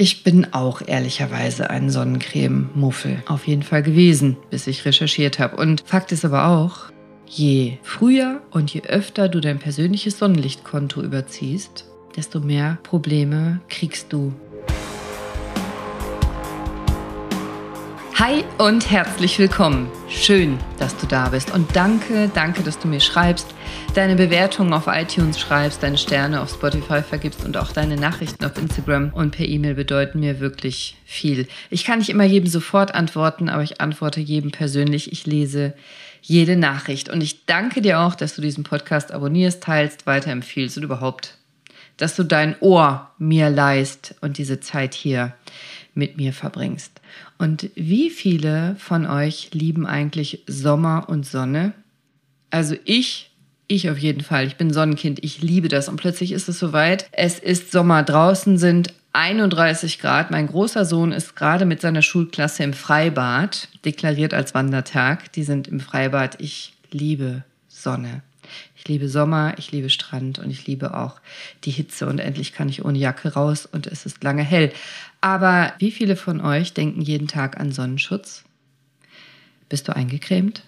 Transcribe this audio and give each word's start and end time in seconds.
Ich 0.00 0.22
bin 0.22 0.52
auch 0.52 0.80
ehrlicherweise 0.86 1.70
ein 1.70 1.90
Sonnencreme-Muffel. 1.90 3.24
Auf 3.26 3.48
jeden 3.48 3.64
Fall 3.64 3.82
gewesen, 3.82 4.36
bis 4.48 4.68
ich 4.68 4.84
recherchiert 4.84 5.40
habe. 5.40 5.56
Und 5.56 5.82
Fakt 5.86 6.12
ist 6.12 6.24
aber 6.24 6.46
auch, 6.46 6.92
je 7.26 7.78
früher 7.82 8.40
und 8.52 8.72
je 8.72 8.82
öfter 8.82 9.28
du 9.28 9.40
dein 9.40 9.58
persönliches 9.58 10.16
Sonnenlichtkonto 10.16 11.02
überziehst, 11.02 11.84
desto 12.14 12.38
mehr 12.38 12.78
Probleme 12.84 13.60
kriegst 13.68 14.12
du 14.12 14.32
Hi 18.20 18.42
und 18.58 18.90
herzlich 18.90 19.38
willkommen. 19.38 19.88
Schön, 20.08 20.58
dass 20.80 20.96
du 20.96 21.06
da 21.06 21.28
bist 21.28 21.54
und 21.54 21.76
danke, 21.76 22.28
danke, 22.34 22.64
dass 22.64 22.80
du 22.80 22.88
mir 22.88 22.98
schreibst, 22.98 23.54
deine 23.94 24.16
Bewertungen 24.16 24.72
auf 24.72 24.88
iTunes 24.88 25.38
schreibst, 25.38 25.84
deine 25.84 25.98
Sterne 25.98 26.42
auf 26.42 26.50
Spotify 26.50 27.00
vergibst 27.00 27.44
und 27.44 27.56
auch 27.56 27.70
deine 27.70 27.94
Nachrichten 27.94 28.44
auf 28.44 28.58
Instagram 28.58 29.12
und 29.12 29.36
per 29.36 29.46
E-Mail 29.46 29.74
bedeuten 29.74 30.18
mir 30.18 30.40
wirklich 30.40 30.96
viel. 31.04 31.46
Ich 31.70 31.84
kann 31.84 32.00
nicht 32.00 32.10
immer 32.10 32.24
jedem 32.24 32.48
sofort 32.48 32.92
antworten, 32.92 33.48
aber 33.48 33.62
ich 33.62 33.80
antworte 33.80 34.18
jedem 34.18 34.50
persönlich. 34.50 35.12
Ich 35.12 35.24
lese 35.24 35.74
jede 36.20 36.56
Nachricht 36.56 37.08
und 37.08 37.20
ich 37.20 37.46
danke 37.46 37.82
dir 37.82 38.00
auch, 38.00 38.16
dass 38.16 38.34
du 38.34 38.42
diesen 38.42 38.64
Podcast 38.64 39.12
abonnierst, 39.12 39.62
teilst, 39.62 40.08
weiterempfiehlst 40.08 40.76
und 40.76 40.82
überhaupt, 40.82 41.38
dass 41.96 42.16
du 42.16 42.24
dein 42.24 42.56
Ohr 42.58 43.12
mir 43.18 43.48
leist 43.48 44.16
und 44.20 44.38
diese 44.38 44.58
Zeit 44.58 44.94
hier 44.94 45.34
mit 45.94 46.16
mir 46.16 46.32
verbringst. 46.32 47.00
Und 47.38 47.70
wie 47.74 48.10
viele 48.10 48.76
von 48.78 49.06
euch 49.06 49.50
lieben 49.52 49.86
eigentlich 49.86 50.42
Sommer 50.46 51.08
und 51.08 51.26
Sonne? 51.26 51.72
Also 52.50 52.76
ich, 52.84 53.30
ich 53.66 53.90
auf 53.90 53.98
jeden 53.98 54.22
Fall. 54.22 54.46
Ich 54.46 54.56
bin 54.56 54.72
Sonnenkind. 54.72 55.22
Ich 55.22 55.42
liebe 55.42 55.68
das. 55.68 55.88
Und 55.88 55.96
plötzlich 55.96 56.32
ist 56.32 56.48
es 56.48 56.58
soweit. 56.58 57.08
Es 57.12 57.38
ist 57.38 57.72
Sommer. 57.72 58.02
Draußen 58.02 58.58
sind 58.58 58.94
31 59.12 59.98
Grad. 59.98 60.30
Mein 60.30 60.46
großer 60.46 60.84
Sohn 60.84 61.12
ist 61.12 61.36
gerade 61.36 61.66
mit 61.66 61.80
seiner 61.80 62.02
Schulklasse 62.02 62.62
im 62.62 62.72
Freibad, 62.72 63.68
deklariert 63.84 64.34
als 64.34 64.54
Wandertag. 64.54 65.32
Die 65.32 65.42
sind 65.42 65.68
im 65.68 65.80
Freibad. 65.80 66.40
Ich 66.40 66.74
liebe 66.90 67.44
Sonne. 67.68 68.22
Ich 68.76 68.86
liebe 68.88 69.08
Sommer, 69.08 69.54
ich 69.58 69.72
liebe 69.72 69.90
Strand 69.90 70.38
und 70.38 70.50
ich 70.50 70.66
liebe 70.66 70.94
auch 70.94 71.20
die 71.64 71.70
Hitze 71.70 72.06
und 72.06 72.18
endlich 72.18 72.52
kann 72.52 72.68
ich 72.68 72.84
ohne 72.84 72.98
Jacke 72.98 73.34
raus 73.34 73.66
und 73.66 73.86
es 73.86 74.06
ist 74.06 74.22
lange 74.24 74.42
hell. 74.42 74.72
Aber 75.20 75.72
wie 75.78 75.90
viele 75.90 76.16
von 76.16 76.40
euch 76.40 76.74
denken 76.74 77.00
jeden 77.00 77.28
Tag 77.28 77.58
an 77.58 77.72
Sonnenschutz? 77.72 78.44
Bist 79.68 79.88
du 79.88 79.96
eingecremt? 79.96 80.62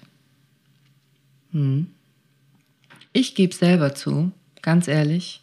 Hm. 1.52 1.88
Ich 3.12 3.34
gebe 3.34 3.54
selber 3.54 3.94
zu, 3.94 4.30
ganz 4.62 4.86
ehrlich, 4.86 5.42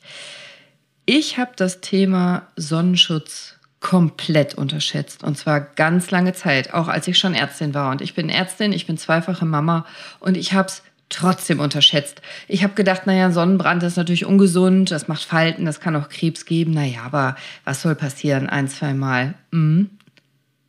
ich 1.06 1.38
habe 1.38 1.52
das 1.56 1.82
Thema 1.82 2.48
Sonnenschutz 2.56 3.58
komplett 3.80 4.56
unterschätzt. 4.56 5.24
Und 5.24 5.38
zwar 5.38 5.62
ganz 5.62 6.12
lange 6.12 6.34
Zeit, 6.34 6.74
auch 6.74 6.88
als 6.88 7.08
ich 7.08 7.18
schon 7.18 7.34
Ärztin 7.34 7.74
war. 7.74 7.92
Und 7.92 8.02
ich 8.02 8.14
bin 8.14 8.30
Ärztin, 8.30 8.74
ich 8.74 8.88
bin 8.88 8.98
zweifache 8.98 9.46
Mama 9.46 9.86
und 10.20 10.36
ich 10.36 10.54
habe 10.54 10.68
es 10.68 10.84
trotzdem 11.10 11.60
unterschätzt. 11.60 12.22
Ich 12.48 12.64
habe 12.64 12.74
gedacht, 12.74 13.08
naja, 13.08 13.32
Sonnenbrand 13.32 13.84
ist 13.84 13.98
natürlich 13.98 14.26
ungesund, 14.26 14.92
das 14.92 15.08
macht 15.08 15.24
Falten, 15.24 15.66
das 15.66 15.80
kann 15.80 15.96
auch 15.96 16.10
Krebs 16.10 16.46
geben. 16.46 16.72
Naja, 16.72 17.02
aber 17.06 17.36
was 17.64 17.82
soll 17.82 17.96
passieren? 17.96 18.48
Ein, 18.48 18.68
zwei 18.68 18.94
Mal. 18.94 19.36
Hm? 19.52 19.90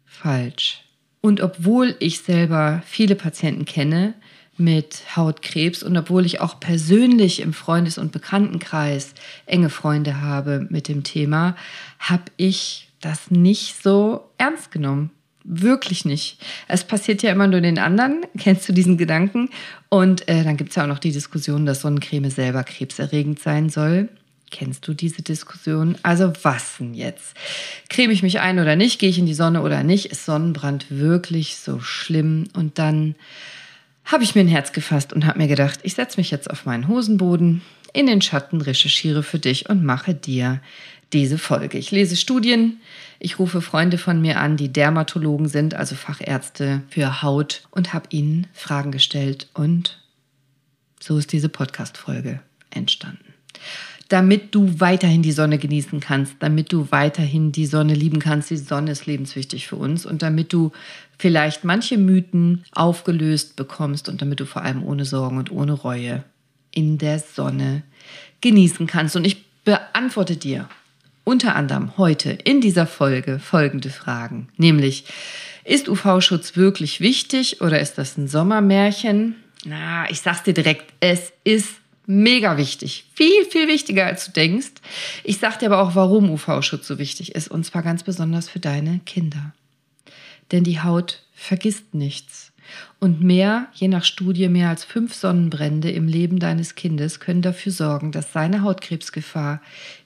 Falsch. 0.05 0.85
Und 1.21 1.41
obwohl 1.41 1.97
ich 1.99 2.21
selber 2.21 2.83
viele 2.87 3.17
Patienten 3.17 3.65
kenne 3.65 4.15
mit 4.57 5.17
Hautkrebs 5.17 5.83
und 5.83 5.97
obwohl 5.97 6.27
ich 6.27 6.41
auch 6.41 6.59
persönlich 6.59 7.41
im 7.41 7.53
Freundes- 7.53 7.99
und 7.99 8.13
Bekanntenkreis 8.13 9.15
enge 9.47 9.71
Freunde 9.71 10.21
habe 10.21 10.67
mit 10.71 10.89
dem 10.89 11.05
Thema, 11.05 11.57
habe 11.99 12.25
ich 12.37 12.89
das 13.01 13.31
nicht 13.31 13.83
so 13.83 14.29
ernst 14.39 14.71
genommen. 14.71 15.11
Wirklich 15.51 16.05
nicht. 16.05 16.37
Es 16.69 16.85
passiert 16.85 17.23
ja 17.23 17.33
immer 17.33 17.47
nur 17.47 17.63
den 17.63 17.79
anderen. 17.79 18.27
Kennst 18.39 18.69
du 18.69 18.75
diesen 18.75 18.99
Gedanken? 18.99 19.49
Und 19.89 20.29
äh, 20.29 20.45
dann 20.45 20.59
gibt 20.59 20.71
es 20.71 20.77
ja 20.77 20.83
auch 20.83 20.89
noch 20.89 20.99
die 20.99 21.11
Diskussion, 21.11 21.65
dass 21.65 21.81
Sonnencreme 21.81 22.29
selber 22.29 22.65
krebserregend 22.65 23.39
sein 23.41 23.71
soll. 23.71 24.11
Kennst 24.51 24.87
du 24.87 24.93
diese 24.93 25.23
Diskussion? 25.23 25.97
Also 26.03 26.35
was 26.43 26.77
denn 26.77 26.93
jetzt? 26.93 27.35
Creme 27.89 28.11
ich 28.11 28.23
mich 28.23 28.41
ein 28.41 28.59
oder 28.59 28.77
nicht? 28.77 28.99
Gehe 28.99 29.09
ich 29.09 29.19
in 29.19 29.25
die 29.25 29.33
Sonne 29.33 29.63
oder 29.63 29.83
nicht? 29.83 30.07
Ist 30.07 30.27
Sonnenbrand 30.27 30.87
wirklich 30.91 31.57
so 31.57 31.81
schlimm? 31.81 32.49
Und 32.53 32.79
dann 32.79 33.15
habe 34.05 34.25
ich 34.25 34.35
mir 34.35 34.43
ein 34.43 34.49
Herz 34.49 34.73
gefasst 34.73 35.15
und 35.15 35.25
habe 35.25 35.39
mir 35.39 35.49
gedacht, 35.49 35.81
ich 35.83 35.95
setze 35.95 36.21
mich 36.21 36.31
jetzt 36.31 36.51
auf 36.51 36.67
meinen 36.67 36.89
Hosenboden, 36.89 37.63
in 37.95 38.07
den 38.07 38.21
Schatten, 38.21 38.61
recherchiere 38.61 39.23
für 39.23 39.39
dich 39.39 39.71
und 39.71 39.83
mache 39.83 40.13
dir 40.13 40.61
diese 41.13 41.39
Folge. 41.39 41.79
Ich 41.79 41.91
lese 41.91 42.17
Studien, 42.17 42.81
ich 43.19 43.39
rufe 43.39 43.61
Freunde 43.61 43.99
von 43.99 44.21
mir 44.21 44.41
an, 44.41 44.57
die 44.57 44.73
Dermatologen 44.73 45.49
sind, 45.49 45.75
also 45.75 45.95
Fachärzte 45.95 46.83
für 46.91 47.23
Haut 47.23 47.63
und 47.71 47.95
habe 47.95 48.09
ihnen 48.11 48.47
Fragen 48.53 48.93
gestellt 48.93 49.49
und 49.55 49.99
so 51.01 51.17
ist 51.17 51.33
diese 51.33 51.49
Podcast-Folge 51.49 52.41
entstanden. 52.71 53.35
Damit 54.09 54.55
du 54.55 54.81
weiterhin 54.81 55.23
die 55.23 55.33
Sonne 55.33 55.59
genießen 55.59 56.01
kannst, 56.01 56.35
damit 56.41 56.73
du 56.73 56.91
weiterhin 56.91 57.53
die 57.53 57.67
Sonne 57.67 57.95
lieben 57.95 58.21
kannst. 58.21 58.49
Die 58.49 58.57
Sonne 58.57 58.93
ist 58.93 59.05
lebenswichtig 59.05 59.69
für 59.69 59.77
uns 59.77 60.07
und 60.07 60.23
damit 60.23 60.53
du 60.53 60.73
vielleicht 61.19 61.65
manche 61.65 61.99
Mythen 61.99 62.65
aufgelöst 62.73 63.57
bekommst 63.57 64.09
und 64.09 64.23
damit 64.23 64.41
du 64.41 64.47
vor 64.47 64.63
allem 64.63 64.83
ohne 64.83 65.05
Sorgen 65.05 65.37
und 65.37 65.51
ohne 65.51 65.73
Reue 65.73 66.25
in 66.71 66.97
der 66.97 67.19
Sonne 67.19 67.83
genießen 68.41 68.87
kannst. 68.87 69.15
Und 69.15 69.27
ich 69.27 69.45
beantworte 69.65 70.37
dir 70.37 70.69
unter 71.29 71.55
anderem 71.55 71.99
heute 71.99 72.31
in 72.31 72.63
dieser 72.63 72.87
Folge 72.87 73.39
folgende 73.39 73.91
Fragen, 73.91 74.49
nämlich 74.57 75.05
ist 75.63 75.87
UV-Schutz 75.91 76.57
wirklich 76.57 77.03
wichtig 77.03 77.61
oder 77.61 77.79
ist 77.81 77.99
das 77.99 78.17
ein 78.17 78.29
Sommermärchen? 78.29 79.37
Na, 79.67 80.09
ich 80.11 80.23
sag's 80.23 80.45
dir 80.45 80.55
direkt, 80.55 80.91
es 81.01 81.35
ist 81.45 81.69
mega 82.07 82.57
wichtig. 82.57 83.05
Viel, 83.15 83.45
viel 83.45 83.69
wichtiger, 83.69 84.07
als 84.07 84.25
du 84.25 84.33
denkst. 84.33 84.73
Ich 85.23 85.37
sag 85.37 85.59
dir 85.59 85.67
aber 85.67 85.83
auch, 85.83 85.95
warum 85.95 86.31
UV-Schutz 86.31 86.87
so 86.87 86.99
wichtig 86.99 87.35
ist. 87.35 87.49
Und 87.49 87.65
zwar 87.65 87.83
ganz 87.83 88.03
besonders 88.03 88.49
für 88.49 88.61
deine 88.61 89.01
Kinder. 89.05 89.53
Denn 90.51 90.65
die 90.65 90.81
Haut 90.81 91.23
vergisst 91.35 91.93
nichts. 91.93 92.53
Und 93.01 93.23
mehr, 93.23 93.69
je 93.75 93.89
nach 93.89 94.05
Studie, 94.05 94.49
mehr 94.49 94.71
als 94.71 94.85
fünf 94.85 95.15
Sonnenbrände 95.15 95.91
im 95.91 96.09
Leben 96.09 96.39
deines 96.39 96.75
Kindes 96.75 97.21
können 97.21 97.43
dafür 97.43 97.73
sorgen, 97.73 98.13
dass 98.13 98.33
seine 98.33 98.63
Hautkrebsgefahr 98.63 99.61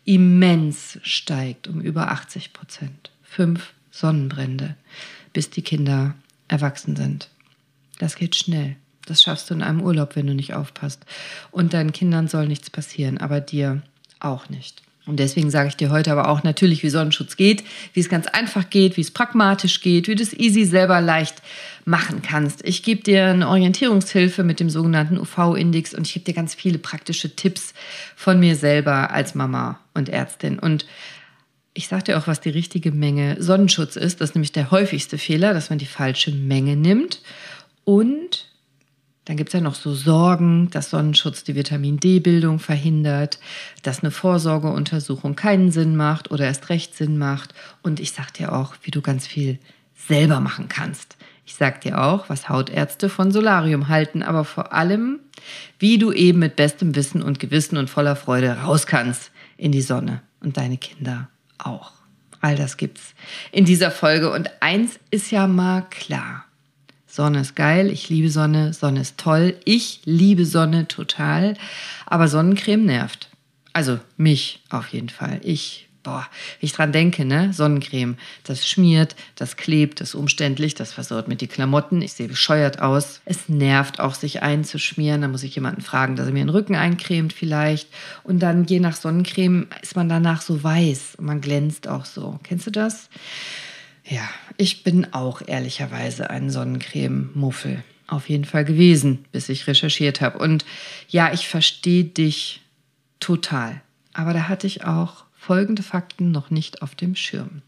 immens 0.05 0.99
steigt, 1.03 1.69
um 1.69 1.81
über 1.81 2.11
80 2.11 2.53
Prozent. 2.53 3.11
Fünf 3.23 3.73
Sonnenbrände, 3.91 4.77
bis 5.33 5.51
die 5.51 5.63
Kinder 5.63 6.15
erwachsen 6.49 6.97
sind. 6.97 7.29
Das 7.99 8.17
geht 8.17 8.37
schnell. 8.37 8.77
Das 9.07 9.23
schaffst 9.23 9.51
du 9.51 9.55
in 9.55 9.63
einem 9.63 9.81
Urlaub, 9.81 10.17
wenn 10.17 10.27
du 10.27 10.35
nicht 10.35 10.55
aufpasst. 10.55 11.05
Und 11.51 11.73
deinen 11.73 11.93
Kindern 11.93 12.29
soll 12.29 12.47
nichts 12.47 12.71
passieren, 12.71 13.19
aber 13.19 13.41
dir 13.41 13.83
auch 14.21 14.49
nicht. 14.49 14.83
Und 15.05 15.19
deswegen 15.19 15.51
sage 15.51 15.69
ich 15.69 15.77
dir 15.77 15.91
heute 15.91 16.13
aber 16.13 16.29
auch 16.29 16.45
natürlich, 16.45 16.85
wie 16.85 16.89
Sonnenschutz 16.89 17.37
geht, 17.37 17.65
wie 17.93 18.01
es 18.01 18.09
ganz 18.09 18.29
einfach 18.29 18.71
geht, 18.71 18.97
wie 18.97 19.01
es 19.01 19.11
pragmatisch 19.11 19.81
geht, 19.81 20.07
wie 20.07 20.15
du 20.15 20.23
es 20.23 20.33
easy 20.33 20.65
selber 20.65 21.01
leicht 21.01 21.43
machen 21.85 22.23
kannst. 22.23 22.65
Ich 22.65 22.85
gebe 22.85 23.03
dir 23.03 23.27
eine 23.27 23.49
Orientierungshilfe 23.49 24.45
mit 24.45 24.61
dem 24.61 24.71
sogenannten 24.71 25.19
UV-Index 25.19 25.95
und 25.95 26.07
ich 26.07 26.15
gebe 26.15 26.25
dir 26.25 26.35
ganz 26.35 26.55
viele 26.55 26.79
praktische 26.79 27.35
Tipps 27.35 27.75
von 28.15 28.39
mir 28.39 28.55
selber 28.55 29.11
als 29.11 29.35
Mama 29.35 29.81
und 29.93 30.09
Ärztin. 30.09 30.61
Und 30.61 30.87
ich 31.75 31.89
sage 31.89 32.05
dir 32.05 32.19
auch, 32.19 32.29
was 32.29 32.41
die 32.41 32.51
richtige 32.51 32.93
Menge 32.93 33.43
Sonnenschutz 33.43 33.97
ist. 33.97 34.21
Das 34.21 34.31
ist 34.31 34.35
nämlich 34.37 34.53
der 34.53 34.71
häufigste 34.71 35.19
Fehler, 35.19 35.53
dass 35.53 35.71
man 35.71 35.81
die 35.81 35.87
falsche 35.87 36.31
Menge 36.31 36.77
nimmt. 36.77 37.23
Und 37.85 38.52
dann 39.25 39.37
gibt 39.37 39.51
es 39.51 39.55
ja 39.55 39.61
noch 39.61 39.77
so 39.77 39.95
Sorgen, 39.95 40.69
dass 40.71 40.91
Sonnenschutz 40.91 41.45
die 41.45 41.55
Vitamin 41.55 41.99
D-Bildung 41.99 42.59
verhindert, 42.59 43.39
dass 43.83 44.01
eine 44.01 44.11
Vorsorgeuntersuchung 44.11 45.37
keinen 45.37 45.71
Sinn 45.71 45.97
macht 45.97 46.31
oder 46.31 46.47
erst 46.47 46.71
recht 46.71 46.97
Sinn 46.97 47.19
macht. 47.19 47.55
Und 47.83 48.01
ich 48.01 48.13
sage 48.13 48.33
dir 48.37 48.53
auch, 48.53 48.75
wie 48.83 48.91
du 48.91 49.01
ganz 49.01 49.27
viel 49.27 49.59
selber 49.95 50.41
machen 50.41 50.69
kannst. 50.69 51.17
Ich 51.47 51.55
sage 51.55 51.81
dir 51.81 52.03
auch, 52.03 52.29
was 52.29 52.49
Hautärzte 52.49 53.09
von 53.09 53.31
Solarium 53.31 53.89
halten, 53.89 54.23
aber 54.23 54.45
vor 54.45 54.73
allem, 54.73 55.21
wie 55.79 55.99
du 55.99 56.13
eben 56.13 56.41
mit 56.41 56.57
bestem 56.57 56.95
Wissen 56.97 57.23
und 57.23 57.39
Gewissen 57.39 57.77
und 57.77 57.91
voller 57.91 58.17
Freude 58.17 58.59
raus 58.63 58.87
kannst 58.87 59.31
in 59.57 59.71
die 59.71 59.83
Sonne 59.83 60.23
und 60.41 60.57
deine 60.57 60.79
Kinder 60.79 61.29
auch. 61.59 61.93
All 62.41 62.57
das 62.57 62.77
gibt's 62.77 63.15
in 63.53 63.65
dieser 63.65 63.93
Folge. 63.93 64.33
Und 64.33 64.51
eins 64.61 64.99
ist 65.11 65.31
ja 65.31 65.47
mal 65.47 65.83
klar. 65.91 66.45
Sonne 67.13 67.41
ist 67.41 67.57
geil, 67.57 67.91
ich 67.91 68.09
liebe 68.09 68.31
Sonne, 68.31 68.73
Sonne 68.73 69.03
ist 69.03 69.19
toll, 69.19 69.55
ich 69.67 70.01
liebe 70.07 70.47
Sonne 70.47 70.89
total, 70.89 71.59
aber 72.07 72.27
Sonnencreme 72.27 72.87
nervt. 72.87 73.29
Also 73.75 74.01
mich 74.17 74.63
auf 74.71 74.89
jeden 74.89 75.11
Fall. 75.11 75.39
Ich 75.43 75.91
boah, 76.03 76.27
ich 76.59 76.73
dran 76.73 76.91
denke, 76.91 77.27
ne, 77.27 77.53
Sonnencreme, 77.53 78.17
das 78.45 78.67
schmiert, 78.67 79.15
das 79.37 79.59
klebt, 79.59 80.01
das 80.01 80.09
ist 80.09 80.15
umständlich, 80.15 80.75
das 80.75 80.95
versaut 80.95 81.29
mit 81.29 81.43
die 81.43 81.49
Klamotten, 81.49 82.01
ich 82.01 82.15
sehe 82.15 82.29
bescheuert 82.29 82.81
aus. 82.81 83.21
Es 83.27 83.47
nervt 83.47 84.01
auch, 84.01 84.15
sich 84.15 84.43
einzuschmieren, 84.43 85.21
da 85.21 85.29
muss 85.29 85.43
ich 85.43 85.55
jemanden 85.55 85.83
fragen, 85.83 86.17
dass 86.17 86.29
er 86.29 86.33
mir 86.33 86.41
den 86.41 86.49
Rücken 86.49 86.77
eincremt 86.77 87.35
vielleicht. 87.35 87.89
Und 88.25 88.39
dann 88.39 88.65
je 88.65 88.81
nach 88.81 88.97
Sonnencreme 88.97 89.67
ist 89.83 89.97
man 89.97 90.09
danach 90.09 90.41
so 90.41 90.65
weiß 90.65 91.17
und 91.19 91.27
man 91.27 91.43
glänzt 91.43 91.89
auch 91.89 92.07
so. 92.07 92.41
Kennst 92.43 92.67
du 92.67 92.71
das? 92.71 93.11
Ja, 94.13 94.29
ich 94.59 94.85
bin 94.85 95.15
auch 95.15 95.41
ehrlicherweise 95.47 96.29
ein 96.29 96.51
Sonnencreme-Muffel. 96.51 97.83
Auf 98.07 98.29
jeden 98.29 98.45
Fall 98.45 98.67
gewesen, 98.67 99.25
bis 99.33 99.49
ich 99.49 99.67
recherchiert 99.67 100.21
habe. 100.21 100.37
Und 100.37 100.67
ja, 101.09 101.33
ich 101.33 101.49
verstehe 101.49 102.05
dich 102.05 102.61
total. 103.21 103.81
Aber 104.13 104.35
da 104.35 104.49
hatte 104.49 104.67
ich 104.67 104.85
auch 104.85 105.25
folgende 105.35 105.83
Fakten 105.83 106.31
noch 106.31 106.51
nicht 106.51 106.83
auf 106.83 106.95
dem 106.95 107.15
Schirm. 107.15 107.63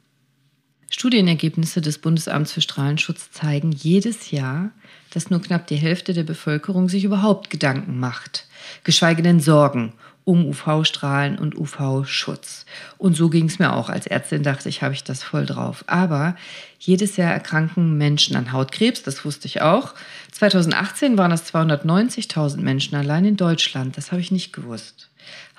Studienergebnisse 0.91 1.81
des 1.81 1.97
Bundesamts 1.97 2.53
für 2.53 2.61
Strahlenschutz 2.61 3.31
zeigen 3.31 3.73
jedes 3.73 4.31
Jahr, 4.31 4.71
dass 5.15 5.31
nur 5.31 5.41
knapp 5.41 5.67
die 5.67 5.77
Hälfte 5.77 6.13
der 6.13 6.25
Bevölkerung 6.25 6.91
sich 6.91 7.05
überhaupt 7.05 7.49
Gedanken 7.49 7.99
macht, 7.99 8.47
geschweige 8.85 9.23
denn 9.23 9.41
Sorgen 9.41 9.95
um 10.25 10.47
UV-Strahlen 10.47 11.39
und 11.39 11.57
UV-Schutz. 11.57 12.65
Und 12.97 13.15
so 13.15 13.29
ging 13.29 13.47
es 13.47 13.59
mir 13.59 13.75
auch. 13.75 13.91
Als 13.91 14.07
Ärztin 14.07 14.43
dachte 14.43 14.69
ich, 14.69 14.83
habe 14.83 14.95
ich 14.95 15.05
das 15.05 15.23
voll 15.23 15.45
drauf. 15.45 15.85
Aber 15.87 16.35
jedes 16.79 17.17
Jahr 17.17 17.33
erkranken 17.33 17.99
Menschen 17.99 18.35
an 18.37 18.53
Hautkrebs, 18.53 19.03
das 19.03 19.25
wusste 19.25 19.47
ich 19.47 19.61
auch. 19.61 19.95
2018 20.33 21.19
waren 21.19 21.33
es 21.33 21.53
290.000 21.55 22.59
Menschen 22.59 22.97
allein 22.97 23.25
in 23.27 23.37
Deutschland. 23.37 23.97
Das 23.97 24.13
habe 24.13 24.21
ich 24.21 24.31
nicht 24.31 24.53
gewusst. 24.53 25.11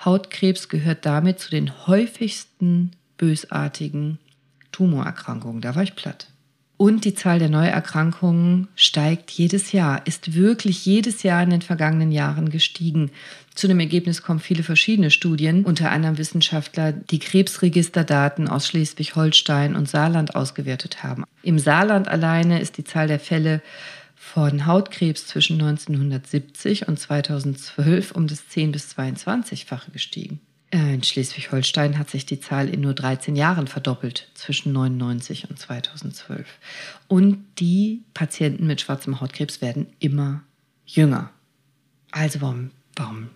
Hautkrebs 0.04 0.68
gehört 0.68 1.06
damit 1.06 1.38
zu 1.38 1.50
den 1.50 1.86
häufigsten 1.86 2.92
bösartigen 3.18 4.18
Tumorerkrankungen. 4.72 5.60
Da 5.60 5.74
war 5.74 5.82
ich 5.82 5.94
platt. 5.94 6.28
Und 6.78 7.06
die 7.06 7.14
Zahl 7.14 7.38
der 7.38 7.48
Neuerkrankungen 7.48 8.68
steigt 8.76 9.30
jedes 9.30 9.72
Jahr, 9.72 10.06
ist 10.06 10.34
wirklich 10.34 10.84
jedes 10.84 11.22
Jahr 11.22 11.42
in 11.42 11.48
den 11.48 11.62
vergangenen 11.62 12.12
Jahren 12.12 12.50
gestiegen. 12.50 13.10
Zu 13.56 13.68
dem 13.68 13.80
Ergebnis 13.80 14.22
kommen 14.22 14.38
viele 14.38 14.62
verschiedene 14.62 15.10
Studien, 15.10 15.64
unter 15.64 15.90
anderem 15.90 16.18
Wissenschaftler, 16.18 16.92
die 16.92 17.18
Krebsregisterdaten 17.18 18.48
aus 18.48 18.68
Schleswig-Holstein 18.68 19.74
und 19.74 19.88
Saarland 19.88 20.36
ausgewertet 20.36 21.02
haben. 21.02 21.24
Im 21.42 21.58
Saarland 21.58 22.06
alleine 22.06 22.60
ist 22.60 22.76
die 22.76 22.84
Zahl 22.84 23.08
der 23.08 23.18
Fälle 23.18 23.62
von 24.14 24.66
Hautkrebs 24.66 25.26
zwischen 25.26 25.54
1970 25.54 26.86
und 26.86 27.00
2012 27.00 28.12
um 28.12 28.26
das 28.26 28.46
10 28.46 28.72
bis 28.72 28.94
22-fache 28.94 29.90
gestiegen. 29.90 30.40
Äh, 30.70 30.92
in 30.92 31.02
Schleswig-Holstein 31.02 31.98
hat 31.98 32.10
sich 32.10 32.26
die 32.26 32.40
Zahl 32.40 32.68
in 32.68 32.82
nur 32.82 32.92
13 32.92 33.36
Jahren 33.36 33.68
verdoppelt 33.68 34.28
zwischen 34.34 34.68
1999 34.70 35.48
und 35.48 35.58
2012. 35.58 36.46
Und 37.08 37.42
die 37.58 38.02
Patienten 38.12 38.66
mit 38.66 38.82
schwarzem 38.82 39.18
Hautkrebs 39.22 39.62
werden 39.62 39.86
immer 39.98 40.42
jünger. 40.84 41.30
Also 42.10 42.42
warum, 42.42 42.70
warum 42.96 43.30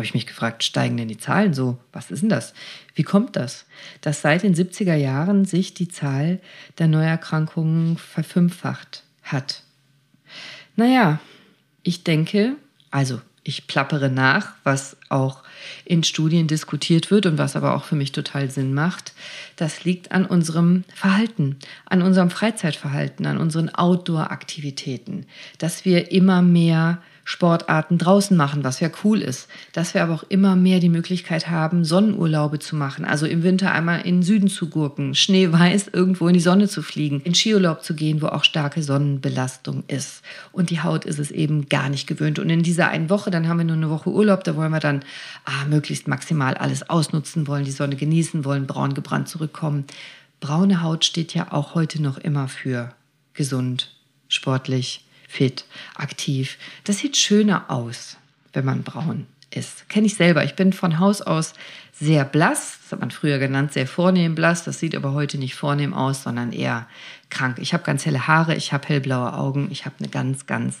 habe 0.00 0.06
ich 0.06 0.14
mich 0.14 0.26
gefragt, 0.26 0.64
steigen 0.64 0.96
denn 0.96 1.08
die 1.08 1.18
Zahlen 1.18 1.52
so? 1.52 1.76
Was 1.92 2.10
ist 2.10 2.22
denn 2.22 2.30
das? 2.30 2.54
Wie 2.94 3.02
kommt 3.02 3.36
das? 3.36 3.66
Dass 4.00 4.22
seit 4.22 4.44
den 4.44 4.54
70er 4.54 4.94
Jahren 4.94 5.44
sich 5.44 5.74
die 5.74 5.88
Zahl 5.88 6.40
der 6.78 6.88
Neuerkrankungen 6.88 7.98
verfünffacht 7.98 9.02
hat. 9.22 9.62
Naja, 10.74 11.20
ich 11.82 12.02
denke, 12.02 12.56
also 12.90 13.20
ich 13.44 13.66
plappere 13.66 14.08
nach, 14.08 14.54
was 14.64 14.96
auch 15.10 15.42
in 15.84 16.02
Studien 16.02 16.46
diskutiert 16.46 17.10
wird 17.10 17.26
und 17.26 17.36
was 17.36 17.54
aber 17.54 17.74
auch 17.74 17.84
für 17.84 17.96
mich 17.96 18.12
total 18.12 18.50
Sinn 18.50 18.72
macht. 18.72 19.12
Das 19.56 19.84
liegt 19.84 20.12
an 20.12 20.24
unserem 20.24 20.84
Verhalten, 20.94 21.58
an 21.84 22.00
unserem 22.00 22.30
Freizeitverhalten, 22.30 23.26
an 23.26 23.36
unseren 23.36 23.68
Outdoor-Aktivitäten, 23.68 25.26
dass 25.58 25.84
wir 25.84 26.10
immer 26.10 26.40
mehr 26.40 27.02
Sportarten 27.30 27.96
draußen 27.96 28.36
machen, 28.36 28.64
was 28.64 28.80
ja 28.80 28.90
cool 29.04 29.22
ist. 29.22 29.46
Dass 29.72 29.94
wir 29.94 30.02
aber 30.02 30.14
auch 30.14 30.24
immer 30.28 30.56
mehr 30.56 30.80
die 30.80 30.88
Möglichkeit 30.88 31.48
haben, 31.48 31.84
Sonnenurlaube 31.84 32.58
zu 32.58 32.74
machen. 32.74 33.04
Also 33.04 33.24
im 33.24 33.44
Winter 33.44 33.70
einmal 33.70 34.00
in 34.00 34.16
den 34.16 34.22
Süden 34.24 34.48
zu 34.48 34.68
gurken, 34.68 35.14
schneeweiß 35.14 35.90
irgendwo 35.92 36.26
in 36.26 36.34
die 36.34 36.40
Sonne 36.40 36.66
zu 36.66 36.82
fliegen, 36.82 37.20
in 37.20 37.36
Skiurlaub 37.36 37.84
zu 37.84 37.94
gehen, 37.94 38.20
wo 38.20 38.26
auch 38.26 38.42
starke 38.42 38.82
Sonnenbelastung 38.82 39.84
ist. 39.86 40.22
Und 40.50 40.70
die 40.70 40.82
Haut 40.82 41.04
ist 41.04 41.20
es 41.20 41.30
eben 41.30 41.68
gar 41.68 41.88
nicht 41.88 42.08
gewöhnt. 42.08 42.40
Und 42.40 42.50
in 42.50 42.64
dieser 42.64 42.88
einen 42.88 43.10
Woche, 43.10 43.30
dann 43.30 43.46
haben 43.46 43.58
wir 43.58 43.64
nur 43.64 43.76
eine 43.76 43.90
Woche 43.90 44.10
Urlaub, 44.10 44.42
da 44.42 44.56
wollen 44.56 44.72
wir 44.72 44.80
dann 44.80 45.04
ah, 45.44 45.66
möglichst 45.68 46.08
maximal 46.08 46.54
alles 46.54 46.90
ausnutzen, 46.90 47.46
wollen 47.46 47.64
die 47.64 47.70
Sonne 47.70 47.94
genießen, 47.94 48.44
wollen 48.44 48.66
braun 48.66 48.92
gebrannt 48.92 49.28
zurückkommen. 49.28 49.84
Braune 50.40 50.82
Haut 50.82 51.04
steht 51.04 51.32
ja 51.34 51.52
auch 51.52 51.76
heute 51.76 52.02
noch 52.02 52.18
immer 52.18 52.48
für 52.48 52.92
gesund, 53.34 53.94
sportlich, 54.26 55.04
fit, 55.30 55.64
aktiv. 55.94 56.58
Das 56.84 56.98
sieht 56.98 57.16
schöner 57.16 57.70
aus, 57.70 58.16
wenn 58.52 58.64
man 58.64 58.82
braun 58.82 59.26
ist. 59.50 59.88
Kenne 59.88 60.06
ich 60.06 60.14
selber. 60.14 60.44
Ich 60.44 60.54
bin 60.54 60.72
von 60.72 60.98
Haus 60.98 61.22
aus 61.22 61.54
sehr 61.92 62.24
blass. 62.24 62.78
Das 62.82 62.92
hat 62.92 63.00
man 63.00 63.10
früher 63.10 63.38
genannt, 63.38 63.72
sehr 63.72 63.86
vornehm 63.86 64.34
blass. 64.34 64.64
Das 64.64 64.80
sieht 64.80 64.96
aber 64.96 65.12
heute 65.12 65.38
nicht 65.38 65.54
vornehm 65.54 65.94
aus, 65.94 66.24
sondern 66.24 66.52
eher 66.52 66.88
krank. 67.28 67.58
Ich 67.60 67.72
habe 67.72 67.84
ganz 67.84 68.06
helle 68.06 68.26
Haare, 68.26 68.54
ich 68.56 68.72
habe 68.72 68.88
hellblaue 68.88 69.34
Augen, 69.34 69.68
ich 69.70 69.84
habe 69.84 69.96
eine 69.98 70.08
ganz, 70.08 70.46
ganz 70.46 70.78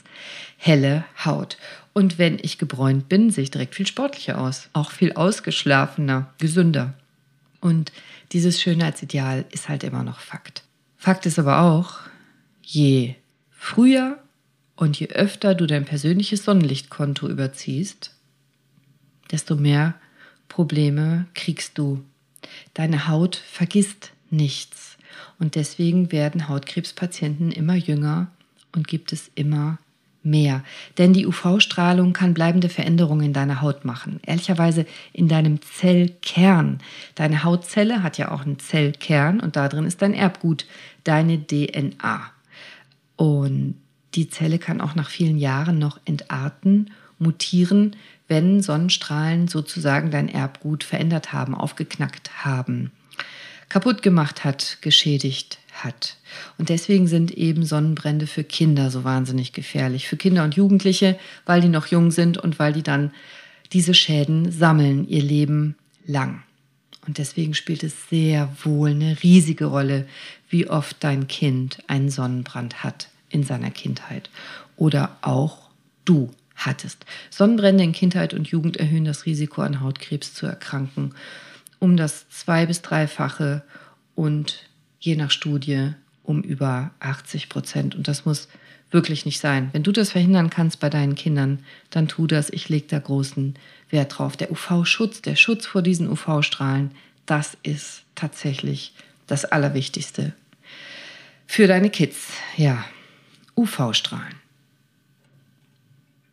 helle 0.56 1.04
Haut. 1.24 1.56
Und 1.92 2.18
wenn 2.18 2.38
ich 2.40 2.58
gebräunt 2.58 3.08
bin, 3.08 3.30
sehe 3.30 3.44
ich 3.44 3.50
direkt 3.50 3.74
viel 3.74 3.86
sportlicher 3.86 4.40
aus. 4.40 4.68
Auch 4.72 4.90
viel 4.90 5.12
ausgeschlafener, 5.12 6.32
gesünder. 6.38 6.94
Und 7.60 7.92
dieses 8.32 8.60
Schönheitsideal 8.60 9.44
ist 9.50 9.68
halt 9.68 9.84
immer 9.84 10.02
noch 10.02 10.20
Fakt. 10.20 10.62
Fakt 10.96 11.26
ist 11.26 11.38
aber 11.38 11.60
auch, 11.62 11.98
je 12.62 13.14
früher 13.50 14.18
und 14.80 14.98
je 14.98 15.08
öfter 15.08 15.54
du 15.54 15.66
dein 15.66 15.84
persönliches 15.84 16.42
Sonnenlichtkonto 16.44 17.28
überziehst, 17.28 18.14
desto 19.30 19.54
mehr 19.54 19.94
Probleme 20.48 21.26
kriegst 21.34 21.76
du. 21.76 22.02
Deine 22.72 23.06
Haut 23.06 23.36
vergisst 23.36 24.12
nichts. 24.30 24.96
Und 25.38 25.54
deswegen 25.54 26.12
werden 26.12 26.48
Hautkrebspatienten 26.48 27.52
immer 27.52 27.74
jünger 27.74 28.28
und 28.74 28.88
gibt 28.88 29.12
es 29.12 29.30
immer 29.34 29.78
mehr. 30.22 30.64
Denn 30.96 31.12
die 31.12 31.26
UV-Strahlung 31.26 32.14
kann 32.14 32.32
bleibende 32.32 32.70
Veränderungen 32.70 33.26
in 33.26 33.32
deiner 33.34 33.60
Haut 33.60 33.84
machen. 33.84 34.18
Ehrlicherweise 34.24 34.86
in 35.12 35.28
deinem 35.28 35.60
Zellkern. 35.60 36.78
Deine 37.16 37.44
Hautzelle 37.44 38.02
hat 38.02 38.16
ja 38.16 38.30
auch 38.30 38.46
einen 38.46 38.58
Zellkern 38.58 39.40
und 39.40 39.56
da 39.56 39.68
drin 39.68 39.84
ist 39.84 40.00
dein 40.00 40.14
Erbgut, 40.14 40.64
deine 41.04 41.46
DNA. 41.46 42.32
Und 43.16 43.74
die 44.14 44.28
Zelle 44.28 44.58
kann 44.58 44.80
auch 44.80 44.94
nach 44.94 45.10
vielen 45.10 45.38
Jahren 45.38 45.78
noch 45.78 46.00
entarten, 46.04 46.90
mutieren, 47.18 47.96
wenn 48.28 48.62
Sonnenstrahlen 48.62 49.48
sozusagen 49.48 50.10
dein 50.10 50.28
Erbgut 50.28 50.84
verändert 50.84 51.32
haben, 51.32 51.54
aufgeknackt 51.54 52.44
haben, 52.44 52.92
kaputt 53.68 54.02
gemacht 54.02 54.44
hat, 54.44 54.78
geschädigt 54.80 55.58
hat. 55.72 56.16
Und 56.58 56.68
deswegen 56.68 57.06
sind 57.06 57.30
eben 57.30 57.64
Sonnenbrände 57.64 58.26
für 58.26 58.44
Kinder 58.44 58.90
so 58.90 59.04
wahnsinnig 59.04 59.52
gefährlich. 59.52 60.08
Für 60.08 60.16
Kinder 60.16 60.44
und 60.44 60.56
Jugendliche, 60.56 61.18
weil 61.46 61.60
die 61.60 61.68
noch 61.68 61.86
jung 61.86 62.10
sind 62.10 62.38
und 62.38 62.58
weil 62.58 62.72
die 62.72 62.82
dann 62.82 63.12
diese 63.72 63.94
Schäden 63.94 64.50
sammeln 64.50 65.06
ihr 65.08 65.22
Leben 65.22 65.76
lang. 66.06 66.42
Und 67.06 67.18
deswegen 67.18 67.54
spielt 67.54 67.82
es 67.82 68.08
sehr 68.08 68.48
wohl 68.64 68.90
eine 68.90 69.22
riesige 69.22 69.66
Rolle, 69.66 70.06
wie 70.48 70.68
oft 70.68 70.96
dein 71.00 71.28
Kind 71.28 71.78
einen 71.86 72.10
Sonnenbrand 72.10 72.82
hat 72.82 73.08
in 73.30 73.42
seiner 73.42 73.70
Kindheit 73.70 74.28
oder 74.76 75.16
auch 75.22 75.70
du 76.04 76.30
hattest. 76.56 77.06
Sonnenbrände 77.30 77.82
in 77.82 77.92
Kindheit 77.92 78.34
und 78.34 78.48
Jugend 78.48 78.76
erhöhen 78.76 79.06
das 79.06 79.24
Risiko 79.24 79.62
an 79.62 79.80
Hautkrebs 79.80 80.34
zu 80.34 80.46
erkranken 80.46 81.14
um 81.80 81.96
das 81.96 82.28
zwei- 82.28 82.66
bis 82.66 82.82
dreifache 82.82 83.62
und 84.14 84.68
je 85.00 85.16
nach 85.16 85.32
Studie 85.32 85.92
um 86.22 86.42
über 86.42 86.92
80 87.00 87.48
Prozent. 87.48 87.96
Und 87.96 88.06
das 88.06 88.24
muss 88.24 88.48
wirklich 88.92 89.24
nicht 89.24 89.40
sein. 89.40 89.70
Wenn 89.72 89.82
du 89.82 89.90
das 89.90 90.12
verhindern 90.12 90.50
kannst 90.50 90.78
bei 90.78 90.90
deinen 90.90 91.14
Kindern, 91.14 91.64
dann 91.88 92.06
tu 92.06 92.26
das. 92.26 92.50
Ich 92.50 92.68
lege 92.68 92.86
da 92.86 92.98
großen 92.98 93.54
Wert 93.88 94.18
drauf. 94.18 94.36
Der 94.36 94.52
UV-Schutz, 94.52 95.22
der 95.22 95.36
Schutz 95.36 95.66
vor 95.66 95.82
diesen 95.82 96.08
UV-Strahlen, 96.08 96.92
das 97.26 97.56
ist 97.62 98.02
tatsächlich 98.14 98.92
das 99.26 99.44
Allerwichtigste 99.44 100.34
für 101.46 101.66
deine 101.66 101.90
Kids. 101.90 102.28
Ja, 102.56 102.84
UV-Strahlen. 103.60 104.36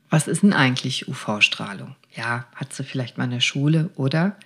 Was 0.10 0.28
ist 0.28 0.44
denn 0.44 0.54
eigentlich 0.54 1.08
UV-Strahlung? 1.08 1.96
Ja, 2.16 2.46
hat 2.56 2.74
sie 2.74 2.84
vielleicht 2.84 3.18
mal 3.18 3.26
in 3.26 3.32
der 3.32 3.42
Schule, 3.42 3.90
oder? 3.96 4.38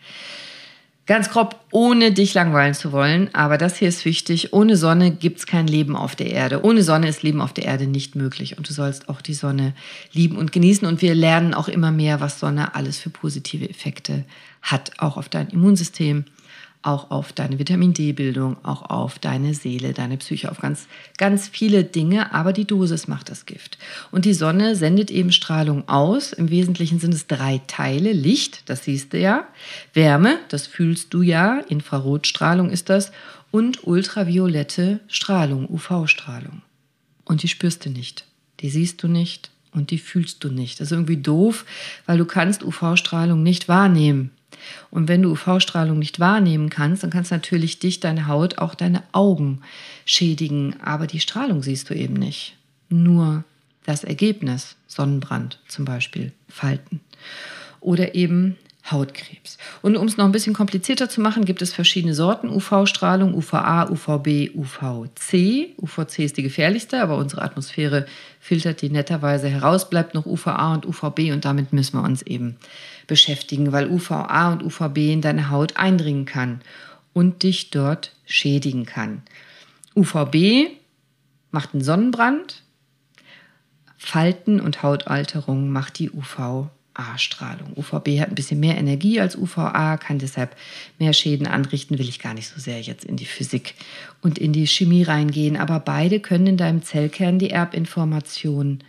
Ganz 1.05 1.29
grob, 1.29 1.59
ohne 1.71 2.11
dich 2.11 2.33
langweilen 2.33 2.73
zu 2.73 2.91
wollen, 2.91 3.33
aber 3.33 3.57
das 3.57 3.77
hier 3.77 3.89
ist 3.89 4.05
wichtig. 4.05 4.53
Ohne 4.53 4.77
Sonne 4.77 5.11
gibt 5.11 5.39
es 5.39 5.45
kein 5.45 5.67
Leben 5.67 5.95
auf 5.95 6.15
der 6.15 6.31
Erde. 6.31 6.63
Ohne 6.63 6.83
Sonne 6.83 7.07
ist 7.07 7.21
Leben 7.21 7.41
auf 7.41 7.53
der 7.53 7.65
Erde 7.65 7.85
nicht 7.85 8.15
möglich. 8.15 8.57
Und 8.57 8.69
du 8.69 8.73
sollst 8.73 9.09
auch 9.09 9.21
die 9.21 9.33
Sonne 9.33 9.73
lieben 10.13 10.37
und 10.37 10.51
genießen. 10.51 10.87
Und 10.87 11.01
wir 11.01 11.13
lernen 11.13 11.53
auch 11.53 11.67
immer 11.67 11.91
mehr, 11.91 12.21
was 12.21 12.39
Sonne 12.39 12.75
alles 12.75 12.97
für 12.97 13.09
positive 13.09 13.69
Effekte 13.69 14.25
hat. 14.61 14.99
Auch 14.99 15.17
auf 15.17 15.27
dein 15.27 15.49
Immunsystem, 15.49 16.25
auch 16.83 17.11
auf 17.11 17.31
deine 17.33 17.59
Vitamin 17.59 17.93
D-Bildung, 17.93 18.57
auch 18.63 18.89
auf 18.89 19.19
deine 19.19 19.53
Seele, 19.53 19.93
deine 19.93 20.17
Psyche, 20.17 20.49
auf 20.49 20.59
ganz, 20.59 20.87
ganz 21.17 21.47
viele 21.47 21.83
Dinge. 21.83 22.33
Aber 22.33 22.53
die 22.53 22.65
Dosis 22.65 23.07
macht 23.07 23.29
das 23.29 23.45
Gift. 23.45 23.77
Und 24.11 24.25
die 24.25 24.33
Sonne 24.33 24.75
sendet 24.75 25.11
eben 25.11 25.31
Strahlung 25.31 25.87
aus. 25.87 26.33
Im 26.33 26.49
Wesentlichen 26.49 26.99
sind 26.99 27.13
es 27.13 27.27
drei 27.27 27.61
Teile. 27.67 28.11
Licht, 28.13 28.63
das 28.69 28.85
siehst 28.85 29.13
du 29.13 29.19
ja. 29.19 29.47
Wärme, 29.93 30.39
das 30.49 30.65
fühlst 30.67 31.13
du 31.13 31.21
ja. 31.21 31.59
Infrarotstrahlung 31.59 32.69
ist 32.69 32.89
das. 32.89 33.11
Und 33.51 33.85
ultraviolette 33.85 35.01
Strahlung, 35.07 35.69
UV-Strahlung. 35.69 36.61
Und 37.25 37.43
die 37.43 37.47
spürst 37.47 37.85
du 37.85 37.89
nicht. 37.89 38.25
Die 38.61 38.69
siehst 38.69 39.03
du 39.03 39.07
nicht 39.07 39.51
und 39.71 39.91
die 39.91 39.99
fühlst 39.99 40.43
du 40.43 40.49
nicht. 40.49 40.79
Das 40.79 40.87
ist 40.87 40.91
irgendwie 40.91 41.17
doof, 41.17 41.65
weil 42.05 42.17
du 42.17 42.25
kannst 42.25 42.63
UV-Strahlung 42.63 43.43
nicht 43.43 43.67
wahrnehmen. 43.67 44.31
Und 44.89 45.07
wenn 45.07 45.21
du 45.21 45.31
UV-Strahlung 45.31 45.99
nicht 45.99 46.19
wahrnehmen 46.19 46.69
kannst, 46.69 47.03
dann 47.03 47.09
kannst 47.09 47.31
natürlich 47.31 47.79
dich, 47.79 47.99
deine 47.99 48.27
Haut, 48.27 48.57
auch 48.57 48.75
deine 48.75 49.03
Augen 49.11 49.61
schädigen. 50.05 50.75
Aber 50.81 51.07
die 51.07 51.19
Strahlung 51.19 51.63
siehst 51.63 51.89
du 51.89 51.93
eben 51.93 52.15
nicht. 52.15 52.55
Nur 52.89 53.43
das 53.85 54.03
Ergebnis, 54.03 54.75
Sonnenbrand 54.87 55.59
zum 55.67 55.85
Beispiel, 55.85 56.31
Falten. 56.47 56.99
Oder 57.79 58.15
eben 58.15 58.57
Hautkrebs. 58.89 59.57
Und 59.81 59.95
um 59.95 60.07
es 60.07 60.17
noch 60.17 60.25
ein 60.25 60.31
bisschen 60.31 60.55
komplizierter 60.55 61.07
zu 61.07 61.21
machen, 61.21 61.45
gibt 61.45 61.61
es 61.61 61.73
verschiedene 61.73 62.15
Sorten 62.15 62.49
UV-Strahlung, 62.49 63.35
UVA, 63.35 63.89
UVB, 63.89 64.55
UVC. 64.55 65.75
UVC 65.77 66.19
ist 66.19 66.37
die 66.37 66.43
gefährlichste, 66.43 67.01
aber 67.01 67.17
unsere 67.17 67.43
Atmosphäre 67.43 68.07
filtert 68.39 68.81
die 68.81 68.89
netterweise 68.89 69.49
heraus, 69.49 69.89
bleibt 69.89 70.15
noch 70.15 70.25
UVA 70.25 70.73
und 70.73 70.85
UVB 70.85 71.31
und 71.31 71.45
damit 71.45 71.73
müssen 71.73 71.97
wir 71.97 72.03
uns 72.03 72.23
eben 72.23 72.57
beschäftigen, 73.05 73.71
weil 73.71 73.89
UVA 73.89 74.53
und 74.53 74.63
UVB 74.63 74.97
in 75.11 75.21
deine 75.21 75.49
Haut 75.49 75.77
eindringen 75.77 76.25
kann 76.25 76.61
und 77.13 77.43
dich 77.43 77.69
dort 77.69 78.15
schädigen 78.25 78.85
kann. 78.85 79.21
UVB 79.95 80.71
macht 81.51 81.73
einen 81.73 81.83
Sonnenbrand, 81.83 82.63
Falten 83.97 84.59
und 84.59 84.81
Hautalterung 84.81 85.69
macht 85.69 85.99
die 85.99 86.09
UV 86.09 86.69
A-Strahlung. 87.01 87.73
UVB 87.75 88.19
hat 88.19 88.29
ein 88.29 88.35
bisschen 88.35 88.59
mehr 88.59 88.77
Energie 88.77 89.19
als 89.19 89.35
UVA, 89.35 89.97
kann 89.97 90.19
deshalb 90.19 90.55
mehr 90.99 91.13
Schäden 91.13 91.47
anrichten, 91.47 91.99
will 91.99 92.09
ich 92.09 92.19
gar 92.19 92.33
nicht 92.33 92.47
so 92.47 92.59
sehr 92.59 92.81
jetzt 92.81 93.05
in 93.05 93.17
die 93.17 93.25
Physik 93.25 93.75
und 94.21 94.37
in 94.37 94.53
die 94.53 94.67
Chemie 94.67 95.03
reingehen, 95.03 95.57
aber 95.57 95.79
beide 95.79 96.19
können 96.19 96.47
in 96.47 96.57
deinem 96.57 96.83
Zellkern 96.83 97.39
die 97.39 97.49
Erbinformation 97.49 98.79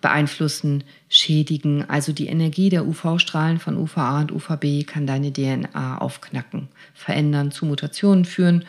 beeinflussen, 0.00 0.84
schädigen. 1.08 1.88
Also 1.88 2.12
die 2.12 2.28
Energie 2.28 2.68
der 2.68 2.86
UV-Strahlen 2.86 3.58
von 3.58 3.76
UVA 3.76 4.20
und 4.20 4.32
UVB 4.32 4.86
kann 4.86 5.06
deine 5.06 5.32
DNA 5.32 5.98
aufknacken, 5.98 6.68
verändern, 6.94 7.50
zu 7.50 7.66
Mutationen 7.66 8.24
führen 8.24 8.64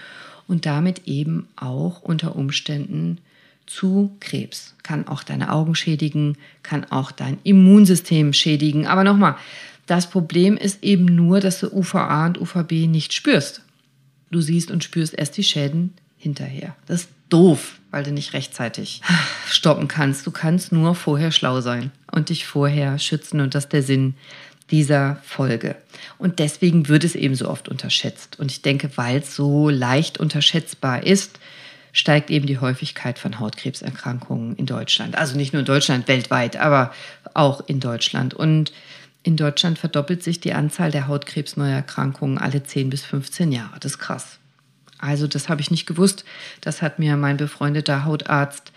und 0.48 0.66
damit 0.66 1.08
eben 1.08 1.48
auch 1.56 2.02
unter 2.02 2.36
Umständen 2.36 3.20
zu 3.70 4.16
Krebs. 4.20 4.76
Kann 4.84 5.08
auch 5.08 5.24
deine 5.24 5.52
Augen 5.52 5.76
schädigen, 5.76 6.38
kann 6.64 6.86
auch 6.86 7.12
dein 7.12 7.38
Immunsystem 7.44 8.34
schädigen. 8.34 8.88
Aber 8.88 9.04
nochmal, 9.04 9.36
das 9.86 10.10
Problem 10.10 10.58
ist 10.58 10.84
eben 10.84 11.06
nur, 11.06 11.40
dass 11.40 11.60
du 11.60 11.68
UVA 11.72 12.26
und 12.28 12.42
UVB 12.42 12.88
nicht 12.88 13.14
spürst. 13.14 13.62
Du 14.32 14.42
siehst 14.42 14.72
und 14.72 14.84
spürst 14.84 15.14
erst 15.14 15.38
die 15.38 15.44
Schäden 15.44 15.94
hinterher. 16.18 16.76
Das 16.86 17.02
ist 17.02 17.10
doof, 17.30 17.80
weil 17.92 18.04
du 18.04 18.12
nicht 18.12 18.34
rechtzeitig 18.34 19.02
stoppen 19.50 19.88
kannst. 19.88 20.26
Du 20.26 20.32
kannst 20.32 20.72
nur 20.72 20.96
vorher 20.96 21.32
schlau 21.32 21.62
sein 21.62 21.92
und 22.12 22.30
dich 22.30 22.46
vorher 22.46 23.00
schützen. 23.00 23.40
Und 23.40 23.56
das 23.56 23.66
ist 23.66 23.74
der 23.74 23.84
Sinn 23.84 24.16
dieser 24.72 25.18
Folge. 25.24 25.76
Und 26.18 26.40
deswegen 26.40 26.88
wird 26.88 27.04
es 27.04 27.16
eben 27.16 27.36
so 27.36 27.50
oft 27.50 27.70
unterschätzt. 27.70 28.40
Und 28.40 28.52
ich 28.52 28.62
denke, 28.62 28.92
weil 28.96 29.20
es 29.20 29.36
so 29.36 29.70
leicht 29.70 30.20
unterschätzbar 30.20 31.04
ist, 31.04 31.40
steigt 31.92 32.30
eben 32.30 32.46
die 32.46 32.60
Häufigkeit 32.60 33.20
von 33.20 33.40
Hautkrebserkrankungen 33.40 34.56
in 34.56 34.66
Deutschland. 34.66 35.18
Also 35.18 35.38
nicht 35.38 35.54
nur 35.54 35.62
in 35.62 35.66
Deutschland, 35.66 36.08
weltweit, 36.08 36.58
aber 36.58 36.94
auch 37.34 37.68
in 37.68 37.80
Deutschland. 37.80 38.34
Und 38.34 38.72
in 39.24 39.36
Deutschland 39.36 39.78
verdoppelt 39.78 40.24
sich 40.24 40.40
die 40.40 40.54
Anzahl 40.54 40.92
der 40.92 41.08
Hautkrebsneuerkrankungen 41.08 42.38
alle 42.38 42.64
10 42.64 42.90
bis 42.90 43.04
15 43.04 43.52
Jahre. 43.52 43.80
Das 43.80 43.94
ist 43.94 44.00
krass. 44.00 44.40
Also 44.98 45.28
das 45.28 45.50
habe 45.50 45.62
ich 45.62 45.72
nicht 45.72 45.86
gewusst. 45.86 46.26
Das 46.62 46.82
hat 46.82 47.00
mir 47.00 47.18
mein 47.18 47.38
befreundeter 47.38 48.06
Hautarzt, 48.06 48.72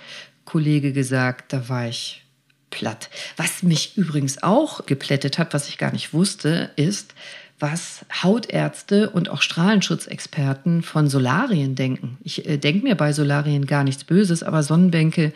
Kollege 0.45 0.93
gesagt. 0.93 1.53
Da 1.53 1.69
war 1.69 1.89
ich 1.89 2.23
platt. 2.71 3.11
Was 3.37 3.63
mich 3.63 3.97
übrigens 3.97 4.43
auch 4.43 4.87
geplättet 4.87 5.39
hat, 5.39 5.55
was 5.55 5.69
ich 5.69 5.79
gar 5.79 5.93
nicht 5.93 6.13
wusste, 6.13 6.71
ist, 6.77 7.15
was 7.63 8.05
Hautärzte 8.25 9.09
und 9.11 9.31
auch 9.31 9.41
Strahlenschutzexperten 9.41 10.83
von 10.83 11.09
Solarien 11.09 11.77
denken. 11.77 12.19
Ich 12.25 12.47
äh, 12.47 12.59
denke 12.59 12.85
mir 12.85 12.97
bei 12.97 13.13
Solarien 13.13 13.67
gar 13.67 13.85
nichts 13.85 14.03
Böses, 14.03 14.43
aber 14.43 14.65
Sonnenbänke 14.65 15.33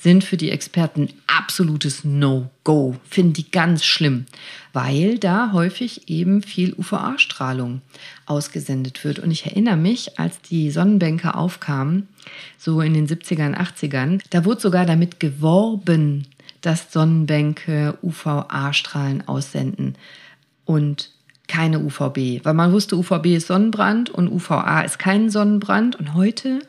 sind 0.00 0.24
für 0.24 0.38
die 0.38 0.50
Experten 0.50 1.10
absolutes 1.26 2.02
No-Go. 2.02 2.96
Finden 3.08 3.34
die 3.34 3.50
ganz 3.50 3.84
schlimm, 3.84 4.24
weil 4.72 5.18
da 5.18 5.52
häufig 5.52 6.08
eben 6.08 6.42
viel 6.42 6.72
UVA-Strahlung 6.72 7.82
ausgesendet 8.24 9.04
wird. 9.04 9.18
Und 9.18 9.30
ich 9.30 9.44
erinnere 9.44 9.76
mich, 9.76 10.18
als 10.18 10.40
die 10.40 10.70
Sonnenbänke 10.70 11.34
aufkamen, 11.34 12.08
so 12.56 12.80
in 12.80 12.94
den 12.94 13.06
70ern, 13.06 13.54
80ern, 13.54 14.22
da 14.30 14.46
wurde 14.46 14.62
sogar 14.62 14.86
damit 14.86 15.20
geworben, 15.20 16.26
dass 16.62 16.90
Sonnenbänke 16.90 17.98
UVA-Strahlen 18.02 19.28
aussenden. 19.28 19.96
Und 20.64 21.10
keine 21.48 21.80
UVB, 21.80 22.44
weil 22.44 22.54
man 22.54 22.72
wusste, 22.72 22.96
UVB 22.96 23.36
ist 23.36 23.46
Sonnenbrand 23.46 24.10
und 24.10 24.28
UVA 24.28 24.82
ist 24.82 24.98
kein 24.98 25.30
Sonnenbrand. 25.30 25.96
Und 25.96 26.14
heute, 26.14 26.60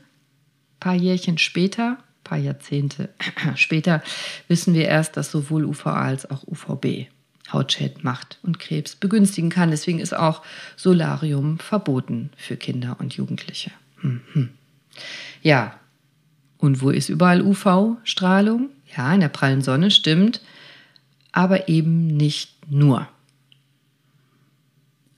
paar 0.80 0.94
Jährchen 0.94 1.38
später, 1.38 1.98
paar 2.24 2.38
Jahrzehnte 2.38 3.10
später, 3.56 4.04
wissen 4.48 4.74
wir 4.74 4.86
erst, 4.86 5.18
dass 5.18 5.32
sowohl 5.32 5.66
UVA 5.66 5.94
als 5.94 6.30
auch 6.30 6.44
UVB 6.48 7.08
Hautschäden 7.52 8.02
macht 8.04 8.40
und 8.44 8.60
Krebs 8.60 8.96
begünstigen 8.96 9.50
kann. 9.50 9.72
Deswegen 9.72 10.00
ist 10.00 10.16
auch 10.16 10.44
Solarium 10.76 11.60
verboten 11.60 12.30
für 12.36 12.58
Kinder 12.58 12.98
und 13.00 13.14
Jugendliche. 13.16 13.72
Mhm. 14.02 14.50
Ja, 15.42 15.80
und 16.58 16.82
wo 16.82 16.90
ist 16.90 17.10
überall 17.10 17.42
UV-Strahlung? 17.42 18.70
Ja, 18.96 19.14
in 19.14 19.22
der 19.22 19.30
prallen 19.30 19.62
Sonne 19.62 19.92
stimmt, 19.92 20.42
aber 21.32 21.70
eben 21.70 22.08
nicht 22.08 22.52
nur 22.70 23.08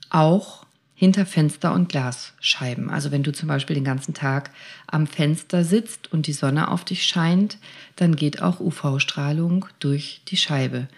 auch 0.10 0.66
hinter 1.00 1.26
Fenster 1.26 1.74
und 1.74 1.88
Glasscheiben. 1.88 2.90
Also 2.90 3.12
wenn 3.12 3.24
du 3.24 3.32
zum 3.32 3.48
Beispiel 3.48 3.74
den 3.74 3.86
ganzen 3.86 4.14
Tag 4.14 4.52
am 4.86 5.08
Fenster 5.08 5.64
sitzt 5.64 6.12
und 6.12 6.28
die 6.28 6.34
Sonne 6.34 6.70
auf 6.70 6.84
dich 6.84 7.06
scheint, 7.06 7.58
dann 7.96 8.18
geht 8.18 8.42
auch 8.42 8.60
UV-Strahlung 8.60 9.66
durch 9.80 10.22
die 10.28 10.36
Scheibe. 10.36 10.90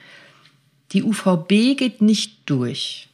Die 0.92 1.04
UVB 1.04 1.78
geht 1.78 2.02
nicht 2.02 2.50
durch. 2.50 3.10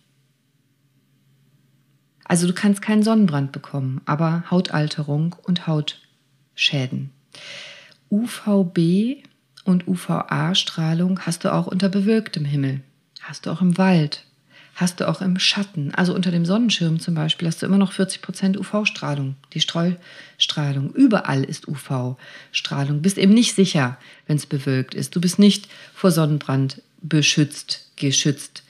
Also 2.23 2.47
du 2.47 2.53
kannst 2.53 2.81
keinen 2.81 3.03
Sonnenbrand 3.03 3.51
bekommen, 3.51 4.01
aber 4.05 4.45
Hautalterung 4.49 5.35
und 5.43 5.67
Hautschäden. 5.67 7.11
UVB 8.09 9.23
und 9.65 9.87
UVA-Strahlung 9.87 11.19
hast 11.21 11.43
du 11.43 11.53
auch 11.53 11.67
unter 11.67 11.89
bewölktem 11.89 12.45
Himmel, 12.45 12.81
hast 13.21 13.45
du 13.45 13.51
auch 13.51 13.61
im 13.61 13.77
Wald, 13.77 14.26
hast 14.77 14.99
du 14.99 15.07
auch 15.07 15.21
im 15.21 15.39
Schatten, 15.39 15.93
also 15.95 16.13
unter 16.13 16.29
dem 16.29 16.45
Sonnenschirm 16.45 16.99
zum 16.99 17.15
Beispiel, 17.15 17.47
hast 17.47 17.61
du 17.61 17.65
immer 17.65 17.79
noch 17.79 17.91
40 17.91 18.21
Prozent 18.21 18.57
UV-Strahlung, 18.57 19.35
die 19.53 19.59
Streustrahlung. 19.59 20.93
Überall 20.93 21.43
ist 21.43 21.67
UV-Strahlung. 21.67 23.01
Bist 23.01 23.17
eben 23.17 23.33
nicht 23.33 23.55
sicher, 23.55 23.97
wenn 24.27 24.37
es 24.37 24.45
bewölkt 24.45 24.93
ist. 24.93 25.15
Du 25.15 25.19
bist 25.19 25.39
nicht 25.39 25.67
vor 25.95 26.11
Sonnenbrand 26.11 26.83
beschützt, 27.01 27.89
geschützt, 27.95 28.61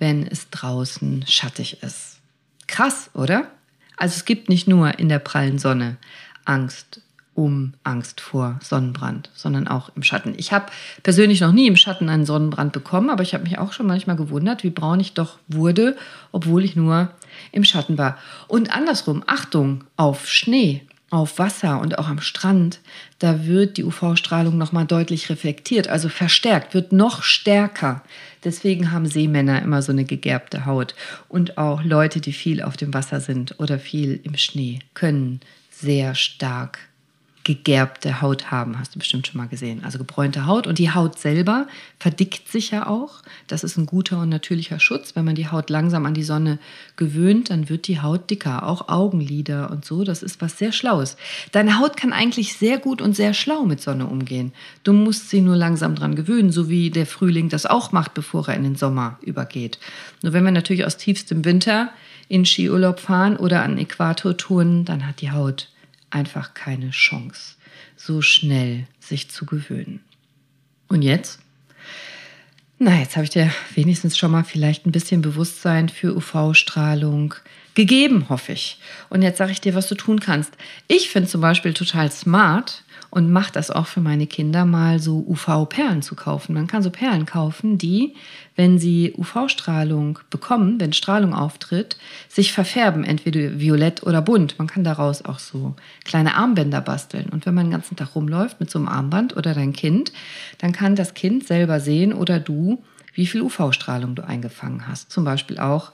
wenn 0.00 0.26
es 0.26 0.50
draußen 0.50 1.24
schattig 1.28 1.82
ist. 1.82 2.18
Krass, 2.66 3.10
oder? 3.14 3.48
Also 3.96 4.16
es 4.16 4.24
gibt 4.24 4.48
nicht 4.48 4.66
nur 4.66 4.98
in 4.98 5.08
der 5.08 5.20
prallen 5.20 5.60
Sonne 5.60 5.98
Angst 6.44 7.00
um 7.34 7.74
Angst 7.82 8.20
vor 8.20 8.58
Sonnenbrand, 8.62 9.30
sondern 9.34 9.68
auch 9.68 9.90
im 9.96 10.02
Schatten. 10.02 10.34
Ich 10.36 10.52
habe 10.52 10.66
persönlich 11.02 11.40
noch 11.40 11.52
nie 11.52 11.66
im 11.66 11.76
Schatten 11.76 12.08
einen 12.08 12.26
Sonnenbrand 12.26 12.72
bekommen, 12.72 13.10
aber 13.10 13.22
ich 13.22 13.34
habe 13.34 13.44
mich 13.44 13.58
auch 13.58 13.72
schon 13.72 13.86
manchmal 13.86 14.16
gewundert, 14.16 14.62
wie 14.64 14.70
braun 14.70 15.00
ich 15.00 15.14
doch 15.14 15.38
wurde, 15.48 15.96
obwohl 16.32 16.64
ich 16.64 16.76
nur 16.76 17.10
im 17.52 17.64
Schatten 17.64 17.98
war. 17.98 18.18
Und 18.48 18.74
andersrum, 18.74 19.24
Achtung 19.26 19.84
auf 19.96 20.28
Schnee, 20.28 20.82
auf 21.10 21.38
Wasser 21.38 21.80
und 21.80 21.98
auch 21.98 22.08
am 22.08 22.20
Strand, 22.20 22.80
da 23.18 23.46
wird 23.46 23.76
die 23.76 23.84
UV-Strahlung 23.84 24.58
nochmal 24.58 24.84
deutlich 24.84 25.30
reflektiert, 25.30 25.88
also 25.88 26.08
verstärkt, 26.08 26.74
wird 26.74 26.92
noch 26.92 27.22
stärker. 27.22 28.02
Deswegen 28.42 28.90
haben 28.90 29.06
Seemänner 29.06 29.62
immer 29.62 29.80
so 29.80 29.92
eine 29.92 30.04
gegerbte 30.04 30.66
Haut. 30.66 30.94
Und 31.28 31.56
auch 31.56 31.82
Leute, 31.82 32.20
die 32.20 32.32
viel 32.32 32.62
auf 32.62 32.76
dem 32.76 32.92
Wasser 32.92 33.20
sind 33.20 33.58
oder 33.60 33.78
viel 33.78 34.20
im 34.24 34.36
Schnee, 34.36 34.80
können 34.94 35.40
sehr 35.70 36.14
stark 36.14 36.78
gegerbte 37.44 38.22
Haut 38.22 38.50
haben, 38.50 38.78
hast 38.78 38.94
du 38.94 38.98
bestimmt 38.98 39.26
schon 39.26 39.38
mal 39.38 39.48
gesehen. 39.48 39.84
Also 39.84 39.98
gebräunte 39.98 40.46
Haut 40.46 40.66
und 40.66 40.78
die 40.78 40.90
Haut 40.90 41.18
selber 41.18 41.66
verdickt 41.98 42.48
sich 42.48 42.70
ja 42.70 42.86
auch. 42.86 43.22
Das 43.46 43.62
ist 43.62 43.76
ein 43.76 43.84
guter 43.84 44.20
und 44.20 44.30
natürlicher 44.30 44.80
Schutz. 44.80 45.14
Wenn 45.14 45.26
man 45.26 45.34
die 45.34 45.48
Haut 45.48 45.68
langsam 45.68 46.06
an 46.06 46.14
die 46.14 46.22
Sonne 46.22 46.58
gewöhnt, 46.96 47.50
dann 47.50 47.68
wird 47.68 47.86
die 47.86 48.00
Haut 48.00 48.30
dicker, 48.30 48.66
auch 48.66 48.88
Augenlider 48.88 49.70
und 49.70 49.84
so. 49.84 50.04
Das 50.04 50.22
ist 50.22 50.40
was 50.40 50.58
sehr 50.58 50.72
Schlaues. 50.72 51.16
Deine 51.52 51.78
Haut 51.78 51.98
kann 51.98 52.14
eigentlich 52.14 52.54
sehr 52.54 52.78
gut 52.78 53.02
und 53.02 53.14
sehr 53.14 53.34
schlau 53.34 53.64
mit 53.64 53.80
Sonne 53.80 54.06
umgehen. 54.06 54.52
Du 54.82 54.94
musst 54.94 55.28
sie 55.28 55.42
nur 55.42 55.56
langsam 55.56 55.94
dran 55.94 56.16
gewöhnen, 56.16 56.50
so 56.50 56.70
wie 56.70 56.90
der 56.90 57.06
Frühling 57.06 57.50
das 57.50 57.66
auch 57.66 57.92
macht, 57.92 58.14
bevor 58.14 58.48
er 58.48 58.56
in 58.56 58.64
den 58.64 58.76
Sommer 58.76 59.18
übergeht. 59.20 59.78
Nur 60.22 60.32
wenn 60.32 60.44
wir 60.44 60.50
natürlich 60.50 60.86
aus 60.86 60.96
tiefstem 60.96 61.44
Winter 61.44 61.90
in 62.28 62.46
Skiurlaub 62.46 63.00
fahren 63.00 63.36
oder 63.36 63.62
an 63.62 63.76
Äquatortouren, 63.76 64.86
dann 64.86 65.06
hat 65.06 65.20
die 65.20 65.30
Haut 65.30 65.68
einfach 66.14 66.54
keine 66.54 66.90
Chance, 66.90 67.56
so 67.96 68.22
schnell 68.22 68.86
sich 69.00 69.30
zu 69.30 69.44
gewöhnen. 69.46 70.00
Und 70.88 71.02
jetzt? 71.02 71.40
Na, 72.78 72.98
jetzt 72.98 73.16
habe 73.16 73.24
ich 73.24 73.30
dir 73.30 73.50
wenigstens 73.74 74.16
schon 74.16 74.30
mal 74.30 74.44
vielleicht 74.44 74.86
ein 74.86 74.92
bisschen 74.92 75.22
Bewusstsein 75.22 75.88
für 75.88 76.14
UV-Strahlung 76.16 77.34
gegeben, 77.74 78.28
hoffe 78.28 78.52
ich. 78.52 78.78
Und 79.10 79.22
jetzt 79.22 79.38
sage 79.38 79.52
ich 79.52 79.60
dir, 79.60 79.74
was 79.74 79.88
du 79.88 79.94
tun 79.94 80.20
kannst. 80.20 80.52
Ich 80.86 81.08
finde 81.08 81.28
zum 81.28 81.40
Beispiel 81.40 81.74
total 81.74 82.10
smart, 82.12 82.83
und 83.14 83.30
mache 83.30 83.52
das 83.52 83.70
auch 83.70 83.86
für 83.86 84.00
meine 84.00 84.26
Kinder 84.26 84.64
mal 84.64 84.98
so 84.98 85.24
UV-Perlen 85.28 86.02
zu 86.02 86.16
kaufen. 86.16 86.52
Man 86.52 86.66
kann 86.66 86.82
so 86.82 86.90
Perlen 86.90 87.26
kaufen, 87.26 87.78
die, 87.78 88.14
wenn 88.56 88.80
sie 88.80 89.14
UV-Strahlung 89.16 90.18
bekommen, 90.30 90.80
wenn 90.80 90.92
Strahlung 90.92 91.32
auftritt, 91.32 91.96
sich 92.28 92.52
verfärben, 92.52 93.04
entweder 93.04 93.60
violett 93.60 94.02
oder 94.02 94.20
bunt. 94.20 94.58
Man 94.58 94.66
kann 94.66 94.82
daraus 94.82 95.24
auch 95.24 95.38
so 95.38 95.76
kleine 96.04 96.34
Armbänder 96.34 96.80
basteln. 96.80 97.28
Und 97.30 97.46
wenn 97.46 97.54
man 97.54 97.66
den 97.66 97.72
ganzen 97.72 97.94
Tag 97.94 98.16
rumläuft 98.16 98.58
mit 98.58 98.68
so 98.68 98.80
einem 98.80 98.88
Armband 98.88 99.36
oder 99.36 99.54
dein 99.54 99.72
Kind, 99.72 100.12
dann 100.58 100.72
kann 100.72 100.96
das 100.96 101.14
Kind 101.14 101.46
selber 101.46 101.78
sehen 101.78 102.12
oder 102.12 102.40
du, 102.40 102.82
wie 103.14 103.26
viel 103.26 103.42
UV-Strahlung 103.42 104.16
du 104.16 104.26
eingefangen 104.26 104.88
hast. 104.88 105.12
Zum 105.12 105.22
Beispiel 105.22 105.58
auch 105.58 105.92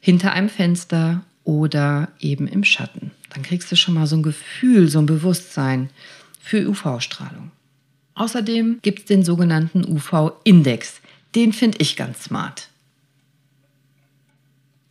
hinter 0.00 0.32
einem 0.32 0.48
Fenster 0.48 1.20
oder 1.44 2.08
eben 2.18 2.48
im 2.48 2.64
Schatten. 2.64 3.12
Dann 3.32 3.44
kriegst 3.44 3.70
du 3.70 3.76
schon 3.76 3.94
mal 3.94 4.08
so 4.08 4.16
ein 4.16 4.24
Gefühl, 4.24 4.88
so 4.88 4.98
ein 4.98 5.06
Bewusstsein 5.06 5.90
für 6.50 6.68
UV-Strahlung. 6.68 7.52
Außerdem 8.16 8.80
gibt 8.82 8.98
es 8.98 9.04
den 9.04 9.22
sogenannten 9.22 9.84
UV-Index. 9.84 11.00
Den 11.36 11.52
finde 11.52 11.78
ich 11.78 11.94
ganz 11.94 12.24
smart. 12.24 12.70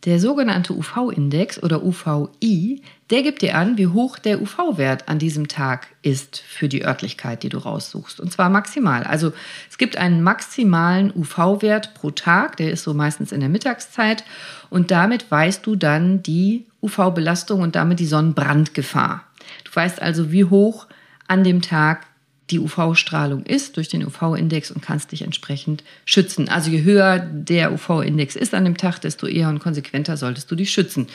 Der 0.06 0.18
sogenannte 0.18 0.72
UV-Index 0.72 1.62
oder 1.62 1.84
UVI, 1.84 2.80
der 3.10 3.22
gibt 3.22 3.42
dir 3.42 3.58
an, 3.58 3.76
wie 3.76 3.88
hoch 3.88 4.18
der 4.18 4.40
UV-Wert 4.40 5.10
an 5.10 5.18
diesem 5.18 5.48
Tag 5.48 5.88
ist 6.00 6.38
für 6.38 6.70
die 6.70 6.82
Örtlichkeit, 6.82 7.42
die 7.42 7.50
du 7.50 7.58
raussuchst. 7.58 8.20
Und 8.20 8.32
zwar 8.32 8.48
maximal. 8.48 9.02
Also 9.02 9.34
es 9.68 9.76
gibt 9.76 9.98
einen 9.98 10.22
maximalen 10.22 11.12
UV-Wert 11.14 11.92
pro 11.92 12.10
Tag, 12.10 12.56
der 12.56 12.70
ist 12.70 12.84
so 12.84 12.94
meistens 12.94 13.32
in 13.32 13.40
der 13.40 13.50
Mittagszeit. 13.50 14.24
Und 14.70 14.90
damit 14.90 15.30
weißt 15.30 15.66
du 15.66 15.76
dann 15.76 16.22
die 16.22 16.64
UV-Belastung 16.80 17.60
und 17.60 17.76
damit 17.76 18.00
die 18.00 18.06
Sonnenbrandgefahr. 18.06 19.26
Du 19.64 19.76
weißt 19.76 20.00
also, 20.00 20.32
wie 20.32 20.46
hoch 20.46 20.86
an 21.30 21.44
dem 21.44 21.62
Tag 21.62 22.06
die 22.50 22.58
UV-Strahlung 22.58 23.44
ist 23.44 23.76
durch 23.76 23.88
den 23.88 24.04
UV-Index 24.04 24.72
und 24.72 24.82
kannst 24.82 25.12
dich 25.12 25.22
entsprechend 25.22 25.84
schützen. 26.04 26.48
Also 26.48 26.70
je 26.70 26.82
höher 26.82 27.20
der 27.20 27.72
UV-Index 27.72 28.34
ist 28.34 28.52
an 28.52 28.64
dem 28.64 28.76
Tag, 28.76 28.98
desto 28.98 29.28
eher 29.28 29.48
und 29.48 29.60
konsequenter 29.60 30.16
solltest 30.16 30.50
du 30.50 30.56
dich 30.56 30.72
schützen. 30.72 31.06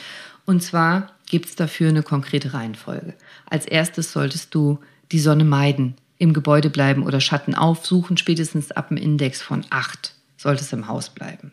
Und 0.46 0.62
zwar 0.62 1.12
gibt 1.26 1.50
es 1.50 1.56
dafür 1.56 1.90
eine 1.90 2.02
konkrete 2.02 2.54
Reihenfolge. 2.54 3.12
Als 3.44 3.66
erstes 3.66 4.12
solltest 4.12 4.54
du 4.54 4.78
die 5.12 5.20
Sonne 5.20 5.44
meiden, 5.44 5.94
im 6.16 6.32
Gebäude 6.32 6.70
bleiben 6.70 7.02
oder 7.02 7.20
Schatten 7.20 7.54
aufsuchen, 7.54 8.16
spätestens 8.16 8.72
ab 8.72 8.88
dem 8.88 8.96
Index 8.96 9.42
von 9.42 9.66
8 9.68 10.14
solltest 10.36 10.72
im 10.72 10.88
Haus 10.88 11.10
bleiben. 11.10 11.52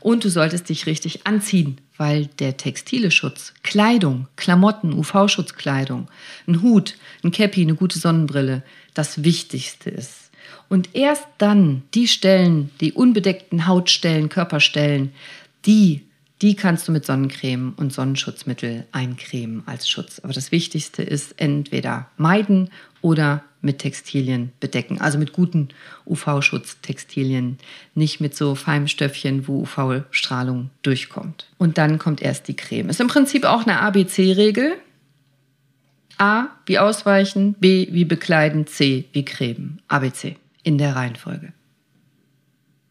Und 0.00 0.24
du 0.24 0.30
solltest 0.30 0.68
dich 0.68 0.86
richtig 0.86 1.26
anziehen, 1.26 1.80
weil 1.96 2.26
der 2.26 2.56
textile 2.56 3.10
Schutz, 3.10 3.54
Kleidung, 3.62 4.28
Klamotten, 4.36 4.92
UV-Schutzkleidung, 4.92 6.08
ein 6.46 6.62
Hut, 6.62 6.96
ein 7.22 7.30
Cappy, 7.30 7.62
eine 7.62 7.74
gute 7.74 7.98
Sonnenbrille, 7.98 8.62
das 8.94 9.24
Wichtigste 9.24 9.90
ist. 9.90 10.30
Und 10.68 10.94
erst 10.94 11.26
dann 11.38 11.82
die 11.94 12.08
Stellen, 12.08 12.70
die 12.80 12.92
unbedeckten 12.92 13.66
Hautstellen, 13.66 14.28
Körperstellen, 14.28 15.12
die 15.64 16.02
die 16.42 16.54
kannst 16.54 16.86
du 16.86 16.92
mit 16.92 17.06
Sonnencreme 17.06 17.72
und 17.76 17.92
Sonnenschutzmittel 17.92 18.86
eincremen 18.92 19.62
als 19.66 19.88
Schutz. 19.88 20.18
Aber 20.18 20.32
das 20.32 20.52
Wichtigste 20.52 21.02
ist 21.02 21.40
entweder 21.40 22.10
meiden 22.18 22.70
oder 23.00 23.42
mit 23.62 23.78
Textilien 23.78 24.52
bedecken. 24.60 25.00
Also 25.00 25.18
mit 25.18 25.32
guten 25.32 25.68
UV-Schutztextilien, 26.04 27.58
nicht 27.94 28.20
mit 28.20 28.36
so 28.36 28.54
Feimstöffchen, 28.54 29.48
wo 29.48 29.62
UV-Strahlung 29.62 30.70
durchkommt. 30.82 31.46
Und 31.56 31.78
dann 31.78 31.98
kommt 31.98 32.20
erst 32.20 32.48
die 32.48 32.56
Creme. 32.56 32.90
Ist 32.90 33.00
im 33.00 33.08
Prinzip 33.08 33.44
auch 33.44 33.66
eine 33.66 33.80
ABC-Regel. 33.80 34.74
A 36.18 36.46
wie 36.64 36.78
ausweichen, 36.78 37.54
B 37.54 37.88
wie 37.90 38.04
bekleiden, 38.06 38.66
C 38.66 39.04
wie 39.12 39.24
cremen. 39.24 39.82
ABC 39.88 40.36
in 40.62 40.78
der 40.78 40.96
Reihenfolge. 40.96 41.52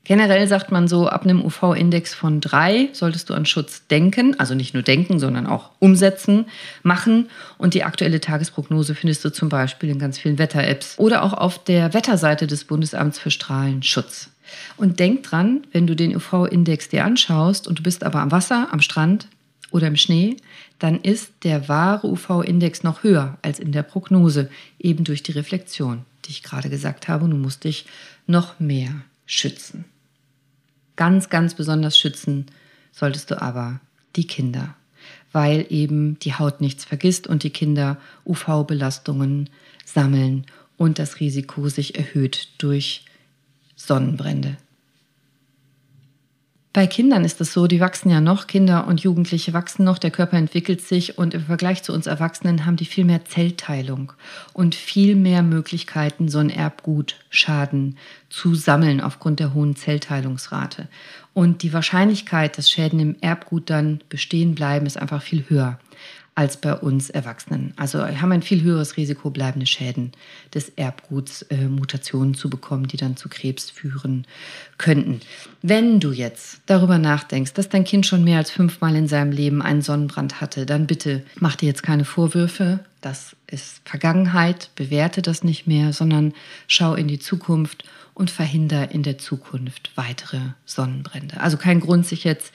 Generell 0.05 0.47
sagt 0.47 0.71
man 0.71 0.87
so, 0.87 1.07
ab 1.07 1.23
einem 1.23 1.43
UV-Index 1.43 2.13
von 2.13 2.39
drei 2.39 2.89
solltest 2.93 3.31
du 3.31 3.33
an 3.33 3.47
Schutz 3.47 3.87
denken, 3.87 4.39
also 4.39 4.53
nicht 4.53 4.75
nur 4.75 4.83
denken, 4.83 5.17
sondern 5.19 5.47
auch 5.47 5.71
umsetzen, 5.79 6.45
machen. 6.83 7.27
Und 7.57 7.73
die 7.73 7.83
aktuelle 7.83 8.21
Tagesprognose 8.21 8.93
findest 8.93 9.25
du 9.25 9.31
zum 9.31 9.49
Beispiel 9.49 9.89
in 9.89 9.97
ganz 9.97 10.19
vielen 10.19 10.37
Wetter-Apps 10.37 10.99
oder 10.99 11.23
auch 11.23 11.33
auf 11.33 11.63
der 11.63 11.95
Wetterseite 11.95 12.45
des 12.45 12.65
Bundesamts 12.65 13.17
für 13.17 13.31
Strahlenschutz. 13.31 14.29
Und 14.77 14.99
denk 14.99 15.23
dran, 15.23 15.65
wenn 15.71 15.87
du 15.87 15.95
den 15.95 16.15
UV-Index 16.15 16.89
dir 16.89 17.03
anschaust 17.03 17.67
und 17.67 17.79
du 17.79 17.83
bist 17.83 18.03
aber 18.03 18.19
am 18.19 18.29
Wasser, 18.29 18.67
am 18.71 18.81
Strand 18.81 19.27
oder 19.71 19.87
im 19.87 19.95
Schnee, 19.95 20.37
dann 20.77 21.01
ist 21.01 21.31
der 21.43 21.67
wahre 21.67 22.05
UV-Index 22.05 22.83
noch 22.83 23.01
höher 23.01 23.39
als 23.41 23.57
in 23.57 23.71
der 23.71 23.81
Prognose, 23.81 24.51
eben 24.77 25.03
durch 25.03 25.23
die 25.23 25.31
Reflexion, 25.31 26.05
die 26.25 26.29
ich 26.29 26.43
gerade 26.43 26.69
gesagt 26.69 27.07
habe. 27.07 27.27
Du 27.27 27.37
musst 27.37 27.63
dich 27.63 27.87
noch 28.27 28.59
mehr 28.59 28.91
schützen. 29.25 29.85
Ganz, 30.95 31.29
ganz 31.29 31.53
besonders 31.55 31.97
schützen 31.97 32.45
solltest 32.91 33.31
du 33.31 33.41
aber 33.41 33.79
die 34.15 34.27
Kinder, 34.27 34.75
weil 35.31 35.65
eben 35.69 36.17
die 36.19 36.33
Haut 36.35 36.61
nichts 36.61 36.85
vergisst 36.85 37.27
und 37.27 37.43
die 37.43 37.49
Kinder 37.49 37.97
UV-Belastungen 38.25 39.49
sammeln 39.83 40.45
und 40.77 40.99
das 40.99 41.19
Risiko 41.19 41.67
sich 41.69 41.97
erhöht 41.97 42.49
durch 42.57 43.05
Sonnenbrände. 43.75 44.57
Bei 46.75 46.87
Kindern 46.87 47.23
ist 47.23 47.39
es 47.39 47.53
so, 47.53 47.67
die 47.67 47.79
wachsen 47.79 48.09
ja 48.09 48.19
noch, 48.19 48.47
Kinder 48.47 48.85
und 48.85 48.99
Jugendliche 48.99 49.53
wachsen 49.53 49.85
noch, 49.85 49.97
der 49.97 50.11
Körper 50.11 50.35
entwickelt 50.35 50.81
sich 50.81 51.17
und 51.17 51.33
im 51.33 51.45
Vergleich 51.45 51.83
zu 51.83 51.93
uns 51.93 52.05
Erwachsenen 52.05 52.65
haben 52.65 52.75
die 52.75 52.83
viel 52.83 53.05
mehr 53.05 53.23
Zellteilung 53.23 54.11
und 54.51 54.75
viel 54.75 55.15
mehr 55.15 55.41
Möglichkeiten, 55.41 56.27
so 56.27 56.39
ein 56.39 56.49
Erbgutschaden 56.49 57.97
zu 58.29 58.55
sammeln 58.55 58.99
aufgrund 58.99 59.39
der 59.39 59.53
hohen 59.53 59.77
Zellteilungsrate. 59.77 60.89
Und 61.33 61.63
die 61.63 61.71
Wahrscheinlichkeit, 61.71 62.57
dass 62.57 62.69
Schäden 62.69 62.99
im 62.99 63.15
Erbgut 63.21 63.69
dann 63.69 64.01
bestehen 64.09 64.53
bleiben, 64.53 64.85
ist 64.85 64.97
einfach 64.97 65.21
viel 65.21 65.45
höher 65.47 65.79
als 66.35 66.57
bei 66.57 66.73
uns 66.73 67.09
Erwachsenen. 67.09 67.73
Also 67.77 68.05
haben 68.05 68.33
ein 68.33 68.41
viel 68.41 68.61
höheres 68.61 68.97
Risiko, 68.97 69.29
bleibende 69.29 69.65
Schäden 69.65 70.11
des 70.53 70.67
Erbguts, 70.69 71.43
äh, 71.43 71.67
Mutationen 71.69 72.35
zu 72.35 72.49
bekommen, 72.49 72.87
die 72.87 72.97
dann 72.97 73.15
zu 73.15 73.29
Krebs 73.29 73.71
führen 73.71 74.25
könnten. 74.77 75.21
Wenn 75.61 76.01
du 76.01 76.11
jetzt 76.11 76.59
darüber 76.65 76.97
nachdenkst, 76.97 77.53
dass 77.53 77.69
dein 77.69 77.85
Kind 77.85 78.05
schon 78.05 78.25
mehr 78.25 78.37
als 78.37 78.51
fünfmal 78.51 78.97
in 78.97 79.07
seinem 79.07 79.31
Leben 79.31 79.61
einen 79.61 79.81
Sonnenbrand 79.81 80.41
hatte, 80.41 80.65
dann 80.65 80.87
bitte 80.87 81.23
mach 81.39 81.55
dir 81.55 81.67
jetzt 81.67 81.83
keine 81.83 82.03
Vorwürfe. 82.03 82.81
Das 82.99 83.37
ist 83.47 83.81
Vergangenheit, 83.85 84.71
bewerte 84.75 85.21
das 85.21 85.41
nicht 85.43 85.67
mehr, 85.67 85.93
sondern 85.93 86.33
schau 86.67 86.95
in 86.95 87.07
die 87.07 87.19
Zukunft 87.19 87.85
und 88.13 88.29
verhinder 88.29 88.91
in 88.91 89.03
der 89.03 89.17
Zukunft 89.17 89.91
weitere 89.95 90.39
Sonnenbrände. 90.65 91.39
Also 91.39 91.55
kein 91.55 91.79
Grund, 91.79 92.05
sich 92.05 92.25
jetzt 92.25 92.51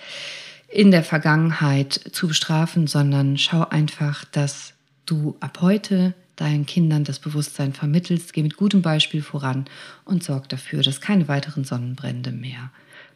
in 0.70 0.90
der 0.90 1.02
Vergangenheit 1.02 1.92
zu 2.12 2.28
bestrafen, 2.28 2.86
sondern 2.86 3.36
schau 3.36 3.68
einfach, 3.68 4.24
dass 4.24 4.74
du 5.04 5.36
ab 5.40 5.58
heute 5.60 6.14
deinen 6.36 6.64
Kindern 6.64 7.04
das 7.04 7.18
Bewusstsein 7.18 7.72
vermittelst, 7.72 8.32
geh 8.32 8.42
mit 8.42 8.56
gutem 8.56 8.80
Beispiel 8.80 9.22
voran 9.22 9.66
und 10.04 10.22
sorg 10.22 10.48
dafür, 10.48 10.82
dass 10.82 11.00
keine 11.00 11.28
weiteren 11.28 11.64
Sonnenbrände 11.64 12.32
mehr 12.32 12.70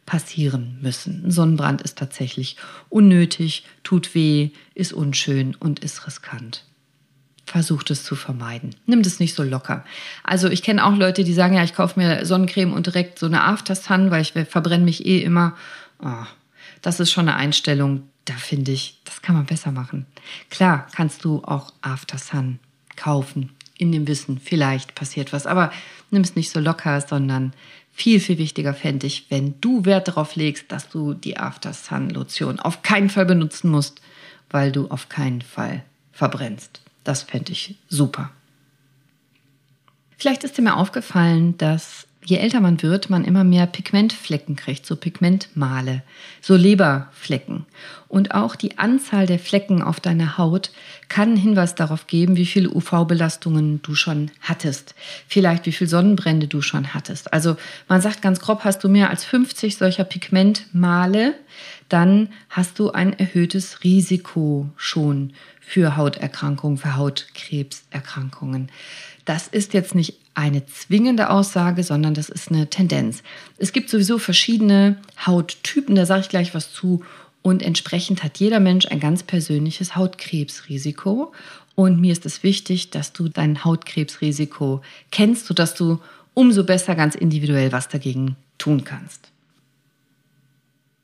passieren 0.05 0.77
müssen. 0.81 1.23
Ein 1.25 1.31
Sonnenbrand 1.31 1.81
ist 1.81 1.97
tatsächlich 1.97 2.57
unnötig, 2.89 3.65
tut 3.83 4.13
weh, 4.13 4.51
ist 4.75 4.93
unschön 4.93 5.55
und 5.55 5.79
ist 5.79 6.05
riskant. 6.05 6.63
Versucht 7.47 7.89
es 7.89 8.03
zu 8.03 8.15
vermeiden. 8.15 8.75
Nimm 8.85 9.01
das 9.01 9.19
nicht 9.19 9.33
so 9.33 9.43
locker. 9.43 9.85
Also 10.23 10.49
ich 10.49 10.61
kenne 10.61 10.85
auch 10.85 10.95
Leute, 10.95 11.23
die 11.23 11.33
sagen, 11.33 11.55
ja, 11.55 11.63
ich 11.63 11.73
kaufe 11.73 11.99
mir 11.99 12.25
Sonnencreme 12.25 12.73
und 12.73 12.85
direkt 12.85 13.17
so 13.17 13.25
eine 13.25 13.43
After-Sun, 13.43 14.11
weil 14.11 14.21
ich 14.21 14.33
verbrenne 14.33 14.83
mich 14.83 15.05
eh 15.05 15.21
immer. 15.21 15.55
Oh, 15.99 16.25
das 16.81 16.99
ist 16.99 17.11
schon 17.11 17.27
eine 17.27 17.37
Einstellung, 17.37 18.03
da 18.25 18.33
finde 18.33 18.71
ich, 18.71 18.99
das 19.05 19.21
kann 19.21 19.35
man 19.35 19.45
besser 19.45 19.71
machen. 19.71 20.05
Klar 20.49 20.87
kannst 20.95 21.23
du 21.23 21.43
auch 21.43 21.73
After 21.81 22.17
Sun 22.17 22.59
kaufen, 22.95 23.51
in 23.77 23.91
dem 23.91 24.07
Wissen, 24.07 24.39
vielleicht 24.39 24.95
passiert 24.95 25.33
was. 25.33 25.45
Aber 25.45 25.71
nimm 26.11 26.21
es 26.21 26.35
nicht 26.35 26.49
so 26.49 26.59
locker, 26.59 27.01
sondern 27.01 27.53
viel, 27.91 28.19
viel 28.19 28.37
wichtiger 28.37 28.73
fände 28.73 29.07
ich, 29.07 29.27
wenn 29.29 29.59
du 29.61 29.85
Wert 29.85 30.07
darauf 30.07 30.35
legst, 30.35 30.71
dass 30.71 30.89
du 30.89 31.13
die 31.13 31.37
After 31.37 31.73
Sun 31.73 32.09
Lotion 32.09 32.59
auf 32.59 32.81
keinen 32.81 33.09
Fall 33.09 33.25
benutzen 33.25 33.69
musst, 33.69 34.01
weil 34.49 34.71
du 34.71 34.87
auf 34.89 35.09
keinen 35.09 35.41
Fall 35.41 35.83
verbrennst. 36.11 36.81
Das 37.03 37.23
fände 37.23 37.51
ich 37.51 37.75
super. 37.87 38.31
Vielleicht 40.17 40.43
ist 40.43 40.57
dir 40.57 40.61
mal 40.61 40.73
aufgefallen, 40.73 41.57
dass 41.57 42.04
je 42.25 42.37
älter 42.37 42.59
man 42.59 42.81
wird, 42.81 43.09
man 43.09 43.23
immer 43.23 43.43
mehr 43.43 43.67
Pigmentflecken 43.67 44.55
kriegt, 44.55 44.85
so 44.85 44.95
Pigmentmale, 44.95 46.01
so 46.41 46.55
Leberflecken. 46.55 47.65
Und 48.07 48.33
auch 48.33 48.55
die 48.55 48.77
Anzahl 48.79 49.27
der 49.27 49.39
Flecken 49.39 49.81
auf 49.81 49.99
deiner 49.99 50.37
Haut 50.37 50.71
kann 51.07 51.29
einen 51.29 51.37
Hinweis 51.37 51.75
darauf 51.75 52.07
geben, 52.07 52.35
wie 52.35 52.45
viele 52.45 52.69
UV-Belastungen 52.69 53.81
du 53.83 53.93
schon 53.93 54.31
hattest. 54.41 54.95
Vielleicht 55.27 55.65
wie 55.65 55.71
viele 55.71 55.89
Sonnenbrände 55.89 56.47
du 56.47 56.61
schon 56.61 56.93
hattest. 56.93 57.31
Also 57.31 57.57
man 57.87 58.01
sagt 58.01 58.21
ganz 58.21 58.39
grob, 58.39 58.63
hast 58.63 58.83
du 58.83 58.89
mehr 58.89 59.09
als 59.11 59.23
50 59.23 59.77
solcher 59.77 60.03
Pigmentmale, 60.03 61.35
dann 61.89 62.29
hast 62.49 62.79
du 62.79 62.91
ein 62.91 63.17
erhöhtes 63.17 63.83
Risiko 63.83 64.69
schon 64.75 65.33
für 65.59 65.95
Hauterkrankungen, 65.95 66.77
für 66.77 66.95
Hautkrebserkrankungen. 66.95 68.69
Das 69.25 69.47
ist 69.47 69.73
jetzt 69.73 69.93
nicht 69.93 70.24
eine 70.35 70.65
zwingende 70.65 71.29
Aussage, 71.29 71.83
sondern 71.83 72.13
das 72.13 72.29
ist 72.29 72.51
eine 72.51 72.69
Tendenz. 72.69 73.23
Es 73.57 73.73
gibt 73.73 73.89
sowieso 73.89 74.17
verschiedene 74.17 74.97
Hauttypen, 75.25 75.95
da 75.95 76.05
sage 76.05 76.21
ich 76.21 76.29
gleich 76.29 76.53
was 76.53 76.71
zu. 76.71 77.03
Und 77.41 77.63
entsprechend 77.63 78.23
hat 78.23 78.37
jeder 78.37 78.59
Mensch 78.59 78.85
ein 78.87 78.99
ganz 78.99 79.23
persönliches 79.23 79.95
Hautkrebsrisiko. 79.95 81.31
Und 81.75 81.99
mir 81.99 82.11
ist 82.11 82.25
es 82.25 82.43
wichtig, 82.43 82.89
dass 82.89 83.13
du 83.13 83.29
dein 83.29 83.63
Hautkrebsrisiko 83.63 84.81
kennst, 85.11 85.45
sodass 85.45 85.73
du 85.75 85.99
umso 86.33 86.63
besser 86.63 86.95
ganz 86.95 87.15
individuell 87.15 87.71
was 87.71 87.87
dagegen 87.87 88.35
tun 88.57 88.83
kannst 88.83 89.31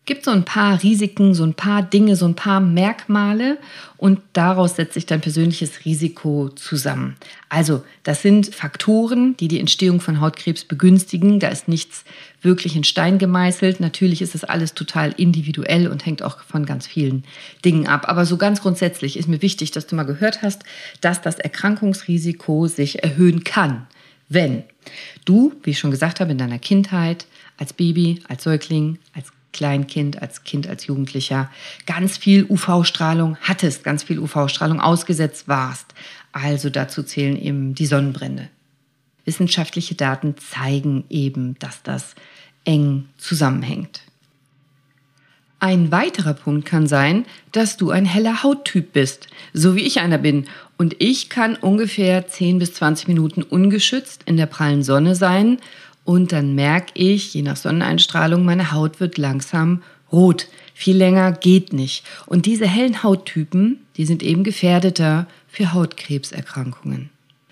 gibt 0.06 0.26
so 0.26 0.32
ein 0.32 0.46
paar 0.46 0.82
Risiken, 0.82 1.36
so 1.36 1.44
ein 1.44 1.54
paar 1.54 1.84
Dinge, 1.84 2.16
so 2.16 2.26
ein 2.26 2.36
paar 2.36 2.60
Merkmale 2.60 3.60
und 3.98 4.20
daraus 4.34 4.76
setzt 4.76 4.96
sich 4.96 5.06
dein 5.06 5.22
persönliches 5.22 5.86
Risiko 5.86 6.50
zusammen. 6.50 7.16
Also 7.50 7.84
das 8.02 8.24
sind 8.24 8.54
Faktoren, 8.54 9.38
die 9.38 9.48
die 9.48 9.60
Entstehung 9.60 10.02
von 10.02 10.20
Hautkrebs 10.20 10.66
begünstigen. 10.66 11.40
Da 11.40 11.50
ist 11.50 11.68
nichts 11.68 12.04
wirklich 12.42 12.76
in 12.76 12.84
Stein 12.84 13.20
gemeißelt. 13.20 13.80
Natürlich 13.80 14.24
ist 14.24 14.34
das 14.34 14.44
alles 14.44 14.74
total 14.74 15.14
individuell 15.18 15.88
und 15.88 16.04
hängt 16.04 16.24
auch 16.24 16.40
von 16.42 16.66
ganz 16.66 16.88
vielen 16.88 17.24
Dingen 17.64 17.88
ab. 17.88 18.10
Aber 18.10 18.26
so 18.26 18.38
ganz 18.38 18.62
grundsätzlich 18.62 19.18
ist 19.18 19.30
mir 19.30 19.44
wichtig, 19.44 19.70
dass 19.70 19.86
du 19.86 19.96
mal 19.96 20.04
gehört 20.04 20.42
hast, 20.42 20.64
dass 21.02 21.22
das 21.22 21.38
Erkrankungsrisiko 21.38 22.66
sich 22.66 23.04
erhöhen 23.04 23.44
kann, 23.44 23.86
wenn 24.30 24.64
du, 25.26 25.54
wie 25.62 25.72
ich 25.72 25.80
schon 25.80 25.92
gesagt 25.92 26.20
habe, 26.20 26.32
in 26.32 26.40
deiner 26.40 26.58
Kindheit 26.58 27.28
als 27.58 27.74
Baby, 27.74 28.24
als 28.28 28.44
Säugling, 28.44 28.98
als 29.14 29.32
Kleinkind, 29.54 30.22
als 30.22 30.44
Kind, 30.44 30.68
als 30.68 30.88
Jugendlicher 30.88 31.50
ganz 31.86 32.18
viel 32.18 32.46
UV-Strahlung 32.50 33.38
hattest, 33.42 33.84
ganz 33.84 34.04
viel 34.04 34.20
UV-Strahlung 34.20 34.80
ausgesetzt 34.80 35.48
warst. 35.48 35.94
Also 36.32 36.70
dazu 36.70 37.04
zählen 37.04 37.38
eben 37.38 37.76
die 37.76 37.86
Sonnenbrände. 37.86 38.50
Wissenschaftliche 39.26 39.96
Daten 39.96 40.36
zeigen 40.38 41.04
eben, 41.10 41.58
dass 41.60 41.84
das 41.84 42.16
eng 42.66 43.06
zusammenhängt. 43.18 44.02
Ein 45.60 45.92
weiterer 45.92 46.34
Punkt 46.34 46.66
kann 46.66 46.88
sein, 46.88 47.26
dass 47.52 47.78
du 47.78 47.92
ein 47.92 48.06
heller 48.06 48.42
Hauttyp 48.42 48.94
bist, 48.94 49.28
so 49.54 49.76
wie 49.76 49.84
ich 49.84 50.00
einer 50.00 50.18
bin. 50.18 50.48
Und 50.76 50.96
ich 50.98 51.30
kann 51.30 51.56
ungefähr 51.56 52.28
10 52.28 52.58
bis 52.58 52.74
20 52.74 53.08
Minuten 53.08 53.44
ungeschützt 53.44 54.24
in 54.26 54.38
der 54.38 54.48
prallen 54.48 54.82
Sonne 54.82 55.14
sein 55.14 55.60
und 56.04 56.32
dann 56.32 56.56
merke 56.56 56.92
ich, 56.96 57.34
je 57.34 57.42
nach 57.42 57.58
Sonneneinstrahlung, 57.58 58.44
meine 58.44 58.72
Haut 58.72 59.00
wird 59.00 59.18
langsam 59.18 59.84
rot. 60.12 60.48
Viel 60.74 60.98
länger 60.98 61.32
geht 61.32 61.74
nicht. 61.74 62.04
Und 62.26 62.46
diese 62.46 62.68
hellen 62.68 63.04
Hauttypen, 63.04 63.80
die 63.98 64.06
sind 64.06 64.24
eben 64.24 64.44
gefährdeter 64.44 65.28
für 65.48 65.74
Hautkrebserkrankungen. 65.74 67.10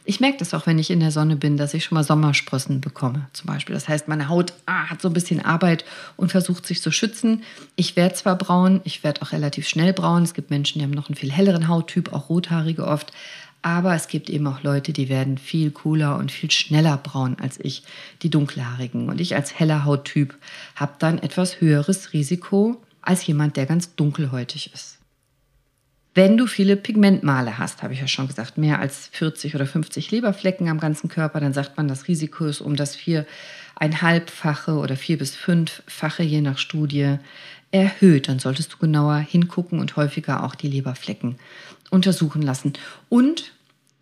Ich 0.10 0.20
merke 0.20 0.40
das 0.40 0.56
auch, 0.56 0.66
wenn 0.66 0.80
ich 0.80 0.90
in 0.90 1.02
der 1.02 1.12
Sonne 1.12 1.36
bin, 1.36 1.56
dass 1.56 1.76
ich 1.76 1.84
schon 1.84 1.96
mal 1.96 2.04
Sommersprossen 2.04 2.82
bekomme, 2.82 3.28
zum 3.34 3.46
Beispiel. 3.46 3.76
Das 3.76 3.88
heißt, 3.88 4.08
meine 4.08 4.28
Haut 4.28 4.54
ah, 4.66 4.90
hat 4.90 5.04
so 5.04 5.08
ein 5.08 5.14
bisschen 5.14 5.46
Arbeit 5.46 5.86
und 6.18 6.32
versucht 6.32 6.66
sich 6.66 6.82
zu 6.82 6.90
schützen. 6.90 7.44
Ich 7.76 7.96
werde 7.96 8.16
zwar 8.16 8.36
braun, 8.36 8.82
ich 8.86 9.04
werde 9.04 9.22
auch 9.22 9.34
relativ 9.34 9.68
schnell 9.68 9.94
braun. 9.94 10.24
Es 10.24 10.34
gibt 10.34 10.50
Menschen, 10.50 10.80
die 10.80 10.84
haben 10.84 10.96
noch 10.96 11.10
einen 11.10 11.16
viel 11.16 11.32
helleren 11.32 11.68
Hauttyp, 11.68 12.12
auch 12.12 12.30
rothaarige 12.30 12.88
oft. 12.88 13.14
Aber 13.62 13.94
es 13.94 14.08
gibt 14.08 14.30
eben 14.30 14.48
auch 14.48 14.64
Leute, 14.64 14.94
die 14.94 15.10
werden 15.10 15.38
viel 15.38 15.72
cooler 15.72 16.18
und 16.18 16.32
viel 16.32 16.50
schneller 16.50 16.98
braun 16.98 17.36
als 17.42 17.60
ich, 17.60 17.84
die 18.22 18.30
dunkelhaarigen. 18.30 19.10
Und 19.10 19.20
ich 19.20 19.36
als 19.36 19.60
heller 19.60 19.84
Hauttyp 19.84 20.38
habe 20.76 20.94
dann 21.00 21.20
etwas 21.20 21.60
höheres 21.60 22.14
Risiko 22.14 22.82
als 23.02 23.26
jemand, 23.28 23.58
der 23.58 23.66
ganz 23.66 23.96
dunkelhäutig 23.96 24.74
ist. 24.74 25.00
Wenn 26.16 26.38
du 26.38 26.48
viele 26.48 26.76
Pigmentmale 26.76 27.58
hast, 27.60 27.84
habe 27.84 27.94
ich 27.94 28.02
ja 28.02 28.08
schon 28.08 28.28
gesagt, 28.28 28.58
mehr 28.58 28.80
als 28.80 29.08
40 29.12 29.56
oder 29.56 29.66
50 29.66 30.10
Leberflecken 30.12 30.68
am 30.68 30.80
ganzen 30.80 31.08
Körper, 31.08 31.40
dann 31.40 31.54
sagt 31.54 31.78
man, 31.78 31.88
das 31.88 32.08
Risiko 32.08 32.46
ist 32.46 32.62
um 32.62 32.76
das 32.76 32.96
viereinhalbfache 32.96 34.74
oder 34.74 34.96
vier 34.96 35.18
bis 35.18 35.36
fünffache, 35.36 36.24
je 36.24 36.42
nach 36.42 36.58
Studie, 36.58 37.18
erhöht. 37.72 38.28
Dann 38.28 38.40
solltest 38.40 38.74
du 38.74 38.78
genauer 38.78 39.18
hingucken 39.18 39.80
und 39.80 39.96
häufiger 39.96 40.44
auch 40.44 40.56
die 40.56 40.68
Leberflecken 40.68 41.36
untersuchen 41.90 42.42
lassen. 42.42 42.74
Und 43.10 43.54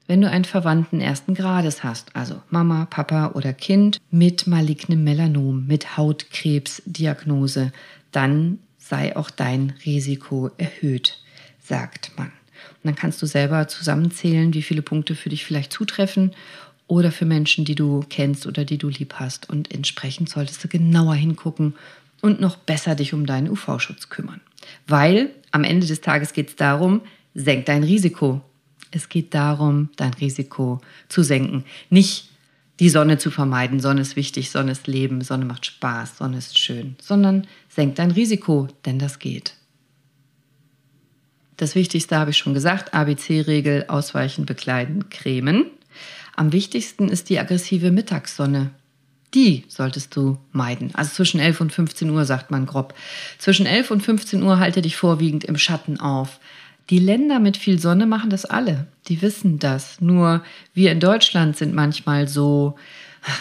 wenn 0.07 0.21
du 0.21 0.29
einen 0.29 0.45
Verwandten 0.45 1.01
ersten 1.01 1.33
Grades 1.33 1.83
hast, 1.83 2.15
also 2.15 2.41
Mama, 2.49 2.85
Papa 2.85 3.31
oder 3.33 3.53
Kind 3.53 3.99
mit 4.09 4.47
malignem 4.47 5.03
Melanom, 5.03 5.67
mit 5.67 5.97
Hautkrebsdiagnose, 5.97 7.73
dann 8.11 8.59
sei 8.77 9.15
auch 9.17 9.29
dein 9.29 9.73
Risiko 9.85 10.49
erhöht, 10.57 11.21
sagt 11.61 12.11
man. 12.17 12.27
Und 12.27 12.85
dann 12.85 12.95
kannst 12.95 13.21
du 13.21 13.25
selber 13.25 13.67
zusammenzählen, 13.67 14.53
wie 14.53 14.61
viele 14.61 14.81
Punkte 14.81 15.13
für 15.13 15.29
dich 15.29 15.43
vielleicht 15.43 15.73
zutreffen 15.73 16.31
oder 16.87 17.11
für 17.11 17.25
Menschen, 17.25 17.65
die 17.65 17.75
du 17.75 18.05
kennst 18.09 18.47
oder 18.47 18.63
die 18.63 18.77
du 18.77 18.87
lieb 18.87 19.15
hast. 19.15 19.49
Und 19.49 19.73
entsprechend 19.73 20.29
solltest 20.29 20.63
du 20.63 20.69
genauer 20.69 21.15
hingucken 21.15 21.75
und 22.21 22.39
noch 22.39 22.55
besser 22.57 22.95
dich 22.95 23.13
um 23.13 23.25
deinen 23.25 23.49
UV-Schutz 23.49 24.09
kümmern. 24.09 24.41
Weil 24.87 25.31
am 25.51 25.63
Ende 25.63 25.87
des 25.87 26.01
Tages 26.01 26.33
geht 26.33 26.49
es 26.49 26.55
darum, 26.55 27.01
senk 27.33 27.65
dein 27.65 27.83
Risiko. 27.83 28.41
Es 28.91 29.09
geht 29.09 29.33
darum, 29.33 29.89
dein 29.95 30.13
Risiko 30.13 30.81
zu 31.09 31.23
senken. 31.23 31.65
Nicht 31.89 32.29
die 32.79 32.89
Sonne 32.89 33.17
zu 33.17 33.31
vermeiden. 33.31 33.79
Sonne 33.79 34.01
ist 34.01 34.15
wichtig, 34.15 34.49
Sonne 34.51 34.71
ist 34.71 34.87
Leben, 34.87 35.21
Sonne 35.21 35.45
macht 35.45 35.65
Spaß, 35.65 36.17
Sonne 36.17 36.37
ist 36.37 36.57
schön, 36.57 36.95
sondern 37.01 37.47
senk 37.69 37.95
dein 37.95 38.11
Risiko, 38.11 38.67
denn 38.85 38.99
das 38.99 39.19
geht. 39.19 39.53
Das 41.57 41.73
Wichtigste 41.73 42.17
habe 42.17 42.31
ich 42.31 42.37
schon 42.37 42.53
gesagt, 42.53 42.93
ABC-Regel, 42.93 43.85
ausweichen, 43.87 44.45
bekleiden, 44.45 45.09
cremen. 45.09 45.65
Am 46.35 46.53
wichtigsten 46.53 47.09
ist 47.09 47.29
die 47.29 47.39
aggressive 47.39 47.89
Mittagssonne. 47.89 48.69
Die 49.33 49.65
solltest 49.67 50.15
du 50.15 50.37
meiden. 50.51 50.95
Also 50.95 51.11
zwischen 51.11 51.39
11 51.39 51.61
und 51.61 51.73
15 51.73 52.09
Uhr 52.09 52.25
sagt 52.25 52.49
man 52.49 52.65
grob. 52.65 52.93
Zwischen 53.37 53.65
11 53.65 53.91
und 53.91 54.01
15 54.01 54.41
Uhr 54.41 54.59
halte 54.59 54.81
dich 54.81 54.95
vorwiegend 54.95 55.43
im 55.43 55.57
Schatten 55.57 55.99
auf. 55.99 56.39
Die 56.89 56.99
Länder 56.99 57.39
mit 57.39 57.57
viel 57.57 57.79
Sonne 57.79 58.05
machen 58.05 58.29
das 58.29 58.45
alle. 58.45 58.87
Die 59.09 59.21
wissen 59.21 59.59
das. 59.59 59.99
Nur 59.99 60.43
wir 60.73 60.91
in 60.91 61.01
Deutschland 61.01 61.57
sind 61.57 61.73
manchmal 61.73 62.29
so, 62.29 62.75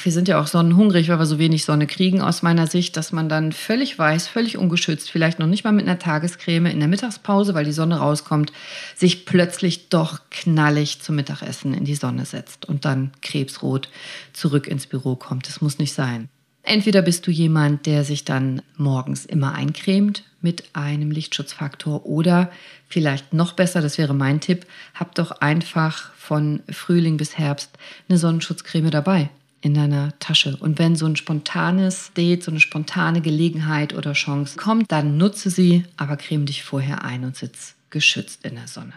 wir 0.03 0.12
sind 0.12 0.29
ja 0.29 0.40
auch 0.40 0.46
sonnenhungrig, 0.46 1.09
weil 1.09 1.18
wir 1.18 1.27
so 1.27 1.38
wenig 1.38 1.64
Sonne 1.64 1.87
kriegen 1.87 2.20
aus 2.20 2.42
meiner 2.42 2.66
Sicht, 2.66 2.96
dass 2.96 3.12
man 3.12 3.29
dann 3.29 3.53
völlig 3.53 3.99
weiß, 3.99 4.27
völlig 4.27 4.59
ungeschützt, 4.59 5.11
vielleicht 5.11 5.38
noch 5.38 5.46
nicht 5.46 5.64
mal 5.64 5.72
mit 5.72 5.87
einer 5.87 5.99
Tagescreme 5.99 6.66
in 6.66 6.81
der 6.81 6.88
Mittagspause, 6.88 7.55
weil 7.55 7.64
die 7.64 7.72
Sonne 7.72 7.99
rauskommt, 7.99 8.53
sich 8.96 9.27
plötzlich 9.27 9.88
doch 9.88 10.20
knallig 10.31 11.01
zum 11.01 11.16
Mittagessen 11.16 11.75
in 11.75 11.85
die 11.85 11.94
Sonne 11.94 12.25
setzt 12.25 12.66
und 12.66 12.85
dann 12.85 13.12
krebsrot 13.22 13.88
zurück 14.33 14.66
ins 14.66 14.87
Büro 14.87 15.14
kommt. 15.14 15.46
Das 15.46 15.61
muss 15.61 15.79
nicht 15.79 15.92
sein. 15.92 16.29
Entweder 16.62 17.03
bist 17.03 17.25
du 17.27 17.31
jemand, 17.31 17.87
der 17.87 18.03
sich 18.03 18.25
dann 18.25 18.62
morgens 18.77 19.25
immer 19.25 19.55
eincremt 19.55 20.25
mit 20.40 20.64
einem 20.72 21.12
Lichtschutzfaktor 21.12 22.07
oder 22.07 22.51
vielleicht 22.88 23.33
noch 23.33 23.53
besser, 23.53 23.81
das 23.83 23.99
wäre 23.99 24.14
mein 24.14 24.40
Tipp, 24.40 24.66
hab 24.94 25.14
doch 25.14 25.31
einfach 25.31 26.12
von 26.14 26.62
Frühling 26.68 27.18
bis 27.18 27.38
Herbst 27.38 27.70
eine 28.09 28.18
Sonnenschutzcreme 28.18 28.90
dabei 28.90 29.31
in 29.66 29.74
deiner 29.74 30.18
Tasche. 30.20 30.57
Und 30.57 30.79
wenn 30.79 30.96
so 30.96 31.07
ein 31.07 31.16
spontanes 31.16 32.12
Date, 32.16 32.42
so 32.42 32.50
eine 32.50 32.61
spontane 32.61 33.20
Gelegenheit 33.20 33.94
oder 33.94 34.12
Chance 34.12 34.57
kommt, 34.57 34.90
dann 34.90 35.16
nutze 35.16 35.50
sie, 35.50 35.85
aber 35.96 36.16
creme 36.16 36.46
dich 36.46 36.62
vorher 36.62 37.05
ein 37.05 37.24
und 37.24 37.37
sitz 37.37 37.74
geschützt 37.90 38.44
in 38.44 38.55
der 38.55 38.68
Sonne. 38.68 38.94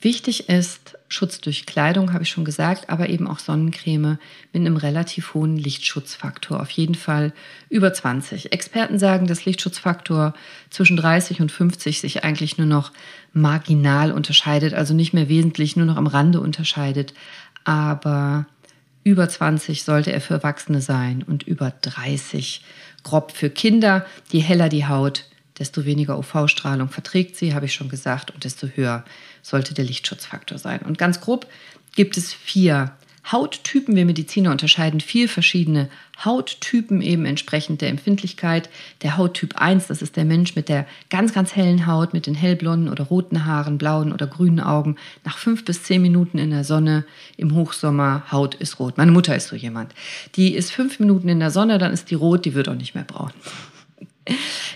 Wichtig 0.00 0.48
ist 0.48 0.98
Schutz 1.08 1.40
durch 1.40 1.64
Kleidung, 1.64 2.12
habe 2.12 2.24
ich 2.24 2.30
schon 2.30 2.44
gesagt, 2.44 2.90
aber 2.90 3.08
eben 3.08 3.28
auch 3.28 3.38
Sonnencreme 3.38 4.18
mit 4.52 4.60
einem 4.60 4.76
relativ 4.76 5.34
hohen 5.34 5.56
Lichtschutzfaktor. 5.56 6.60
Auf 6.60 6.70
jeden 6.70 6.96
Fall 6.96 7.32
über 7.68 7.94
20. 7.94 8.52
Experten 8.52 8.98
sagen, 8.98 9.28
dass 9.28 9.44
Lichtschutzfaktor 9.44 10.34
zwischen 10.70 10.96
30 10.96 11.40
und 11.40 11.52
50 11.52 12.00
sich 12.00 12.24
eigentlich 12.24 12.58
nur 12.58 12.66
noch 12.66 12.90
marginal 13.32 14.10
unterscheidet, 14.10 14.74
also 14.74 14.92
nicht 14.92 15.12
mehr 15.12 15.28
wesentlich, 15.28 15.76
nur 15.76 15.86
noch 15.86 15.96
am 15.96 16.08
Rande 16.08 16.40
unterscheidet. 16.40 17.14
Aber 17.62 18.46
über 19.04 19.28
20 19.28 19.84
sollte 19.84 20.12
er 20.12 20.20
für 20.20 20.34
Erwachsene 20.34 20.80
sein 20.80 21.22
und 21.22 21.42
über 21.42 21.72
30 21.82 22.64
grob 23.02 23.32
für 23.32 23.50
Kinder. 23.50 24.06
Je 24.30 24.40
heller 24.40 24.68
die 24.68 24.86
Haut, 24.86 25.24
desto 25.58 25.84
weniger 25.84 26.18
UV-Strahlung 26.18 26.88
verträgt 26.88 27.36
sie, 27.36 27.54
habe 27.54 27.66
ich 27.66 27.74
schon 27.74 27.88
gesagt, 27.88 28.30
und 28.30 28.44
desto 28.44 28.68
höher 28.68 29.04
sollte 29.42 29.74
der 29.74 29.84
Lichtschutzfaktor 29.84 30.58
sein. 30.58 30.80
Und 30.80 30.98
ganz 30.98 31.20
grob 31.20 31.46
gibt 31.94 32.16
es 32.16 32.32
vier 32.32 32.92
Hauttypen. 33.30 33.94
Wir 33.94 34.04
Mediziner 34.04 34.50
unterscheiden 34.50 35.00
vier 35.00 35.28
verschiedene 35.28 35.88
Hauttypen 36.24 37.00
eben 37.02 37.24
entsprechend 37.24 37.80
der 37.80 37.88
Empfindlichkeit. 37.88 38.68
Der 39.02 39.16
Hauttyp 39.16 39.56
1, 39.56 39.86
das 39.86 40.02
ist 40.02 40.16
der 40.16 40.24
Mensch 40.24 40.56
mit 40.56 40.68
der 40.68 40.86
ganz, 41.08 41.32
ganz 41.32 41.54
hellen 41.54 41.86
Haut, 41.86 42.12
mit 42.12 42.26
den 42.26 42.34
hellblonden 42.34 42.88
oder 42.88 43.04
roten 43.04 43.44
Haaren, 43.44 43.78
blauen 43.78 44.12
oder 44.12 44.26
grünen 44.26 44.60
Augen. 44.60 44.96
Nach 45.24 45.38
fünf 45.38 45.64
bis 45.64 45.84
zehn 45.84 46.02
Minuten 46.02 46.38
in 46.38 46.50
der 46.50 46.64
Sonne 46.64 47.04
im 47.36 47.54
Hochsommer, 47.54 48.24
Haut 48.32 48.54
ist 48.56 48.78
rot. 48.78 48.98
Meine 48.98 49.12
Mutter 49.12 49.36
ist 49.36 49.48
so 49.48 49.56
jemand. 49.56 49.94
Die 50.34 50.54
ist 50.54 50.72
fünf 50.72 50.98
Minuten 50.98 51.28
in 51.28 51.40
der 51.40 51.50
Sonne, 51.50 51.78
dann 51.78 51.92
ist 51.92 52.10
die 52.10 52.16
rot, 52.16 52.44
die 52.44 52.54
wird 52.54 52.68
auch 52.68 52.74
nicht 52.74 52.94
mehr 52.94 53.04
braun. 53.04 53.32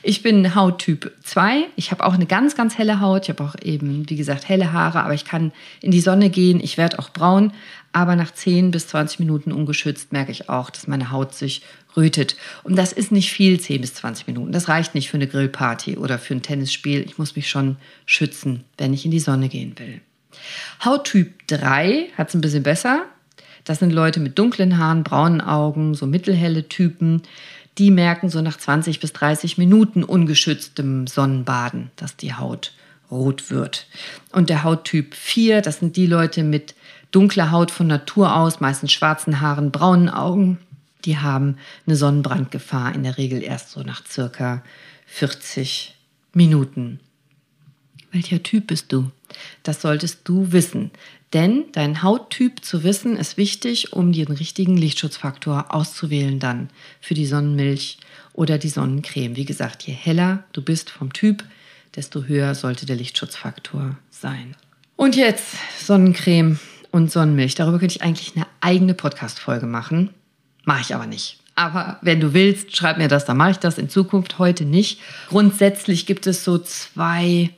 Ich 0.02 0.22
bin 0.22 0.54
Hauttyp 0.54 1.12
2. 1.22 1.66
Ich 1.76 1.90
habe 1.90 2.04
auch 2.04 2.14
eine 2.14 2.26
ganz, 2.26 2.56
ganz 2.56 2.78
helle 2.78 3.00
Haut. 3.00 3.24
Ich 3.24 3.28
habe 3.28 3.44
auch 3.44 3.54
eben, 3.62 4.09
wie 4.09 4.16
gesagt, 4.16 4.48
helle 4.48 4.72
Haare, 4.72 5.02
aber 5.04 5.14
ich 5.14 5.24
kann 5.24 5.52
in 5.80 5.90
die 5.90 6.00
Sonne 6.00 6.30
gehen. 6.30 6.61
Ich 6.61 6.78
werde 6.78 6.98
auch 6.98 7.11
braun. 7.11 7.52
Aber 7.92 8.16
nach 8.16 8.32
10 8.32 8.72
bis 8.72 8.88
20 8.88 9.20
Minuten 9.20 9.52
ungeschützt 9.52 10.12
merke 10.12 10.32
ich 10.32 10.48
auch, 10.48 10.70
dass 10.70 10.87
meine 10.87 11.11
Haut 11.11 11.35
sich 11.35 11.62
rötet. 11.96 12.37
Und 12.62 12.76
das 12.76 12.92
ist 12.92 13.11
nicht 13.11 13.32
viel, 13.32 13.59
10 13.59 13.80
bis 13.80 13.94
20 13.94 14.26
Minuten. 14.26 14.52
Das 14.52 14.68
reicht 14.68 14.94
nicht 14.94 15.09
für 15.09 15.16
eine 15.16 15.28
Grillparty 15.28 15.96
oder 15.96 16.18
für 16.18 16.35
ein 16.35 16.42
Tennisspiel. 16.42 17.00
Ich 17.02 17.16
muss 17.16 17.37
mich 17.37 17.48
schon 17.48 17.76
schützen, 18.04 18.64
wenn 18.76 18.92
ich 18.92 19.04
in 19.04 19.11
die 19.11 19.20
Sonne 19.20 19.48
gehen 19.48 19.78
will. 19.78 20.00
Hauttyp 20.85 21.46
3 21.46 22.11
hat 22.18 22.28
es 22.28 22.35
ein 22.35 22.40
bisschen 22.40 22.64
besser. 22.64 23.06
Das 23.64 23.80
sind 23.80 23.92
Leute 23.92 24.20
mit 24.20 24.38
dunklen 24.38 24.78
Haaren, 24.78 25.02
braunen 25.02 25.40
Augen, 25.40 25.94
so 25.94 26.06
mittelhelle 26.06 26.68
Typen 26.68 27.22
die 27.78 27.90
merken 27.90 28.28
so 28.28 28.40
nach 28.40 28.56
20 28.56 29.00
bis 29.00 29.12
30 29.12 29.58
Minuten 29.58 30.04
ungeschütztem 30.04 31.06
Sonnenbaden, 31.06 31.90
dass 31.96 32.16
die 32.16 32.34
Haut 32.34 32.72
rot 33.10 33.50
wird. 33.50 33.86
Und 34.32 34.50
der 34.50 34.64
Hauttyp 34.64 35.14
4, 35.14 35.62
das 35.62 35.78
sind 35.78 35.96
die 35.96 36.06
Leute 36.06 36.42
mit 36.42 36.74
dunkler 37.10 37.50
Haut 37.50 37.70
von 37.70 37.86
Natur 37.86 38.34
aus, 38.34 38.60
meistens 38.60 38.92
schwarzen 38.92 39.40
Haaren, 39.40 39.70
braunen 39.70 40.08
Augen, 40.08 40.58
die 41.04 41.18
haben 41.18 41.56
eine 41.86 41.96
Sonnenbrandgefahr 41.96 42.94
in 42.94 43.04
der 43.04 43.16
Regel 43.16 43.42
erst 43.42 43.70
so 43.70 43.82
nach 43.82 44.04
circa 44.06 44.62
40 45.06 45.94
Minuten. 46.32 47.00
Welcher 48.10 48.42
Typ 48.42 48.68
bist 48.68 48.92
du? 48.92 49.10
Das 49.62 49.82
solltest 49.82 50.20
du 50.24 50.52
wissen. 50.52 50.90
Denn 51.37 51.66
dein 51.72 52.03
Hauttyp 52.03 52.64
zu 52.64 52.83
wissen 52.83 53.14
ist 53.18 53.37
wichtig, 53.37 53.92
um 53.92 54.11
den 54.11 54.29
richtigen 54.29 54.75
Lichtschutzfaktor 54.75 55.66
auszuwählen 55.68 56.38
dann 56.38 56.70
für 57.03 57.12
die 57.12 57.27
Sonnenmilch 57.27 57.99
oder 58.33 58.57
die 58.57 58.70
Sonnencreme. 58.70 59.37
Wie 59.37 59.44
gesagt, 59.44 59.83
je 59.83 59.92
heller 59.92 60.44
du 60.55 60.62
bist 60.62 60.88
vom 60.88 61.12
Typ, 61.12 61.44
desto 61.94 62.25
höher 62.25 62.55
sollte 62.55 62.87
der 62.87 62.96
Lichtschutzfaktor 62.96 63.99
sein. 64.09 64.57
Und 64.96 65.14
jetzt 65.14 65.44
Sonnencreme 65.79 66.59
und 66.90 67.12
Sonnenmilch. 67.12 67.55
Darüber 67.55 67.81
könnte 67.81 67.96
ich 67.96 68.03
eigentlich 68.03 68.35
eine 68.35 68.46
eigene 68.62 68.94
Podcast-Folge 68.94 69.66
machen. 69.66 70.14
Mache 70.64 70.81
ich 70.81 70.94
aber 70.94 71.05
nicht. 71.05 71.40
Aber 71.55 71.99
wenn 72.01 72.20
du 72.20 72.33
willst, 72.33 72.75
schreib 72.75 72.96
mir 72.96 73.09
das, 73.09 73.27
dann 73.27 73.37
mache 73.37 73.51
ich 73.51 73.59
das 73.59 73.77
in 73.77 73.90
Zukunft 73.90 74.38
heute 74.38 74.64
nicht. 74.64 75.01
Grundsätzlich 75.29 76.07
gibt 76.07 76.27
es 76.27 76.44
so 76.44 76.57
zwei 76.57 77.51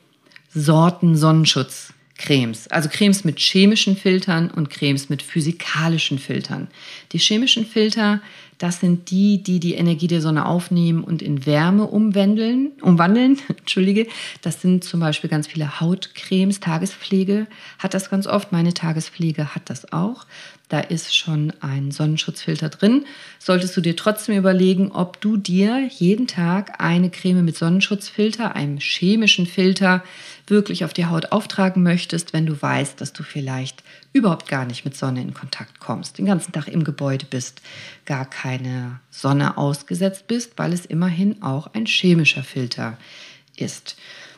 Sorten 0.53 1.15
Sonnenschutz 1.15 1.93
Cremes. 2.19 2.67
Also 2.67 2.89
Cremes 2.89 3.23
mit 3.23 3.39
chemischen 3.39 3.95
Filtern 3.95 4.51
und 4.51 4.69
Cremes 4.69 5.07
mit 5.07 5.21
physikalischen 5.21 6.19
Filtern. 6.19 6.67
Die 7.13 7.17
chemischen 7.17 7.65
Filter, 7.65 8.21
das 8.57 8.81
sind 8.81 9.09
die, 9.09 9.41
die 9.41 9.61
die 9.61 9.75
Energie 9.75 10.07
der 10.07 10.19
Sonne 10.19 10.45
aufnehmen 10.45 11.05
und 11.05 11.21
in 11.21 11.45
Wärme 11.45 11.85
umwandeln. 11.85 12.73
umwandeln. 12.81 13.39
Entschuldige. 13.47 14.05
Das 14.41 14.61
sind 14.61 14.83
zum 14.83 14.99
Beispiel 14.99 15.29
ganz 15.29 15.47
viele 15.47 15.79
Hautcremes. 15.79 16.59
Tagespflege 16.59 17.47
hat 17.79 17.93
das 17.93 18.09
ganz 18.09 18.27
oft. 18.27 18.51
Meine 18.51 18.73
Tagespflege 18.73 19.55
hat 19.55 19.69
das 19.69 19.93
auch. 19.93 20.25
Da 20.67 20.81
ist 20.81 21.15
schon 21.15 21.53
ein 21.61 21.89
Sonnenschutzfilter 21.89 22.69
drin. 22.69 23.05
Solltest 23.39 23.75
du 23.77 23.81
dir 23.81 23.95
trotzdem 23.95 24.37
überlegen, 24.37 24.91
ob 24.91 25.19
du 25.21 25.37
dir 25.37 25.89
jeden 25.97 26.27
Tag 26.27 26.79
eine 26.79 27.09
Creme 27.09 27.43
mit 27.43 27.57
Sonnenschutzfilter, 27.57 28.55
einem 28.55 28.77
chemischen 28.77 29.47
Filter, 29.47 30.03
wirklich 30.49 30.85
auf 30.85 30.93
die 30.93 31.05
Haut 31.05 31.31
auftragen 31.31 31.83
möchtest, 31.83 32.33
wenn 32.33 32.45
du 32.45 32.61
weißt, 32.61 32.99
dass 32.99 33.13
du 33.13 33.23
vielleicht 33.23 33.83
überhaupt 34.13 34.47
gar 34.47 34.65
nicht 34.65 34.85
mit 34.85 34.95
Sonne 34.95 35.21
in 35.21 35.33
Kontakt 35.33 35.79
kommst, 35.79 36.17
den 36.17 36.25
ganzen 36.25 36.51
Tag 36.51 36.67
im 36.67 36.83
Gebäude 36.83 37.25
bist, 37.29 37.61
gar 38.05 38.25
keine 38.25 38.99
Sonne 39.09 39.57
ausgesetzt 39.57 40.27
bist, 40.27 40.53
weil 40.57 40.73
es 40.73 40.85
immerhin 40.85 41.41
auch 41.41 41.73
ein 41.73 41.85
chemischer 41.85 42.43
Filter 42.43 42.97
ist. 43.55 43.95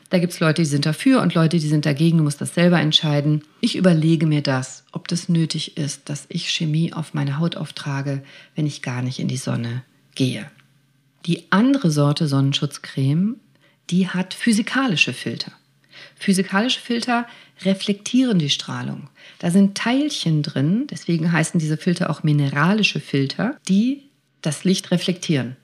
Da 0.09 0.19
gibt 0.19 0.33
es 0.33 0.41
Leute, 0.41 0.61
die 0.61 0.67
sind 0.67 0.85
dafür 0.85 1.21
und 1.21 1.35
Leute, 1.35 1.57
die 1.57 1.67
sind 1.67 1.85
dagegen. 1.85 2.17
Du 2.17 2.25
musst 2.25 2.41
das 2.41 2.53
selber 2.53 2.81
entscheiden. 2.81 3.45
Ich 3.61 3.77
überlege 3.77 4.27
mir 4.27 4.41
das, 4.41 4.83
ob 4.91 5.07
das 5.07 5.29
nötig 5.29 5.77
ist, 5.77 6.09
dass 6.09 6.25
ich 6.27 6.49
Chemie 6.49 6.91
auf 6.91 7.13
meine 7.13 7.39
Haut 7.39 7.55
auftrage, 7.55 8.21
wenn 8.55 8.67
ich 8.67 8.81
gar 8.81 9.01
nicht 9.01 9.19
in 9.19 9.29
die 9.29 9.37
Sonne 9.37 9.83
gehe. 10.15 10.51
Die 11.25 11.49
andere 11.51 11.91
Sorte 11.91 12.27
Sonnenschutzcreme, 12.27 13.37
die 13.89 14.09
hat 14.09 14.33
physikalische 14.33 15.13
Filter. 15.13 15.53
Physikalische 16.21 16.79
Filter 16.79 17.25
reflektieren 17.63 18.37
die 18.37 18.51
Strahlung. 18.51 19.09
Da 19.39 19.49
sind 19.49 19.75
Teilchen 19.75 20.43
drin, 20.43 20.85
deswegen 20.85 21.31
heißen 21.31 21.59
diese 21.59 21.77
Filter 21.77 22.11
auch 22.11 22.21
mineralische 22.21 22.99
Filter, 22.99 23.57
die 23.67 24.03
das 24.43 24.63
Licht 24.63 24.91
reflektieren. 24.91 25.55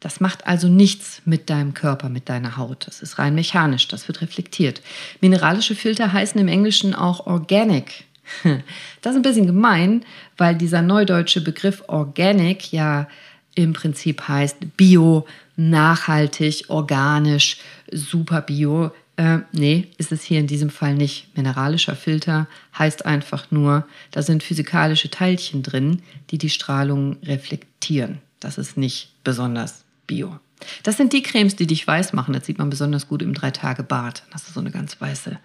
Das 0.00 0.20
macht 0.20 0.46
also 0.46 0.68
nichts 0.68 1.22
mit 1.24 1.48
deinem 1.48 1.72
Körper, 1.72 2.10
mit 2.10 2.28
deiner 2.28 2.58
Haut. 2.58 2.86
Das 2.86 3.00
ist 3.00 3.18
rein 3.18 3.34
mechanisch, 3.34 3.88
das 3.88 4.06
wird 4.06 4.20
reflektiert. 4.20 4.82
Mineralische 5.22 5.74
Filter 5.74 6.12
heißen 6.12 6.38
im 6.38 6.48
Englischen 6.48 6.94
auch 6.94 7.26
organic. 7.26 8.04
Das 9.00 9.12
ist 9.12 9.20
ein 9.20 9.22
bisschen 9.22 9.46
gemein, 9.46 10.04
weil 10.36 10.56
dieser 10.56 10.82
neudeutsche 10.82 11.40
Begriff 11.40 11.84
organic 11.86 12.70
ja 12.70 13.08
im 13.54 13.72
Prinzip 13.72 14.28
heißt 14.28 14.76
bio, 14.76 15.26
nachhaltig, 15.56 16.64
organisch, 16.68 17.58
super 17.90 18.42
bio. 18.42 18.90
Äh, 19.16 19.38
nee, 19.52 19.88
ist 19.96 20.12
es 20.12 20.22
hier 20.22 20.40
in 20.40 20.46
diesem 20.46 20.70
Fall 20.70 20.94
nicht. 20.94 21.34
Mineralischer 21.36 21.96
Filter 21.96 22.48
heißt 22.78 23.06
einfach 23.06 23.50
nur, 23.50 23.86
da 24.10 24.22
sind 24.22 24.42
physikalische 24.42 25.10
Teilchen 25.10 25.62
drin, 25.62 26.02
die 26.30 26.38
die 26.38 26.50
Strahlung 26.50 27.16
reflektieren. 27.22 28.18
Das 28.40 28.58
ist 28.58 28.76
nicht 28.76 29.12
besonders 29.24 29.84
Bio. 30.06 30.38
Das 30.82 30.96
sind 30.96 31.12
die 31.12 31.22
Cremes, 31.22 31.56
die 31.56 31.66
dich 31.66 31.86
weiß 31.86 32.12
machen. 32.12 32.34
Das 32.34 32.46
sieht 32.46 32.58
man 32.58 32.70
besonders 32.70 33.08
gut 33.08 33.22
im 33.22 33.34
Drei-Tage-Bad. 33.34 34.24
Hast 34.32 34.48
du 34.48 34.52
so 34.52 34.60
eine 34.60 34.70
ganz 34.70 35.00
weiße 35.00 35.38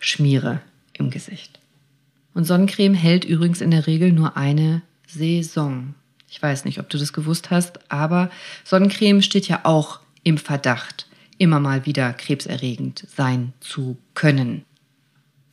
Schmiere 0.00 0.60
im 0.92 1.10
Gesicht. 1.10 1.58
Und 2.34 2.44
Sonnencreme 2.44 2.94
hält 2.94 3.24
übrigens 3.24 3.60
in 3.60 3.70
der 3.70 3.86
Regel 3.86 4.12
nur 4.12 4.36
eine 4.36 4.82
Saison. 5.06 5.94
Ich 6.28 6.42
weiß 6.42 6.64
nicht, 6.64 6.80
ob 6.80 6.90
du 6.90 6.98
das 6.98 7.12
gewusst 7.12 7.50
hast, 7.50 7.90
aber 7.90 8.30
Sonnencreme 8.64 9.22
steht 9.22 9.48
ja 9.48 9.60
auch 9.62 10.00
im 10.22 10.38
Verdacht, 10.38 11.05
immer 11.38 11.60
mal 11.60 11.86
wieder 11.86 12.12
krebserregend 12.12 13.06
sein 13.14 13.52
zu 13.60 13.96
können. 14.14 14.64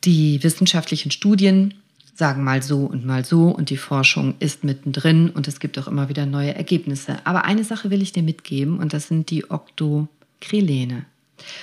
Die 0.04 0.44
wissenschaftlichen 0.44 1.12
Studien 1.12 1.76
sagen 2.16 2.44
mal 2.44 2.62
so 2.62 2.80
und 2.86 3.06
mal 3.06 3.26
so 3.26 3.48
und 3.48 3.70
die 3.70 3.78
Forschung 3.78 4.36
ist 4.40 4.64
mittendrin 4.64 5.30
und 5.30 5.48
es 5.48 5.60
gibt 5.60 5.80
auch 5.80 5.88
immer 5.88 6.10
wieder 6.10 6.26
neue 6.26 6.54
Ergebnisse. 6.54 7.18
Aber 7.26 7.46
eine 7.46 7.64
Sache 7.64 7.90
will 7.90 8.02
ich 8.02 8.12
dir 8.12 8.24
mitgeben 8.24 8.80
und 8.80 8.94
das 8.94 9.08
sind 9.08 9.30
die 9.30 9.50
Octocrylene. 9.50 11.06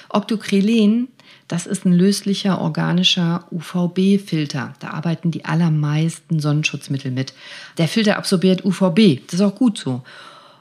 Octocrylen, 0.09 1.09
das 1.49 1.67
ist 1.67 1.85
ein 1.85 1.93
löslicher 1.93 2.61
organischer 2.61 3.47
UVB-Filter. 3.51 4.75
Da 4.81 4.91
arbeiten 4.91 5.31
die 5.31 5.45
allermeisten 5.45 6.41
Sonnenschutzmittel 6.41 7.11
mit. 7.11 7.33
Der 7.79 7.89
Filter 7.89 8.17
absorbiert 8.19 8.65
UVB, 8.65 9.21
das 9.27 9.35
ist 9.35 9.41
auch 9.41 9.55
gut 9.55 9.79
so. 9.79 10.03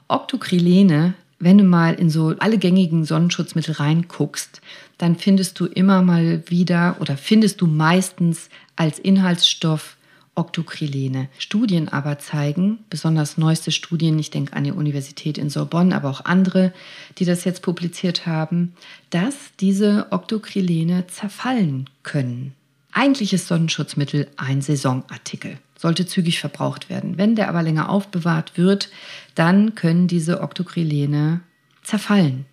Octocrylene, 0.07 1.15
wenn 1.39 1.57
du 1.57 1.63
mal 1.63 1.93
in 1.95 2.09
so 2.09 2.35
alle 2.39 2.57
gängigen 2.57 3.05
Sonnenschutzmittel 3.05 3.75
reinguckst, 3.75 4.61
dann 4.97 5.15
findest 5.15 5.59
du 5.59 5.65
immer 5.65 6.01
mal 6.01 6.43
wieder 6.47 6.97
oder 6.99 7.17
findest 7.17 7.61
du 7.61 7.67
meistens 7.67 8.49
als 8.75 8.99
Inhaltsstoff 8.99 9.97
Octocrylene. 10.35 11.27
Studien 11.37 11.89
aber 11.89 12.17
zeigen, 12.17 12.79
besonders 12.89 13.37
neueste 13.37 13.71
Studien, 13.71 14.17
ich 14.19 14.31
denke 14.31 14.53
an 14.53 14.63
die 14.63 14.71
Universität 14.71 15.37
in 15.37 15.49
Sorbonne, 15.49 15.93
aber 15.93 16.09
auch 16.09 16.23
andere, 16.23 16.71
die 17.17 17.25
das 17.25 17.43
jetzt 17.43 17.61
publiziert 17.61 18.25
haben, 18.25 18.73
dass 19.09 19.35
diese 19.59 20.07
Octocrylene 20.11 21.07
zerfallen 21.07 21.89
können. 22.03 22.53
Eigentlich 22.93 23.33
ist 23.33 23.47
Sonnenschutzmittel 23.47 24.27
ein 24.37 24.61
Saisonartikel, 24.61 25.57
sollte 25.79 26.05
zügig 26.05 26.41
verbraucht 26.41 26.89
werden. 26.89 27.17
Wenn 27.17 27.35
der 27.35 27.47
aber 27.47 27.63
länger 27.63 27.87
aufbewahrt 27.89 28.57
wird, 28.57 28.89
dann 29.33 29.75
können 29.75 30.07
diese 30.07 30.41
Octocrylene 30.41 31.39
zerfallen. 31.83 32.45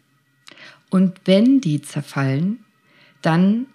Und 0.90 1.20
wenn 1.24 1.60
die 1.60 1.82
zerfallen, 1.82 2.60
dann 3.22 3.66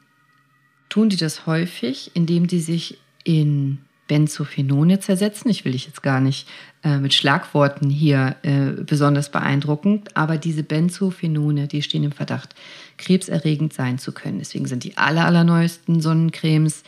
tun 0.88 1.10
die 1.10 1.18
das 1.18 1.46
häufig, 1.46 2.12
indem 2.14 2.48
die 2.48 2.62
sich 2.62 2.98
in 3.26 3.80
Benzophenone 4.08 5.02
zersetzen. 5.02 5.52
Ich 5.52 5.66
will 5.66 5.74
dich 5.74 5.86
jetzt 5.86 6.02
gar 6.02 6.22
nicht 6.22 6.48
äh, 6.86 6.98
mit 6.98 7.14
Schlagworten 7.14 7.90
hier 7.90 8.38
äh, 8.44 8.82
besonders 8.84 9.32
beeindrucken, 9.32 10.04
aber 10.14 10.38
diese 10.38 10.64
Benzophenone, 10.64 11.68
die 11.68 11.82
stehen 11.82 12.06
im 12.06 12.14
Verdacht, 12.14 12.56
krebserregend 12.98 13.74
sein 13.74 14.00
zu 14.00 14.14
können. 14.14 14.40
Deswegen 14.40 14.66
sind 14.66 14.86
die 14.86 14.98
aller, 14.98 15.26
allerneuesten 15.26 16.00
Sonnencremes 16.00 16.84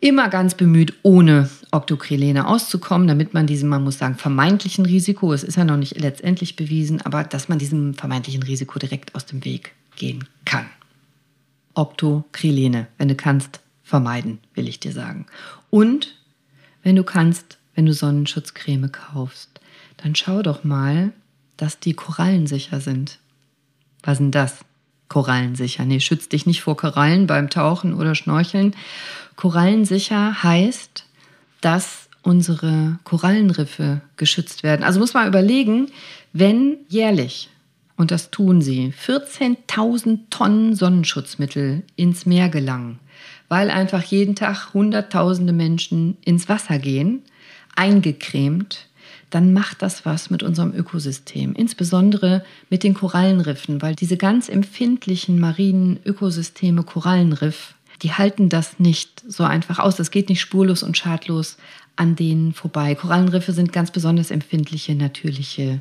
immer 0.00 0.28
ganz 0.28 0.54
bemüht, 0.54 0.94
ohne 1.02 1.48
Octocrylene 1.72 2.48
auszukommen, 2.48 3.06
damit 3.06 3.32
man 3.32 3.46
diesem, 3.46 3.68
man 3.68 3.84
muss 3.84 3.98
sagen, 3.98 4.16
vermeintlichen 4.16 4.86
Risiko, 4.86 5.32
es 5.32 5.44
ist 5.44 5.56
ja 5.56 5.64
noch 5.64 5.76
nicht 5.76 6.00
letztendlich 6.00 6.56
bewiesen, 6.56 7.00
aber 7.02 7.22
dass 7.22 7.48
man 7.48 7.58
diesem 7.58 7.94
vermeintlichen 7.94 8.42
Risiko 8.42 8.78
direkt 8.78 9.14
aus 9.14 9.26
dem 9.26 9.44
Weg 9.44 9.72
gehen 9.96 10.24
kann. 10.44 10.66
Octocrylene, 11.74 12.88
wenn 12.98 13.08
du 13.08 13.14
kannst, 13.14 13.60
vermeiden, 13.84 14.38
will 14.54 14.68
ich 14.68 14.80
dir 14.80 14.92
sagen. 14.92 15.26
Und 15.68 16.16
wenn 16.82 16.96
du 16.96 17.04
kannst, 17.04 17.58
wenn 17.74 17.86
du 17.86 17.92
Sonnenschutzcreme 17.92 18.90
kaufst, 18.90 19.60
dann 19.96 20.14
schau 20.14 20.42
doch 20.42 20.64
mal, 20.64 21.12
dass 21.56 21.78
die 21.78 21.94
korallensicher 21.94 22.80
sind. 22.80 23.18
Was 24.02 24.18
sind 24.18 24.34
das? 24.34 24.64
Korallensicher. 25.08 25.84
Nee, 25.84 26.00
schützt 26.00 26.32
dich 26.32 26.46
nicht 26.46 26.62
vor 26.62 26.76
Korallen 26.76 27.26
beim 27.26 27.50
Tauchen 27.50 27.94
oder 27.94 28.14
Schnorcheln. 28.14 28.76
Korallensicher 29.36 30.42
heißt, 30.42 31.04
dass 31.60 32.08
unsere 32.22 32.98
Korallenriffe 33.04 34.02
geschützt 34.16 34.62
werden. 34.62 34.84
Also 34.84 35.00
muss 35.00 35.14
man 35.14 35.28
überlegen, 35.28 35.90
wenn 36.32 36.78
jährlich, 36.88 37.48
und 37.96 38.10
das 38.10 38.30
tun 38.30 38.62
sie, 38.62 38.92
14.000 39.06 40.20
Tonnen 40.30 40.74
Sonnenschutzmittel 40.74 41.82
ins 41.96 42.26
Meer 42.26 42.48
gelangen, 42.48 42.98
weil 43.48 43.70
einfach 43.70 44.02
jeden 44.02 44.36
Tag 44.36 44.74
Hunderttausende 44.74 45.52
Menschen 45.52 46.16
ins 46.24 46.48
Wasser 46.48 46.78
gehen, 46.78 47.22
eingecremt, 47.74 48.86
dann 49.30 49.52
macht 49.52 49.80
das 49.80 50.04
was 50.04 50.28
mit 50.30 50.42
unserem 50.42 50.74
Ökosystem, 50.74 51.54
insbesondere 51.54 52.44
mit 52.68 52.82
den 52.82 52.94
Korallenriffen, 52.94 53.80
weil 53.80 53.94
diese 53.94 54.16
ganz 54.16 54.48
empfindlichen 54.48 55.38
marinen 55.38 56.00
Ökosysteme, 56.04 56.82
Korallenriff, 56.82 57.74
die 58.02 58.12
halten 58.12 58.48
das 58.48 58.78
nicht 58.78 59.22
so 59.26 59.44
einfach 59.44 59.78
aus. 59.78 59.96
Das 59.96 60.10
geht 60.10 60.28
nicht 60.28 60.40
spurlos 60.40 60.82
und 60.82 60.96
schadlos 60.96 61.56
an 61.96 62.16
denen 62.16 62.54
vorbei. 62.54 62.94
Korallenriffe 62.94 63.52
sind 63.52 63.72
ganz 63.72 63.90
besonders 63.90 64.30
empfindliche 64.30 64.94
natürliche 64.94 65.80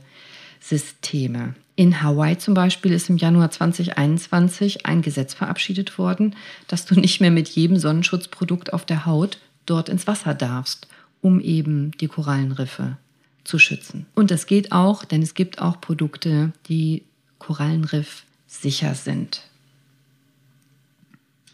Systeme. 0.60 1.56
In 1.76 2.02
Hawaii 2.02 2.38
zum 2.38 2.54
Beispiel 2.54 2.92
ist 2.92 3.10
im 3.10 3.16
Januar 3.16 3.52
2021 3.52 4.86
ein 4.86 5.02
Gesetz 5.02 5.34
verabschiedet 5.34 5.98
worden, 5.98 6.36
dass 6.68 6.86
du 6.86 7.00
nicht 7.00 7.22
mehr 7.22 7.32
mit 7.32 7.48
jedem 7.48 7.78
Sonnenschutzprodukt 7.78 8.74
auf 8.74 8.86
der 8.86 9.06
Haut 9.06 9.40
dort 9.66 9.88
ins 9.88 10.06
Wasser 10.06 10.34
darfst, 10.34 10.88
um 11.22 11.40
eben 11.40 11.92
die 12.02 12.08
Korallenriffe 12.08 12.98
zu 13.46 13.60
schützen. 13.60 14.08
Und 14.14 14.30
das 14.30 14.46
geht 14.46 14.74
auch, 14.74 15.06
denn 15.06 15.22
es 15.22 15.34
gibt 15.34 15.62
auch 15.62 15.80
Produkte, 15.80 16.52
die 16.68 17.04
Korallenriff 17.38 18.26
sicher 18.46 18.94
sind. 18.96 19.49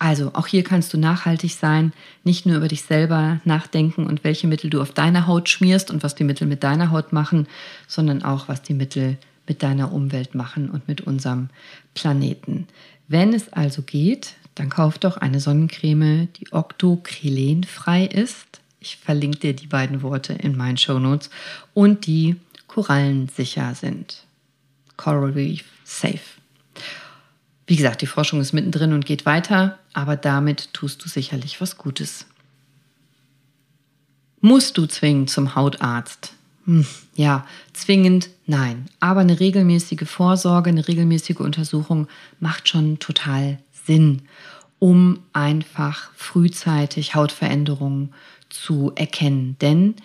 Also 0.06 0.30
auch 0.36 0.46
hier 0.46 0.64
kannst 0.64 0.94
du 0.94 1.00
nachhaltig 1.00 1.56
sein, 1.56 1.92
nicht 2.24 2.46
nur 2.46 2.58
über 2.58 2.68
dich 2.68 2.84
selber 2.84 3.42
nachdenken 3.44 4.06
und 4.06 4.24
welche 4.24 4.46
Mittel 4.46 4.70
du 4.70 4.80
auf 4.80 4.92
deine 4.92 5.26
Haut 5.26 5.50
schmierst 5.50 5.90
und 5.90 6.04
was 6.04 6.14
die 6.14 6.24
Mittel 6.24 6.46
mit 6.46 6.64
deiner 6.64 6.92
Haut 6.92 7.12
machen, 7.12 7.48
sondern 7.88 8.22
auch 8.22 8.48
was 8.48 8.62
die 8.62 8.76
Mittel 8.76 9.18
mit 9.48 9.64
deiner 9.64 9.92
Umwelt 9.92 10.36
machen 10.36 10.70
und 10.70 10.88
mit 10.88 11.02
unserem 11.02 11.50
Planeten. 11.96 12.68
Wenn 13.08 13.34
es 13.34 13.52
also 13.52 13.82
geht, 13.82 14.36
dann 14.54 14.70
kauf 14.70 15.00
doch 15.00 15.18
eine 15.18 15.40
Sonnencreme, 15.40 16.28
die 16.40 16.54
octocrylenfrei 16.54 18.06
ist. 18.06 18.62
Ich 18.80 18.98
verlinke 18.98 19.40
dir 19.40 19.56
die 19.56 19.66
beiden 19.66 20.04
Worte 20.04 20.34
in 20.34 20.56
meinen 20.56 20.78
Shownotes 20.78 21.32
und 21.74 22.06
die 22.06 22.36
korallensicher 22.68 23.74
sind. 23.74 24.24
Coral 24.98 25.32
Reef 25.32 25.64
Safe. 25.84 26.20
Wie 27.68 27.76
gesagt, 27.76 28.02
die 28.02 28.08
Forschung 28.08 28.42
ist 28.42 28.54
mittendrin 28.54 28.94
und 28.94 29.06
geht 29.06 29.26
weiter, 29.26 29.80
aber 29.94 30.16
damit 30.16 30.74
tust 30.74 31.04
du 31.04 31.10
sicherlich 31.10 31.62
was 31.62 31.78
Gutes. 31.78 32.26
Musst 34.40 34.78
du 34.78 34.86
zwingend 34.86 35.32
zum 35.32 35.56
Hautarzt? 35.56 36.34
Hm, 36.66 36.86
ja, 37.16 37.46
zwingend 37.74 38.30
nein. 38.46 38.86
Aber 39.00 39.22
eine 39.22 39.40
regelmäßige 39.40 40.08
Vorsorge, 40.08 40.70
eine 40.70 40.88
regelmäßige 40.88 41.40
Untersuchung 41.40 42.08
macht 42.40 42.70
schon 42.70 43.00
total 43.00 43.58
Sinn, 43.86 44.24
um 44.78 45.20
einfach 45.34 46.12
frühzeitig 46.16 47.16
Hautveränderungen 47.16 48.14
zu 48.50 48.92
erkennen. 48.96 49.58
Denn 49.62 49.96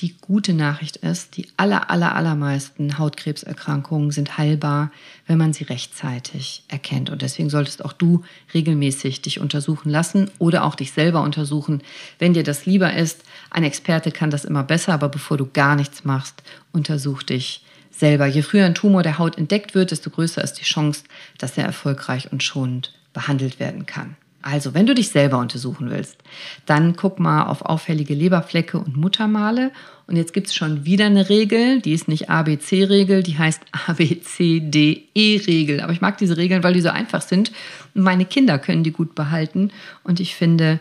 die 0.00 0.16
gute 0.20 0.54
Nachricht 0.54 0.96
ist, 0.96 1.36
die 1.36 1.48
aller, 1.56 1.90
aller, 1.90 2.16
allermeisten 2.16 2.98
Hautkrebserkrankungen 2.98 4.10
sind 4.10 4.38
heilbar, 4.38 4.90
wenn 5.26 5.38
man 5.38 5.52
sie 5.52 5.64
rechtzeitig 5.64 6.64
erkennt. 6.68 7.10
Und 7.10 7.22
deswegen 7.22 7.48
solltest 7.48 7.84
auch 7.84 7.92
du 7.92 8.24
regelmäßig 8.52 9.22
dich 9.22 9.38
untersuchen 9.38 9.90
lassen 9.90 10.30
oder 10.38 10.64
auch 10.64 10.74
dich 10.74 10.92
selber 10.92 11.22
untersuchen, 11.22 11.82
wenn 12.18 12.34
dir 12.34 12.42
das 12.42 12.66
lieber 12.66 12.92
ist. 12.92 13.22
Ein 13.50 13.62
Experte 13.62 14.10
kann 14.10 14.30
das 14.30 14.44
immer 14.44 14.64
besser, 14.64 14.94
aber 14.94 15.08
bevor 15.08 15.36
du 15.36 15.46
gar 15.46 15.76
nichts 15.76 16.04
machst, 16.04 16.42
untersuch 16.72 17.22
dich 17.22 17.64
selber. 17.90 18.26
Je 18.26 18.42
früher 18.42 18.66
ein 18.66 18.74
Tumor 18.74 19.04
der 19.04 19.18
Haut 19.18 19.38
entdeckt 19.38 19.76
wird, 19.76 19.92
desto 19.92 20.10
größer 20.10 20.42
ist 20.42 20.54
die 20.54 20.64
Chance, 20.64 21.04
dass 21.38 21.56
er 21.56 21.64
erfolgreich 21.64 22.32
und 22.32 22.42
schonend 22.42 22.92
behandelt 23.12 23.60
werden 23.60 23.86
kann. 23.86 24.16
Also, 24.46 24.74
wenn 24.74 24.84
du 24.84 24.94
dich 24.94 25.08
selber 25.08 25.38
untersuchen 25.38 25.88
willst, 25.88 26.18
dann 26.66 26.96
guck 26.96 27.18
mal 27.18 27.44
auf 27.44 27.62
auffällige 27.62 28.12
Leberflecke 28.12 28.76
und 28.78 28.94
Muttermale. 28.94 29.72
Und 30.06 30.16
jetzt 30.16 30.34
gibt 30.34 30.48
es 30.48 30.54
schon 30.54 30.84
wieder 30.84 31.06
eine 31.06 31.30
Regel, 31.30 31.80
die 31.80 31.94
ist 31.94 32.08
nicht 32.08 32.28
ABC-Regel, 32.28 33.22
die 33.22 33.38
heißt 33.38 33.62
ABCDE-Regel. 33.86 35.80
Aber 35.80 35.94
ich 35.94 36.02
mag 36.02 36.18
diese 36.18 36.36
Regeln, 36.36 36.62
weil 36.62 36.74
die 36.74 36.82
so 36.82 36.90
einfach 36.90 37.22
sind. 37.22 37.52
Meine 37.94 38.26
Kinder 38.26 38.58
können 38.58 38.84
die 38.84 38.92
gut 38.92 39.14
behalten. 39.14 39.70
Und 40.02 40.20
ich 40.20 40.34
finde, 40.34 40.78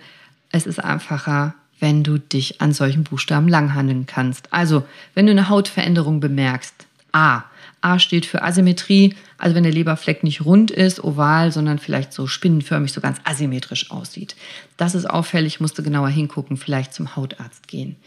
es 0.51 0.65
ist 0.65 0.83
einfacher, 0.83 1.53
wenn 1.79 2.03
du 2.03 2.17
dich 2.17 2.59
an 2.59 2.73
solchen 2.73 3.05
Buchstaben 3.05 3.47
langhandeln 3.47 4.07
kannst. 4.07 4.51
Also, 4.51 4.83
wenn 5.13 5.25
du 5.25 5.31
eine 5.31 5.47
Hautveränderung 5.47 6.19
bemerkst, 6.19 6.85
A. 7.13 7.43
A 7.83 7.99
steht 7.99 8.25
für 8.25 8.41
Asymmetrie, 8.43 9.15
also 9.37 9.55
wenn 9.55 9.63
der 9.63 9.73
Leberfleck 9.73 10.23
nicht 10.23 10.45
rund 10.45 10.71
ist, 10.71 11.03
oval, 11.03 11.51
sondern 11.51 11.79
vielleicht 11.79 12.13
so 12.13 12.27
spinnenförmig, 12.27 12.93
so 12.93 13.01
ganz 13.01 13.17
asymmetrisch 13.25 13.91
aussieht. 13.91 14.35
Das 14.77 14.95
ist 14.95 15.09
auffällig, 15.09 15.59
musst 15.59 15.77
du 15.77 15.83
genauer 15.83 16.09
hingucken, 16.09 16.55
vielleicht 16.55 16.93
zum 16.93 17.15
Hautarzt 17.15 17.67
gehen. 17.67 17.97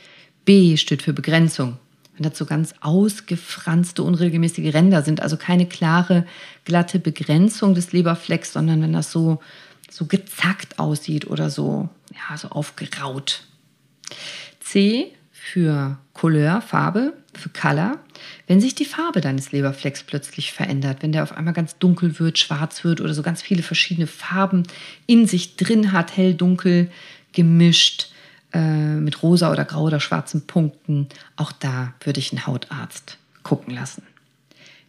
B 0.46 0.76
steht 0.78 1.02
für 1.02 1.12
Begrenzung. 1.12 1.76
Wenn 2.16 2.28
das 2.28 2.38
so 2.38 2.46
ganz 2.46 2.74
ausgefranste, 2.80 4.02
unregelmäßige 4.02 4.72
Ränder 4.72 5.02
sind, 5.02 5.20
also 5.20 5.36
keine 5.36 5.66
klare, 5.66 6.24
glatte 6.64 6.98
Begrenzung 6.98 7.74
des 7.74 7.92
Leberflecks, 7.92 8.54
sondern 8.54 8.80
wenn 8.80 8.94
das 8.94 9.12
so, 9.12 9.40
so 9.90 10.06
gezackt 10.06 10.78
aussieht 10.78 11.26
oder 11.26 11.50
so, 11.50 11.90
ja, 12.14 12.38
so 12.38 12.48
aufgeraut. 12.48 13.42
C 14.60 15.12
für 15.32 15.98
Couleur, 16.14 16.62
Farbe, 16.62 17.12
für 17.38 17.48
Color. 17.48 17.98
Wenn 18.46 18.60
sich 18.60 18.74
die 18.74 18.84
Farbe 18.84 19.20
deines 19.20 19.52
Leberflecks 19.52 20.02
plötzlich 20.02 20.52
verändert, 20.52 20.98
wenn 21.02 21.12
der 21.12 21.22
auf 21.22 21.32
einmal 21.32 21.54
ganz 21.54 21.78
dunkel 21.78 22.18
wird, 22.18 22.38
schwarz 22.38 22.84
wird 22.84 23.00
oder 23.00 23.14
so 23.14 23.22
ganz 23.22 23.42
viele 23.42 23.62
verschiedene 23.62 24.06
Farben 24.06 24.64
in 25.06 25.26
sich 25.26 25.56
drin 25.56 25.92
hat, 25.92 26.16
hell, 26.16 26.34
dunkel, 26.34 26.90
gemischt, 27.32 28.10
äh, 28.52 28.94
mit 28.94 29.22
rosa 29.22 29.52
oder 29.52 29.64
grau 29.64 29.84
oder 29.84 30.00
schwarzen 30.00 30.46
Punkten, 30.46 31.08
auch 31.36 31.52
da 31.52 31.94
würde 32.02 32.20
ich 32.20 32.32
einen 32.32 32.46
Hautarzt 32.46 33.18
gucken 33.42 33.74
lassen. 33.74 34.02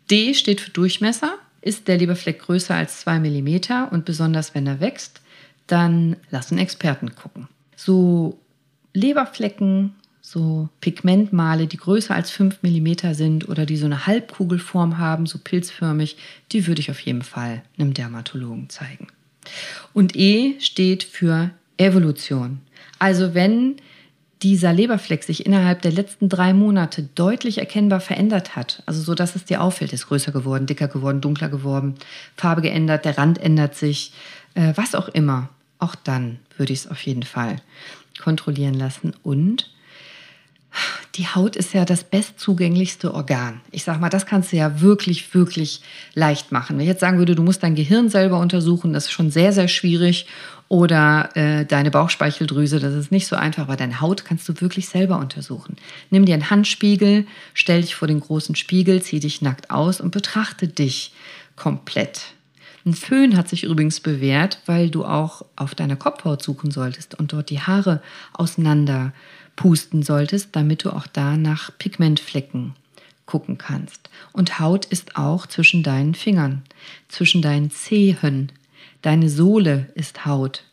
D 0.10 0.33
steht 0.33 0.62
für 0.62 0.71
Durchmesser. 0.71 1.36
Ist 1.62 1.88
der 1.88 1.97
Leberfleck 1.97 2.39
größer 2.39 2.75
als 2.75 3.01
2 3.01 3.19
mm 3.19 3.89
und 3.91 4.05
besonders 4.05 4.55
wenn 4.55 4.67
er 4.67 4.79
wächst, 4.79 5.21
dann 5.65 6.15
lass 6.29 6.51
einen 6.51 6.62
Experten 6.62 7.13
gucken. 7.13 7.49
So 7.75 8.39
Leberflecken 8.93 9.95
so 10.29 10.67
Pigmentmale, 10.81 11.67
die 11.67 11.77
größer 11.77 12.13
als 12.13 12.31
5 12.31 12.61
mm 12.61 13.13
sind 13.13 13.47
oder 13.47 13.65
die 13.65 13.77
so 13.77 13.85
eine 13.85 14.07
Halbkugelform 14.07 14.97
haben, 14.97 15.25
so 15.25 15.39
pilzförmig, 15.41 16.17
die 16.51 16.67
würde 16.67 16.81
ich 16.81 16.91
auf 16.91 16.99
jeden 16.99 17.21
Fall 17.21 17.63
einem 17.79 17.93
Dermatologen 17.93 18.67
zeigen. 18.67 19.07
Und 19.93 20.17
E 20.17 20.59
steht 20.59 21.05
für 21.05 21.51
Evolution. 21.77 22.59
Also 22.99 23.35
wenn 23.35 23.77
dieser 24.41 24.73
Leberfleck 24.73 25.23
sich 25.23 25.45
innerhalb 25.45 25.81
der 25.81 25.93
letzten 25.93 26.27
drei 26.27 26.51
Monate 26.51 27.07
deutlich 27.15 27.59
erkennbar 27.59 28.01
verändert 28.01 28.57
hat, 28.57 28.83
also 28.85 29.01
so 29.01 29.15
dass 29.15 29.37
es 29.37 29.45
dir 29.45 29.61
auffällt, 29.61 29.93
ist 29.93 30.07
größer 30.07 30.33
geworden, 30.33 30.65
dicker 30.65 30.89
geworden, 30.89 31.21
dunkler 31.21 31.47
geworden, 31.47 31.95
Farbe 32.35 32.62
geändert, 32.63 33.06
der 33.06 33.17
Rand 33.17 33.37
ändert 33.37 33.75
sich, 33.75 34.12
äh, 34.56 34.73
was 34.75 34.93
auch 34.93 35.08
immer, 35.08 35.47
auch 35.79 35.95
dann 35.95 36.39
würde 36.58 36.73
ich 36.73 36.79
es 36.79 36.91
auf 36.91 37.02
jeden 37.04 37.23
Fall 37.23 37.62
kontrollieren 38.21 38.73
lassen. 38.73 39.13
Und 39.23 39.69
die 41.17 41.27
Haut 41.27 41.55
ist 41.55 41.73
ja 41.73 41.83
das 41.83 42.03
bestzugänglichste 42.03 43.13
Organ. 43.13 43.61
Ich 43.71 43.83
sage 43.83 43.99
mal, 43.99 44.09
das 44.09 44.27
kannst 44.27 44.51
du 44.51 44.57
ja 44.57 44.81
wirklich, 44.81 45.33
wirklich 45.33 45.81
leicht 46.13 46.51
machen. 46.51 46.77
Wenn 46.77 46.83
ich 46.83 46.89
jetzt 46.89 46.99
sagen 47.01 47.17
würde, 47.17 47.33
du 47.33 47.41
musst 47.41 47.63
dein 47.63 47.73
Gehirn 47.73 48.09
selber 48.09 48.39
untersuchen, 48.39 48.93
das 48.93 49.05
ist 49.05 49.11
schon 49.11 49.31
sehr, 49.31 49.51
sehr 49.51 49.67
schwierig. 49.67 50.27
Oder 50.69 51.29
äh, 51.35 51.65
deine 51.65 51.91
Bauchspeicheldrüse, 51.91 52.79
das 52.79 52.93
ist 52.93 53.11
nicht 53.11 53.25
so 53.27 53.35
einfach, 53.35 53.63
aber 53.63 53.77
deine 53.77 54.01
Haut 54.01 54.25
kannst 54.25 54.47
du 54.49 54.61
wirklich 54.61 54.89
selber 54.89 55.17
untersuchen. 55.17 55.77
Nimm 56.09 56.25
dir 56.25 56.33
einen 56.33 56.49
Handspiegel, 56.49 57.25
stell 57.53 57.81
dich 57.81 57.95
vor 57.95 58.07
den 58.07 58.19
großen 58.19 58.55
Spiegel, 58.55 59.01
zieh 59.01 59.19
dich 59.19 59.41
nackt 59.41 59.71
aus 59.71 60.01
und 60.01 60.11
betrachte 60.11 60.67
dich 60.67 61.13
komplett. 61.55 62.33
Ein 62.85 62.93
Föhn 62.93 63.35
hat 63.35 63.49
sich 63.49 63.63
übrigens 63.63 63.99
bewährt, 64.01 64.59
weil 64.65 64.89
du 64.89 65.03
auch 65.03 65.43
auf 65.55 65.73
deiner 65.73 65.95
Kopfhaut 65.95 66.43
suchen 66.43 66.71
solltest 66.71 67.15
und 67.15 67.33
dort 67.33 67.49
die 67.49 67.59
Haare 67.59 68.01
auseinander 68.33 69.13
pusten 69.58 70.03
solltest, 70.03 70.55
damit 70.55 70.85
du 70.85 70.91
auch 70.91 71.08
da 71.08 71.35
nach 71.35 71.77
Pigmentflecken 71.77 72.75
gucken 73.25 73.58
kannst. 73.58 74.10
Und 74.31 74.60
Haut 74.60 74.85
ist 74.85 75.17
auch 75.17 75.45
zwischen 75.45 75.83
deinen 75.83 76.15
Fingern, 76.15 76.63
zwischen 77.10 77.41
deinen 77.41 77.69
Zehen. 77.69 78.53
Deine 79.01 79.29
Sohle 79.29 79.91
ist 79.95 80.25
Haut. 80.25 80.63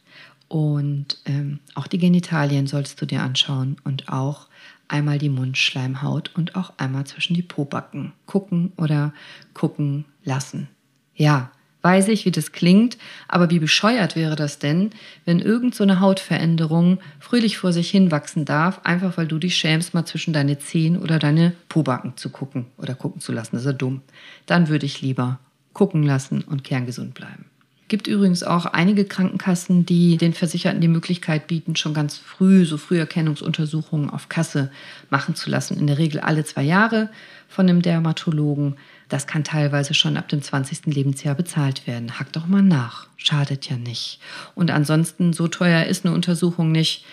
Und 0.47 1.19
ähm, 1.25 1.59
auch 1.75 1.89
die 1.89 1.99
Genitalien 1.99 2.69
solltest 2.69 3.03
du 3.03 3.07
dir 3.07 3.23
anschauen 3.23 3.77
und 3.83 4.09
auch 4.09 4.47
einmal 4.87 5.19
die 5.19 5.31
Mundschleimhaut 5.31 6.31
und 6.37 6.55
auch 6.55 6.75
einmal 6.77 7.05
zwischen 7.05 7.35
die 7.35 7.43
Pobacken 7.43 8.13
gucken 8.27 8.73
oder 8.77 9.13
gucken 9.53 10.05
lassen. 10.23 10.69
Ja, 11.17 11.51
weiß 11.85 12.09
ich, 12.09 12.25
wie 12.25 12.31
das 12.31 12.53
klingt, 12.53 12.97
aber 13.29 13.51
wie 13.51 13.59
bescheuert 13.59 14.17
wäre 14.17 14.37
das 14.37 14.59
denn, 14.59 14.91
wenn 15.27 15.39
irgend 15.39 15.75
so 15.75 15.85
eine 15.85 16.01
Hautveränderung 16.01 16.99
fröhlich 17.21 17.59
vor 17.59 17.75
sich 17.75 17.91
hin 17.91 18.11
wachsen 18.11 18.47
darf, 18.47 18.81
einfach 18.85 19.19
weil 19.19 19.27
du 19.27 19.39
dich 19.39 19.57
schämst, 19.57 19.93
mal 19.93 20.07
zwischen 20.07 20.33
deine 20.33 20.59
Zehen 20.59 20.99
oder 20.99 21.19
deine 21.19 21.53
Pobacken 21.69 22.17
zu 22.17 22.31
gucken 22.31 22.67
oder 22.79 22.95
gucken 22.95 23.21
zu 23.21 23.33
lassen. 23.33 23.51
Das 23.53 23.63
ist 23.63 23.67
ja 23.67 23.75
dumm. 23.75 24.01
Dann 24.47 24.69
würde 24.69 24.87
ich 24.87 25.03
lieber 25.03 25.39
gucken 25.75 26.03
lassen 26.03 26.41
und 26.43 26.65
kerngesund 26.65 27.13
bleiben. 27.13 27.45
Gibt 27.89 28.07
übrigens 28.07 28.43
auch 28.43 28.65
einige 28.65 29.05
Krankenkassen, 29.05 29.85
die 29.85 30.17
den 30.17 30.33
Versicherten 30.33 30.81
die 30.81 30.89
Möglichkeit 30.89 31.47
bieten, 31.49 31.77
schon 31.77 31.93
ganz 31.93 32.17
früh 32.17 32.65
so 32.65 32.79
Früherkennungsuntersuchungen 32.79 34.09
auf 34.09 34.31
Kasse 34.31 34.71
machen 35.11 35.35
zu 35.35 35.51
lassen. 35.51 35.79
In 35.79 35.87
der 35.87 35.99
Regel 35.99 36.21
alle 36.21 36.45
zwei 36.45 36.63
Jahre 36.63 37.11
von 37.47 37.69
einem 37.69 37.83
Dermatologen. 37.83 38.77
Das 39.09 39.27
kann 39.27 39.45
teilweise 39.45 39.95
schon 39.95 40.17
ab 40.17 40.29
dem 40.29 40.43
20. 40.43 40.87
Lebensjahr 40.87 41.35
bezahlt 41.35 41.87
werden. 41.87 42.19
Hack 42.19 42.33
doch 42.33 42.47
mal 42.47 42.63
nach. 42.63 43.09
Schadet 43.17 43.69
ja 43.69 43.77
nicht. 43.77 44.21
Und 44.55 44.71
ansonsten, 44.71 45.33
so 45.33 45.49
teuer 45.49 45.85
ist 45.85 46.05
eine 46.05 46.15
Untersuchung 46.15 46.73
nicht. 46.73 47.05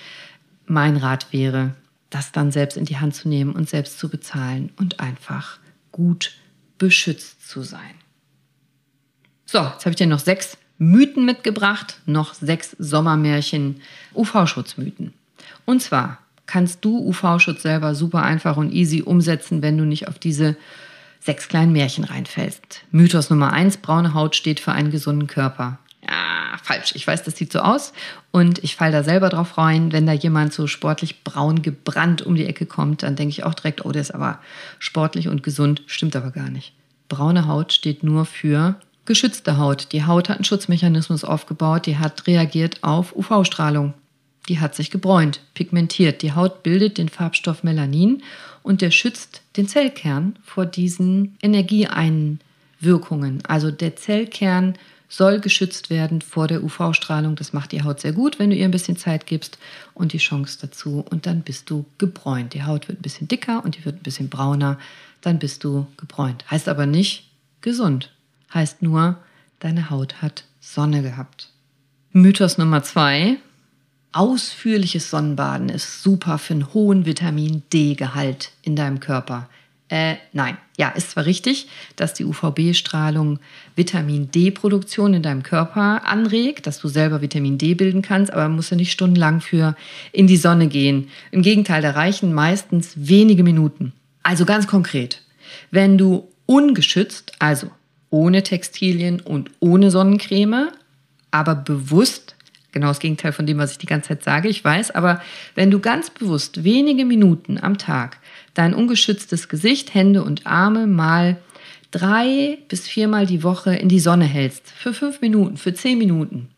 Mein 0.65 0.97
Rat 0.97 1.33
wäre, 1.33 1.75
das 2.09 2.31
dann 2.31 2.51
selbst 2.51 2.77
in 2.77 2.85
die 2.85 2.97
Hand 2.97 3.15
zu 3.15 3.27
nehmen 3.27 3.53
und 3.53 3.69
selbst 3.69 3.99
zu 3.99 4.09
bezahlen 4.09 4.71
und 4.77 4.99
einfach 4.99 5.59
gut 5.91 6.33
beschützt 6.77 7.47
zu 7.47 7.61
sein. 7.61 7.95
So, 9.45 9.59
jetzt 9.59 9.85
habe 9.85 9.91
ich 9.91 9.95
dir 9.97 10.07
noch 10.07 10.19
sechs 10.19 10.57
Mythen 10.77 11.25
mitgebracht, 11.25 11.99
noch 12.05 12.33
sechs 12.33 12.75
Sommermärchen 12.79 13.81
UV-Schutzmythen. 14.15 15.13
Und 15.65 15.81
zwar 15.81 16.19
kannst 16.45 16.83
du 16.83 16.97
UV-Schutz 16.97 17.61
selber 17.61 17.95
super 17.95 18.23
einfach 18.23 18.57
und 18.57 18.71
easy 18.71 19.03
umsetzen, 19.03 19.61
wenn 19.61 19.77
du 19.77 19.85
nicht 19.85 20.07
auf 20.07 20.19
diese 20.19 20.57
sechs 21.21 21.47
kleinen 21.47 21.71
Märchen 21.71 22.03
reinfällst. 22.03 22.81
Mythos 22.91 23.29
Nummer 23.29 23.53
eins, 23.53 23.77
braune 23.77 24.13
Haut 24.13 24.35
steht 24.35 24.59
für 24.59 24.71
einen 24.71 24.91
gesunden 24.91 25.27
Körper. 25.27 25.79
Ja, 26.03 26.57
falsch. 26.61 26.93
Ich 26.95 27.05
weiß, 27.05 27.23
das 27.23 27.37
sieht 27.37 27.51
so 27.51 27.59
aus 27.59 27.93
und 28.31 28.63
ich 28.63 28.75
falle 28.75 28.91
da 28.91 29.03
selber 29.03 29.29
drauf 29.29 29.57
rein. 29.57 29.91
Wenn 29.91 30.07
da 30.07 30.13
jemand 30.13 30.51
so 30.51 30.65
sportlich 30.65 31.23
braun 31.23 31.61
gebrannt 31.61 32.23
um 32.23 32.35
die 32.35 32.47
Ecke 32.47 32.65
kommt, 32.65 33.03
dann 33.03 33.15
denke 33.15 33.29
ich 33.29 33.43
auch 33.43 33.53
direkt, 33.53 33.85
oh, 33.85 33.91
der 33.91 34.01
ist 34.01 34.13
aber 34.13 34.39
sportlich 34.79 35.27
und 35.27 35.43
gesund. 35.43 35.83
Stimmt 35.85 36.15
aber 36.15 36.31
gar 36.31 36.49
nicht. 36.49 36.73
Braune 37.07 37.47
Haut 37.47 37.71
steht 37.71 38.03
nur 38.03 38.25
für 38.25 38.75
geschützte 39.05 39.57
Haut. 39.57 39.91
Die 39.91 40.05
Haut 40.05 40.27
hat 40.27 40.37
einen 40.37 40.45
Schutzmechanismus 40.45 41.23
aufgebaut, 41.23 41.85
die 41.85 41.97
hat 41.97 42.25
reagiert 42.25 42.83
auf 42.83 43.15
UV-Strahlung. 43.15 43.93
Die 44.51 44.59
hat 44.59 44.75
sich 44.75 44.91
gebräunt, 44.91 45.39
pigmentiert. 45.53 46.21
Die 46.21 46.33
Haut 46.33 46.61
bildet 46.61 46.97
den 46.97 47.07
Farbstoff 47.07 47.63
Melanin 47.63 48.21
und 48.63 48.81
der 48.81 48.91
schützt 48.91 49.43
den 49.55 49.69
Zellkern 49.69 50.35
vor 50.43 50.65
diesen 50.65 51.37
Energieeinwirkungen. 51.41 53.41
Also 53.47 53.71
der 53.71 53.95
Zellkern 53.95 54.77
soll 55.07 55.39
geschützt 55.39 55.89
werden 55.89 56.19
vor 56.19 56.49
der 56.49 56.65
UV-Strahlung. 56.65 57.37
Das 57.37 57.53
macht 57.53 57.71
die 57.71 57.83
Haut 57.83 58.01
sehr 58.01 58.11
gut, 58.11 58.39
wenn 58.39 58.49
du 58.49 58.57
ihr 58.57 58.65
ein 58.65 58.71
bisschen 58.71 58.97
Zeit 58.97 59.25
gibst 59.25 59.57
und 59.93 60.11
die 60.11 60.17
Chance 60.17 60.57
dazu. 60.59 61.05
Und 61.09 61.27
dann 61.27 61.43
bist 61.43 61.69
du 61.69 61.85
gebräunt. 61.97 62.53
Die 62.53 62.65
Haut 62.65 62.89
wird 62.89 62.99
ein 62.99 63.03
bisschen 63.03 63.29
dicker 63.29 63.63
und 63.63 63.77
die 63.77 63.85
wird 63.85 64.01
ein 64.01 64.03
bisschen 64.03 64.27
brauner. 64.27 64.77
Dann 65.21 65.39
bist 65.39 65.63
du 65.63 65.87
gebräunt. 65.95 66.43
Heißt 66.51 66.67
aber 66.67 66.85
nicht 66.85 67.31
gesund. 67.61 68.11
Heißt 68.53 68.81
nur, 68.81 69.15
deine 69.59 69.89
Haut 69.89 70.21
hat 70.21 70.43
Sonne 70.59 71.03
gehabt. 71.03 71.47
Mythos 72.11 72.57
Nummer 72.57 72.83
zwei. 72.83 73.37
Ausführliches 74.13 75.09
Sonnenbaden 75.09 75.69
ist 75.69 76.03
super 76.03 76.37
für 76.37 76.53
einen 76.53 76.73
hohen 76.73 77.05
Vitamin 77.05 77.63
D-Gehalt 77.71 78.51
in 78.61 78.75
deinem 78.75 78.99
Körper. 78.99 79.47
Äh, 79.87 80.15
nein, 80.31 80.57
ja, 80.77 80.89
ist 80.89 81.11
zwar 81.11 81.25
richtig, 81.25 81.67
dass 81.97 82.13
die 82.13 82.23
UVB-Strahlung 82.23 83.39
Vitamin 83.75 84.31
D-Produktion 84.31 85.13
in 85.13 85.21
deinem 85.21 85.43
Körper 85.43 86.05
anregt, 86.05 86.65
dass 86.65 86.79
du 86.79 86.87
selber 86.87 87.21
Vitamin 87.21 87.57
D 87.57 87.73
bilden 87.73 88.01
kannst, 88.01 88.31
aber 88.31 88.43
man 88.43 88.55
muss 88.55 88.69
ja 88.69 88.77
nicht 88.77 88.93
stundenlang 88.93 89.41
für 89.41 89.75
in 90.13 90.27
die 90.27 90.37
Sonne 90.37 90.67
gehen. 90.67 91.09
Im 91.31 91.41
Gegenteil, 91.41 91.81
da 91.81 91.91
reichen 91.91 92.33
meistens 92.33 92.93
wenige 92.95 93.43
Minuten. 93.43 93.91
Also 94.23 94.45
ganz 94.45 94.65
konkret, 94.65 95.23
wenn 95.71 95.97
du 95.97 96.29
ungeschützt, 96.45 97.33
also 97.39 97.67
ohne 98.09 98.43
Textilien 98.43 99.19
und 99.19 99.51
ohne 99.59 99.91
Sonnencreme, 99.91 100.69
aber 101.31 101.55
bewusst 101.55 102.35
genau 102.71 102.87
das 102.87 102.99
Gegenteil 102.99 103.31
von 103.31 103.45
dem, 103.45 103.57
was 103.57 103.73
ich 103.73 103.77
die 103.77 103.85
ganze 103.85 104.09
Zeit 104.09 104.23
sage, 104.23 104.49
ich 104.49 104.63
weiß, 104.63 104.91
aber 104.91 105.21
wenn 105.55 105.71
du 105.71 105.79
ganz 105.79 106.09
bewusst 106.09 106.63
wenige 106.63 107.05
Minuten 107.05 107.57
am 107.61 107.77
Tag 107.77 108.17
dein 108.53 108.73
ungeschütztes 108.73 109.49
Gesicht, 109.49 109.93
Hände 109.93 110.23
und 110.23 110.45
Arme 110.45 110.87
mal 110.87 111.37
drei 111.91 112.57
bis 112.69 112.87
viermal 112.87 113.25
die 113.25 113.43
Woche 113.43 113.75
in 113.75 113.89
die 113.89 113.99
Sonne 113.99 114.25
hältst, 114.25 114.69
für 114.69 114.93
fünf 114.93 115.21
Minuten, 115.21 115.57
für 115.57 115.73
zehn 115.73 115.97
Minuten, 115.97 116.49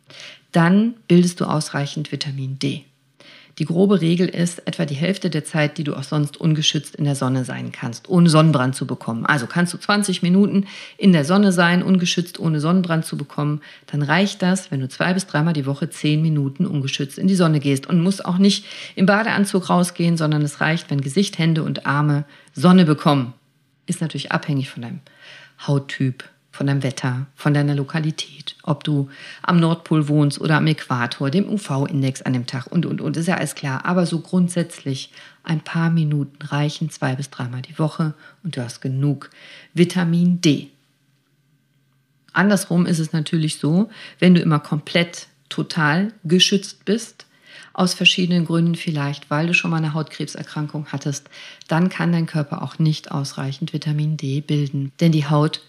dann 0.52 0.94
bildest 1.08 1.42
du 1.42 1.46
ausreichend 1.46 2.12
Vitamin 2.12 2.60
D. 2.60 2.86
Die 3.60 3.66
grobe 3.66 4.02
Regel 4.02 4.28
ist 4.28 4.68
etwa 4.68 4.86
die 4.86 4.96
Hälfte 4.96 5.30
der 5.30 5.46
Zeit, 5.46 5.78
die 5.78 5.84
du 5.84 5.96
auch 5.96 6.04
sonst 6.04 6.38
ungeschützt 6.38 6.96
in 6.96 7.06
der 7.06 7.16
Sonne 7.16 7.46
sein 7.46 7.72
kannst, 7.72 8.10
ohne 8.10 8.28
Sonnenbrand 8.28 8.76
zu 8.76 8.88
bekommen. 8.88 9.28
Also 9.28 9.46
kannst 9.46 9.74
du 9.74 9.78
20 9.78 10.24
Minuten 10.24 10.66
in 10.98 11.12
der 11.12 11.24
Sonne 11.24 11.52
sein, 11.52 11.84
ungeschützt, 11.84 12.40
ohne 12.40 12.60
Sonnenbrand 12.60 13.06
zu 13.06 13.16
bekommen, 13.16 13.62
dann 13.88 14.02
reicht 14.02 14.42
das, 14.42 14.72
wenn 14.72 14.80
du 14.80 14.90
zwei 14.90 15.14
bis 15.14 15.28
dreimal 15.28 15.54
die 15.54 15.68
Woche 15.68 15.88
10 15.88 16.22
Minuten 16.22 16.66
ungeschützt 16.66 17.20
in 17.20 17.28
die 17.28 17.36
Sonne 17.36 17.60
gehst 17.60 17.86
und 17.86 18.02
musst 18.02 18.26
auch 18.26 18.40
nicht 18.40 18.66
im 18.96 19.06
Badeanzug 19.06 19.70
rausgehen, 19.70 20.18
sondern 20.18 20.42
es 20.42 20.60
reicht, 20.60 20.90
wenn 20.90 21.02
Gesicht, 21.02 21.38
Hände 21.38 21.62
und 21.62 21.86
Arme 21.86 22.26
Sonne 22.54 22.86
bekommen. 22.86 23.34
Ist 23.86 24.02
natürlich 24.02 24.32
abhängig 24.32 24.72
von 24.72 24.82
deinem 24.82 25.02
Hauttyp, 25.68 26.24
von 26.54 26.68
deinem 26.68 26.84
Wetter, 26.84 27.26
von 27.36 27.56
deiner 27.56 27.74
Lokalität, 27.74 28.56
ob 28.62 28.84
du 28.84 29.10
am 29.42 29.60
Nordpol 29.60 30.08
wohnst 30.08 30.40
oder 30.40 30.58
am 30.58 30.68
Äquator, 30.68 31.32
dem 31.32 31.50
UV-Index 31.50 32.22
an 32.22 32.34
dem 32.34 32.46
Tag 32.46 32.68
und, 32.68 32.86
und, 32.86 33.02
und, 33.02 33.18
ist 33.18 33.28
ja 33.28 33.38
alles 33.38 33.56
klar. 33.56 33.86
Aber 33.86 34.06
so 34.06 34.20
grundsätzlich 34.20 35.12
ein 35.44 35.62
paar 35.62 35.90
Minuten 35.90 36.46
reichen 36.46 36.92
zwei 36.92 37.16
bis 37.16 37.32
dreimal 37.32 37.64
die 37.64 37.80
Woche 37.80 38.14
und 38.44 38.56
du 38.56 38.64
hast 38.64 38.82
genug 38.82 39.32
Vitamin 39.74 40.42
D. 40.42 40.70
Andersrum 42.34 42.86
ist 42.86 43.00
es 43.00 43.14
natürlich 43.14 43.58
so, 43.58 43.90
wenn 44.20 44.36
du 44.36 44.42
immer 44.42 44.60
komplett 44.60 45.28
total 45.50 46.14
geschützt 46.24 46.86
bist, 46.86 47.26
aus 47.74 47.96
verschiedenen 47.96 48.46
Gründen 48.46 48.76
vielleicht, 48.76 49.32
weil 49.32 49.48
du 49.48 49.56
schon 49.56 49.72
mal 49.72 49.78
eine 49.78 49.96
Hautkrebserkrankung 49.96 50.88
hattest, 50.92 51.32
dann 51.68 51.90
kann 51.90 52.12
dein 52.12 52.28
Körper 52.28 52.62
auch 52.62 52.78
nicht 52.78 53.12
ausreichend 53.12 53.74
Vitamin 53.74 54.18
D 54.18 54.42
bilden. 54.42 54.92
Denn 55.00 55.12
die 55.12 55.28
Haut 55.28 55.62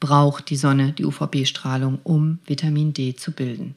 braucht 0.00 0.50
die 0.50 0.56
Sonne 0.56 0.92
die 0.92 1.04
UVB-Strahlung, 1.04 1.98
um 2.02 2.38
Vitamin 2.46 2.92
D 2.92 3.14
zu 3.14 3.32
bilden. 3.32 3.74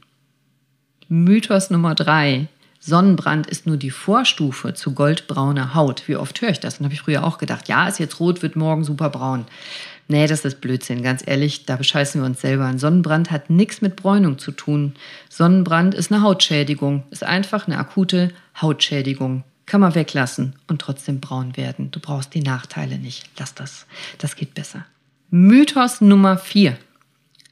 Mythos 1.09 1.69
Nummer 1.69 1.95
drei. 1.95 2.47
Sonnenbrand 2.79 3.47
ist 3.47 3.65
nur 3.65 3.77
die 3.77 3.91
Vorstufe 3.91 4.73
zu 4.73 4.93
goldbrauner 4.93 5.73
Haut. 5.73 6.03
Wie 6.07 6.15
oft 6.15 6.41
höre 6.41 6.49
ich 6.49 6.59
das? 6.59 6.79
Und 6.79 6.85
habe 6.85 6.93
ich 6.93 7.01
früher 7.01 7.23
auch 7.23 7.37
gedacht, 7.37 7.67
ja, 7.69 7.87
ist 7.87 7.99
jetzt 7.99 8.19
rot, 8.19 8.41
wird 8.41 8.55
morgen 8.55 8.83
super 8.83 9.09
braun. 9.09 9.45
Nee, 10.09 10.27
das 10.27 10.43
ist 10.43 10.59
Blödsinn, 10.59 11.01
ganz 11.01 11.23
ehrlich, 11.25 11.65
da 11.65 11.77
bescheißen 11.77 12.19
wir 12.19 12.25
uns 12.25 12.41
selber. 12.41 12.65
Ein 12.65 12.79
Sonnenbrand 12.79 13.31
hat 13.31 13.49
nichts 13.49 13.81
mit 13.81 13.95
Bräunung 13.95 14.37
zu 14.37 14.51
tun. 14.51 14.95
Sonnenbrand 15.29 15.95
ist 15.95 16.11
eine 16.11 16.21
Hautschädigung, 16.21 17.03
ist 17.09 17.23
einfach 17.23 17.67
eine 17.67 17.77
akute 17.77 18.31
Hautschädigung. 18.61 19.45
Kann 19.65 19.79
man 19.79 19.95
weglassen 19.95 20.55
und 20.67 20.81
trotzdem 20.81 21.21
braun 21.21 21.55
werden. 21.55 21.89
Du 21.91 22.01
brauchst 22.01 22.33
die 22.33 22.41
Nachteile 22.41 22.97
nicht. 22.97 23.29
Lass 23.39 23.55
das. 23.55 23.85
Das 24.17 24.35
geht 24.35 24.53
besser. 24.53 24.85
Mythos 25.35 25.99
Nummer 25.99 26.37
4. 26.37 26.77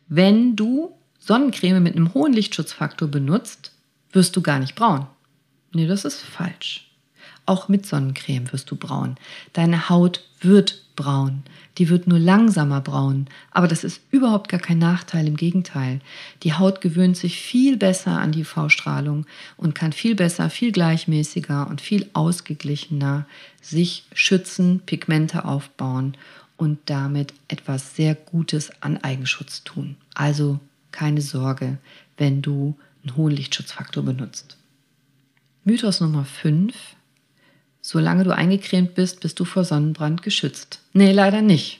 Wenn 0.08 0.56
du 0.56 0.94
Sonnencreme 1.18 1.82
mit 1.82 1.96
einem 1.96 2.14
hohen 2.14 2.32
Lichtschutzfaktor 2.32 3.08
benutzt, 3.08 3.72
wirst 4.12 4.36
du 4.36 4.44
gar 4.44 4.60
nicht 4.60 4.76
braun. 4.76 5.08
Nee, 5.74 5.88
das 5.88 6.06
ist 6.06 6.22
falsch. 6.22 6.92
Auch 7.48 7.70
mit 7.70 7.88
Sonnencreme 7.88 8.52
wirst 8.52 8.70
du 8.70 8.76
braun. 8.76 9.16
Deine 9.54 9.90
Haut 9.90 10.24
wird 10.42 10.84
braun. 10.96 11.42
Die 11.80 11.90
wird 11.90 12.06
nur 12.06 12.20
langsamer 12.20 12.82
braun. 12.82 13.26
Aber 13.50 13.68
das 13.68 13.84
ist 13.84 14.02
überhaupt 14.12 14.50
gar 14.50 14.60
kein 14.60 14.78
Nachteil. 14.78 15.26
Im 15.26 15.36
Gegenteil. 15.36 16.02
Die 16.44 16.54
Haut 16.54 16.82
gewöhnt 16.82 17.18
sich 17.18 17.38
viel 17.38 17.78
besser 17.78 18.20
an 18.20 18.32
die 18.32 18.42
UV-Strahlung 18.42 19.26
und 19.58 19.74
kann 19.74 19.92
viel 19.92 20.14
besser, 20.14 20.52
viel 20.52 20.72
gleichmäßiger 20.72 21.68
und 21.68 21.82
viel 21.82 22.08
ausgeglichener 22.14 23.26
sich 23.60 24.04
schützen, 24.14 24.84
Pigmente 24.86 25.46
aufbauen 25.46 26.16
und 26.62 26.78
damit 26.86 27.34
etwas 27.48 27.96
sehr 27.96 28.14
Gutes 28.14 28.72
an 28.84 28.98
Eigenschutz 28.98 29.64
tun. 29.64 29.96
Also 30.14 30.60
keine 30.92 31.22
Sorge, 31.22 31.80
wenn 32.18 32.44
du 32.44 32.78
einen 33.02 33.18
hohen 33.18 33.36
Lichtschutzfaktor 33.36 34.04
benutzt. 34.04 34.58
Mythos 35.64 36.02
Nummer 36.02 36.24
5. 36.24 36.76
Solange 37.82 38.24
du 38.26 38.36
eingecremt 38.36 38.94
bist, 38.94 39.22
bist 39.22 39.40
du 39.40 39.46
vor 39.46 39.64
Sonnenbrand 39.64 40.22
geschützt. 40.22 40.82
Nee, 40.94 41.12
leider 41.12 41.42
nicht. 41.42 41.80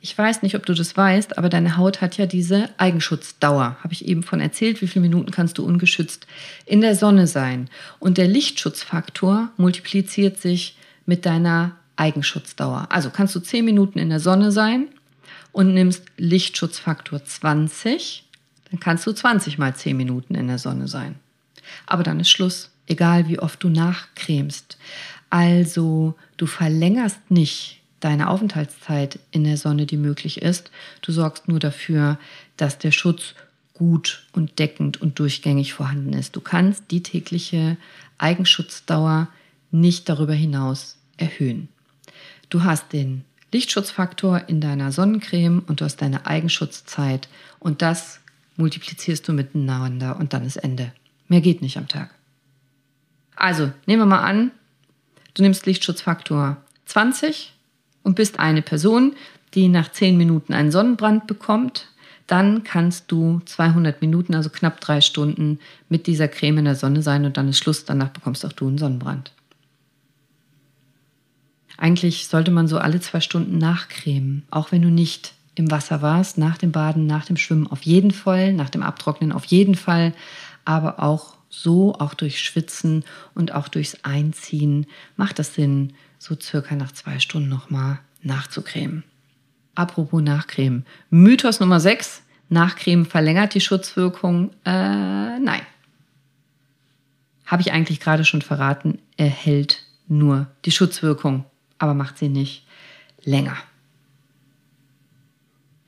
Ich 0.00 0.16
weiß 0.16 0.40
nicht, 0.40 0.54
ob 0.56 0.64
du 0.64 0.72
das 0.72 0.96
weißt, 0.96 1.36
aber 1.36 1.50
deine 1.50 1.76
Haut 1.76 2.00
hat 2.00 2.16
ja 2.16 2.24
diese 2.24 2.70
Eigenschutzdauer. 2.78 3.76
Habe 3.84 3.92
ich 3.92 4.06
eben 4.06 4.22
von 4.22 4.40
erzählt, 4.40 4.80
wie 4.80 4.86
viele 4.86 5.02
Minuten 5.02 5.30
kannst 5.30 5.58
du 5.58 5.66
ungeschützt 5.66 6.26
in 6.64 6.80
der 6.80 6.96
Sonne 6.96 7.26
sein. 7.26 7.68
Und 7.98 8.16
der 8.16 8.28
Lichtschutzfaktor 8.28 9.50
multipliziert 9.58 10.40
sich 10.40 10.78
mit 11.04 11.26
deiner 11.26 11.76
Eigenschutzdauer. 11.96 12.86
Also 12.90 13.10
kannst 13.10 13.34
du 13.34 13.40
10 13.40 13.64
Minuten 13.64 13.98
in 13.98 14.10
der 14.10 14.20
Sonne 14.20 14.52
sein 14.52 14.88
und 15.52 15.74
nimmst 15.74 16.04
Lichtschutzfaktor 16.16 17.24
20, 17.24 18.24
dann 18.70 18.80
kannst 18.80 19.06
du 19.06 19.12
20 19.12 19.58
mal 19.58 19.74
10 19.74 19.96
Minuten 19.96 20.34
in 20.34 20.48
der 20.48 20.58
Sonne 20.58 20.88
sein. 20.88 21.16
Aber 21.86 22.02
dann 22.02 22.20
ist 22.20 22.30
Schluss, 22.30 22.70
egal 22.86 23.28
wie 23.28 23.38
oft 23.38 23.62
du 23.62 23.68
nachcremst. 23.68 24.78
Also 25.30 26.14
du 26.36 26.46
verlängerst 26.46 27.30
nicht 27.30 27.80
deine 28.00 28.28
Aufenthaltszeit 28.28 29.18
in 29.30 29.44
der 29.44 29.56
Sonne, 29.56 29.86
die 29.86 29.96
möglich 29.96 30.42
ist. 30.42 30.70
Du 31.02 31.12
sorgst 31.12 31.48
nur 31.48 31.60
dafür, 31.60 32.18
dass 32.56 32.78
der 32.78 32.90
Schutz 32.90 33.34
gut 33.74 34.26
und 34.32 34.58
deckend 34.58 35.00
und 35.00 35.18
durchgängig 35.18 35.72
vorhanden 35.72 36.12
ist. 36.12 36.36
Du 36.36 36.40
kannst 36.40 36.90
die 36.90 37.02
tägliche 37.02 37.76
Eigenschutzdauer 38.18 39.28
nicht 39.70 40.08
darüber 40.08 40.34
hinaus 40.34 40.98
erhöhen. 41.16 41.68
Du 42.52 42.64
hast 42.64 42.92
den 42.92 43.24
Lichtschutzfaktor 43.50 44.42
in 44.46 44.60
deiner 44.60 44.92
Sonnencreme 44.92 45.62
und 45.66 45.80
du 45.80 45.86
hast 45.86 46.02
deine 46.02 46.26
Eigenschutzzeit 46.26 47.30
und 47.58 47.80
das 47.80 48.20
multiplizierst 48.58 49.26
du 49.26 49.32
miteinander 49.32 50.18
und 50.18 50.34
dann 50.34 50.44
ist 50.44 50.56
Ende. 50.56 50.92
Mehr 51.28 51.40
geht 51.40 51.62
nicht 51.62 51.78
am 51.78 51.88
Tag. 51.88 52.10
Also, 53.36 53.72
nehmen 53.86 54.02
wir 54.02 54.06
mal 54.06 54.20
an, 54.20 54.50
du 55.32 55.42
nimmst 55.42 55.64
Lichtschutzfaktor 55.64 56.58
20 56.84 57.54
und 58.02 58.16
bist 58.16 58.38
eine 58.38 58.60
Person, 58.60 59.14
die 59.54 59.68
nach 59.68 59.90
10 59.90 60.18
Minuten 60.18 60.52
einen 60.52 60.72
Sonnenbrand 60.72 61.26
bekommt. 61.26 61.88
Dann 62.26 62.64
kannst 62.64 63.10
du 63.10 63.40
200 63.46 64.02
Minuten, 64.02 64.34
also 64.34 64.50
knapp 64.50 64.78
drei 64.82 65.00
Stunden, 65.00 65.58
mit 65.88 66.06
dieser 66.06 66.28
Creme 66.28 66.58
in 66.58 66.66
der 66.66 66.76
Sonne 66.76 67.00
sein 67.00 67.24
und 67.24 67.38
dann 67.38 67.48
ist 67.48 67.56
Schluss. 67.56 67.86
Danach 67.86 68.10
bekommst 68.10 68.44
auch 68.44 68.52
du 68.52 68.68
einen 68.68 68.76
Sonnenbrand. 68.76 69.32
Eigentlich 71.82 72.28
sollte 72.28 72.52
man 72.52 72.68
so 72.68 72.78
alle 72.78 73.00
zwei 73.00 73.18
Stunden 73.18 73.58
nachcremen, 73.58 74.44
auch 74.52 74.70
wenn 74.70 74.82
du 74.82 74.88
nicht 74.88 75.34
im 75.56 75.68
Wasser 75.72 76.00
warst, 76.00 76.38
nach 76.38 76.56
dem 76.56 76.70
Baden, 76.70 77.06
nach 77.06 77.24
dem 77.24 77.36
Schwimmen 77.36 77.66
auf 77.66 77.82
jeden 77.82 78.12
Fall, 78.12 78.52
nach 78.52 78.70
dem 78.70 78.84
Abtrocknen 78.84 79.32
auf 79.32 79.46
jeden 79.46 79.74
Fall, 79.74 80.14
aber 80.64 81.02
auch 81.02 81.34
so, 81.48 81.96
auch 81.96 82.14
durch 82.14 82.38
Schwitzen 82.38 83.04
und 83.34 83.52
auch 83.52 83.66
durchs 83.66 84.04
Einziehen 84.04 84.86
macht 85.16 85.40
es 85.40 85.54
Sinn, 85.54 85.94
so 86.20 86.36
circa 86.40 86.76
nach 86.76 86.92
zwei 86.92 87.18
Stunden 87.18 87.48
nochmal 87.48 87.98
nachzucremen. 88.22 89.02
Apropos 89.74 90.22
Nachcremen. 90.22 90.86
Mythos 91.10 91.58
Nummer 91.58 91.80
6. 91.80 92.22
Nachcremen 92.48 93.06
verlängert 93.06 93.54
die 93.54 93.60
Schutzwirkung. 93.60 94.50
Äh, 94.64 94.70
nein. 95.40 95.62
Habe 97.44 97.62
ich 97.62 97.72
eigentlich 97.72 97.98
gerade 97.98 98.24
schon 98.24 98.40
verraten, 98.40 99.00
erhält 99.16 99.82
nur 100.06 100.46
die 100.64 100.70
Schutzwirkung 100.70 101.44
aber 101.82 101.94
macht 101.94 102.16
sie 102.16 102.28
nicht 102.28 102.64
länger. 103.24 103.56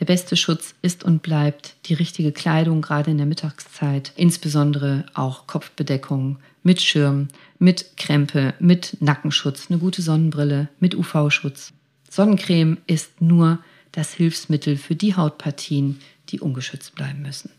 Der 0.00 0.06
beste 0.06 0.36
Schutz 0.36 0.74
ist 0.82 1.04
und 1.04 1.22
bleibt 1.22 1.76
die 1.86 1.94
richtige 1.94 2.32
Kleidung, 2.32 2.82
gerade 2.82 3.12
in 3.12 3.16
der 3.16 3.28
Mittagszeit, 3.28 4.12
insbesondere 4.16 5.06
auch 5.14 5.46
Kopfbedeckung 5.46 6.38
mit 6.64 6.82
Schirm, 6.82 7.28
mit 7.60 7.96
Krempe, 7.96 8.54
mit 8.58 8.96
Nackenschutz, 9.00 9.70
eine 9.70 9.78
gute 9.78 10.02
Sonnenbrille, 10.02 10.68
mit 10.80 10.96
UV-Schutz. 10.96 11.72
Sonnencreme 12.10 12.78
ist 12.88 13.20
nur 13.20 13.60
das 13.92 14.12
Hilfsmittel 14.14 14.76
für 14.76 14.96
die 14.96 15.14
Hautpartien, 15.14 16.00
die 16.30 16.40
ungeschützt 16.40 16.96
bleiben 16.96 17.22
müssen. 17.22 17.50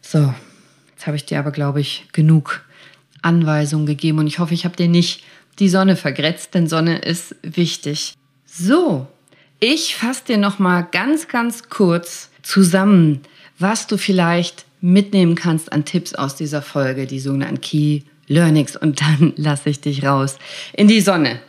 So, 0.00 0.32
jetzt 0.90 1.08
habe 1.08 1.16
ich 1.16 1.24
dir 1.24 1.40
aber, 1.40 1.50
glaube 1.50 1.80
ich, 1.80 2.06
genug 2.12 2.64
Anweisungen 3.20 3.86
gegeben 3.86 4.20
und 4.20 4.28
ich 4.28 4.38
hoffe, 4.38 4.54
ich 4.54 4.64
habe 4.64 4.76
dir 4.76 4.88
nicht 4.88 5.24
die 5.58 5.68
Sonne 5.68 5.96
vergrätzt, 5.96 6.54
denn 6.54 6.66
Sonne 6.66 6.98
ist 6.98 7.34
wichtig. 7.42 8.14
So, 8.46 9.06
ich 9.60 9.96
fasse 9.96 10.24
dir 10.28 10.38
noch 10.38 10.58
mal 10.58 10.82
ganz, 10.82 11.28
ganz 11.28 11.68
kurz 11.68 12.30
zusammen, 12.42 13.22
was 13.58 13.86
du 13.86 13.96
vielleicht 13.96 14.64
mitnehmen 14.80 15.34
kannst 15.34 15.72
an 15.72 15.84
Tipps 15.84 16.14
aus 16.14 16.36
dieser 16.36 16.62
Folge, 16.62 17.06
die 17.06 17.20
sogenannten 17.20 17.60
Key 17.60 18.02
Learnings. 18.28 18.76
Und 18.76 19.00
dann 19.00 19.32
lasse 19.36 19.70
ich 19.70 19.80
dich 19.80 20.04
raus 20.04 20.38
in 20.72 20.88
die 20.88 21.00
Sonne. 21.00 21.40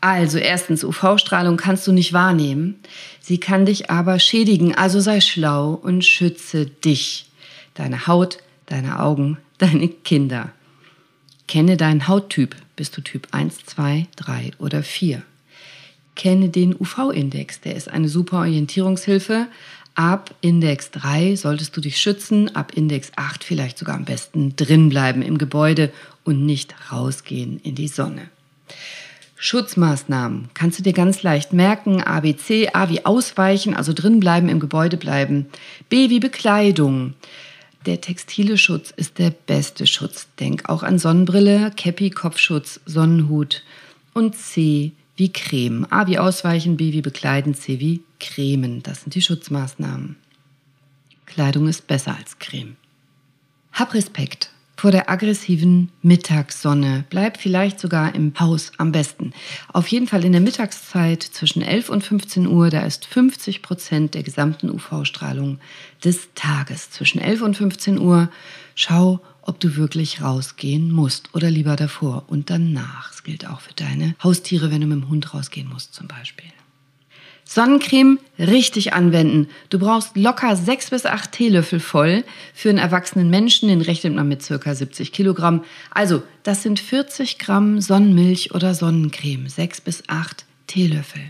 Also 0.00 0.38
erstens, 0.38 0.84
UV-Strahlung 0.84 1.56
kannst 1.56 1.86
du 1.86 1.92
nicht 1.92 2.12
wahrnehmen. 2.12 2.78
Sie 3.20 3.40
kann 3.40 3.66
dich 3.66 3.90
aber 3.90 4.20
schädigen. 4.20 4.74
Also 4.74 5.00
sei 5.00 5.20
schlau 5.20 5.72
und 5.72 6.04
schütze 6.04 6.66
dich, 6.66 7.26
deine 7.74 8.06
Haut, 8.06 8.38
deine 8.66 9.00
Augen, 9.00 9.38
deine 9.58 9.88
Kinder. 9.88 10.52
Kenne 11.48 11.76
deinen 11.76 12.08
Hauttyp. 12.08 12.56
Bist 12.74 12.96
du 12.96 13.00
Typ 13.00 13.28
1, 13.30 13.64
2, 13.66 14.06
3 14.16 14.50
oder 14.58 14.82
4? 14.82 15.22
Kenne 16.14 16.48
den 16.48 16.74
UV-Index. 16.74 17.60
Der 17.60 17.76
ist 17.76 17.88
eine 17.88 18.08
super 18.08 18.38
Orientierungshilfe. 18.38 19.46
Ab 19.94 20.34
Index 20.42 20.90
3 20.90 21.36
solltest 21.36 21.74
du 21.76 21.80
dich 21.80 21.98
schützen, 21.98 22.54
ab 22.54 22.72
Index 22.74 23.12
8 23.16 23.42
vielleicht 23.42 23.78
sogar 23.78 23.94
am 23.94 24.04
besten 24.04 24.54
drin 24.54 24.90
bleiben 24.90 25.22
im 25.22 25.38
Gebäude 25.38 25.90
und 26.22 26.44
nicht 26.44 26.74
rausgehen 26.92 27.60
in 27.62 27.74
die 27.76 27.88
Sonne. 27.88 28.28
Schutzmaßnahmen 29.36 30.50
kannst 30.52 30.78
du 30.78 30.82
dir 30.82 30.92
ganz 30.92 31.22
leicht 31.22 31.52
merken. 31.52 32.02
A, 32.02 32.20
B, 32.20 32.36
C. 32.36 32.68
A 32.72 32.90
wie 32.90 33.06
ausweichen, 33.06 33.74
also 33.74 33.92
drin 33.94 34.20
bleiben, 34.20 34.48
im 34.48 34.60
Gebäude 34.60 34.96
bleiben. 34.96 35.46
B 35.88 36.10
wie 36.10 36.20
Bekleidung. 36.20 37.14
Der 37.86 38.00
textile 38.00 38.58
Schutz 38.58 38.92
ist 38.96 39.18
der 39.18 39.30
beste 39.30 39.86
Schutz. 39.86 40.26
Denk 40.40 40.68
auch 40.68 40.82
an 40.82 40.98
Sonnenbrille, 40.98 41.70
Käppi, 41.76 42.10
Kopfschutz, 42.10 42.80
Sonnenhut. 42.84 43.62
Und 44.12 44.34
C 44.34 44.92
wie 45.14 45.32
Creme. 45.32 45.86
A 45.90 46.08
wie 46.08 46.18
ausweichen, 46.18 46.76
B 46.76 46.92
wie 46.92 47.00
bekleiden, 47.00 47.54
C 47.54 47.78
wie 47.78 48.02
cremen. 48.18 48.82
Das 48.82 49.02
sind 49.02 49.14
die 49.14 49.22
Schutzmaßnahmen. 49.22 50.16
Kleidung 51.26 51.68
ist 51.68 51.86
besser 51.86 52.16
als 52.16 52.38
Creme. 52.40 52.76
Hab 53.72 53.94
Respekt 53.94 54.50
vor 54.76 54.90
der 54.90 55.10
aggressiven 55.10 55.90
Mittagssonne. 56.02 57.04
Bleib 57.08 57.38
vielleicht 57.38 57.80
sogar 57.80 58.14
im 58.14 58.32
Haus 58.38 58.72
am 58.76 58.92
besten. 58.92 59.32
Auf 59.72 59.88
jeden 59.88 60.06
Fall 60.06 60.24
in 60.24 60.32
der 60.32 60.40
Mittagszeit 60.40 61.22
zwischen 61.22 61.62
11 61.62 61.88
und 61.88 62.04
15 62.04 62.46
Uhr, 62.46 62.70
da 62.70 62.82
ist 62.82 63.06
50 63.06 63.62
Prozent 63.62 64.14
der 64.14 64.22
gesamten 64.22 64.70
UV-Strahlung 64.70 65.58
des 66.04 66.28
Tages. 66.34 66.90
Zwischen 66.90 67.20
11 67.20 67.42
und 67.42 67.56
15 67.56 67.98
Uhr 67.98 68.28
schau, 68.74 69.20
ob 69.42 69.60
du 69.60 69.76
wirklich 69.76 70.22
rausgehen 70.22 70.90
musst 70.90 71.34
oder 71.34 71.50
lieber 71.50 71.76
davor 71.76 72.24
und 72.26 72.50
danach. 72.50 73.10
Das 73.10 73.22
gilt 73.22 73.48
auch 73.48 73.60
für 73.60 73.74
deine 73.74 74.14
Haustiere, 74.22 74.70
wenn 74.70 74.80
du 74.80 74.86
mit 74.86 75.02
dem 75.02 75.08
Hund 75.08 75.32
rausgehen 75.32 75.68
musst 75.68 75.94
zum 75.94 76.08
Beispiel. 76.08 76.46
Sonnencreme 77.48 78.18
richtig 78.40 78.92
anwenden. 78.92 79.48
Du 79.70 79.78
brauchst 79.78 80.16
locker 80.16 80.56
sechs 80.56 80.90
bis 80.90 81.06
acht 81.06 81.30
Teelöffel 81.30 81.78
voll. 81.78 82.24
Für 82.52 82.70
einen 82.70 82.78
erwachsenen 82.78 83.30
Menschen, 83.30 83.68
den 83.68 83.80
rechnet 83.80 84.14
man 84.14 84.28
mit 84.28 84.42
circa 84.42 84.74
70 84.74 85.12
Kilogramm. 85.12 85.64
Also, 85.92 86.24
das 86.42 86.64
sind 86.64 86.80
40 86.80 87.38
Gramm 87.38 87.80
Sonnenmilch 87.80 88.52
oder 88.52 88.74
Sonnencreme. 88.74 89.48
Sechs 89.48 89.80
bis 89.80 90.02
acht 90.08 90.44
Teelöffel. 90.66 91.22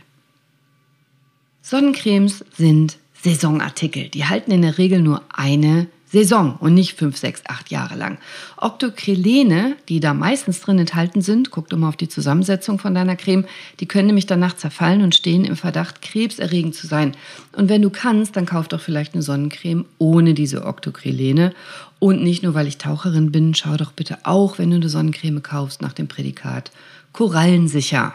Sonnencremes 1.61 2.45
sind 2.57 2.97
Saisonartikel. 3.23 4.09
Die 4.09 4.25
halten 4.25 4.53
in 4.53 4.62
der 4.62 4.79
Regel 4.79 5.03
nur 5.03 5.23
eine 5.29 5.87
Saison 6.17 6.57
und 6.61 6.73
nicht 6.73 6.97
fünf, 6.97 7.19
sechs, 7.19 7.43
acht 7.47 7.71
Jahre 7.71 7.95
lang. 7.95 8.17
Octocrylene, 8.57 9.77
die 9.91 10.01
da 10.01 10.14
meistens 10.14 10.62
drin 10.62 10.79
enthalten 10.79 11.21
sind, 11.21 11.51
guck 11.51 11.69
doch 11.69 11.77
mal 11.77 11.91
auf 11.91 11.99
die 11.99 12.09
Zusammensetzung 12.09 12.79
von 12.79 12.95
deiner 12.95 13.17
Creme, 13.17 13.45
die 13.81 13.87
können 13.87 14.07
nämlich 14.07 14.25
danach 14.25 14.57
zerfallen 14.57 15.03
und 15.03 15.14
stehen 15.14 15.45
im 15.45 15.57
Verdacht, 15.57 16.01
krebserregend 16.01 16.75
zu 16.75 16.87
sein. 16.87 17.12
Und 17.53 17.69
wenn 17.69 17.83
du 17.83 17.91
kannst, 17.91 18.35
dann 18.37 18.47
kauf 18.47 18.67
doch 18.67 18.81
vielleicht 18.81 19.12
eine 19.12 19.23
Sonnencreme 19.23 19.85
ohne 19.99 20.33
diese 20.33 20.64
Octocrylene. 20.64 21.53
Und 21.99 22.23
nicht 22.23 22.43
nur, 22.43 22.55
weil 22.55 22.67
ich 22.67 22.79
Taucherin 22.79 23.31
bin, 23.31 23.55
schau 23.55 23.77
doch 23.77 23.93
bitte 23.93 24.17
auch, 24.23 24.59
wenn 24.59 24.71
du 24.71 24.77
eine 24.77 24.89
Sonnencreme 24.89 25.43
kaufst, 25.43 25.83
nach 25.83 25.93
dem 25.93 26.09
Prädikat 26.09 26.71
Korallensicher. 27.12 28.14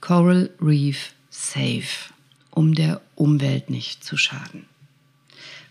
Coral 0.00 0.48
Reef 0.62 1.12
Safe, 1.28 2.10
um 2.50 2.74
der 2.74 3.02
Umwelt 3.16 3.68
nicht 3.68 4.02
zu 4.02 4.16
schaden. 4.16 4.64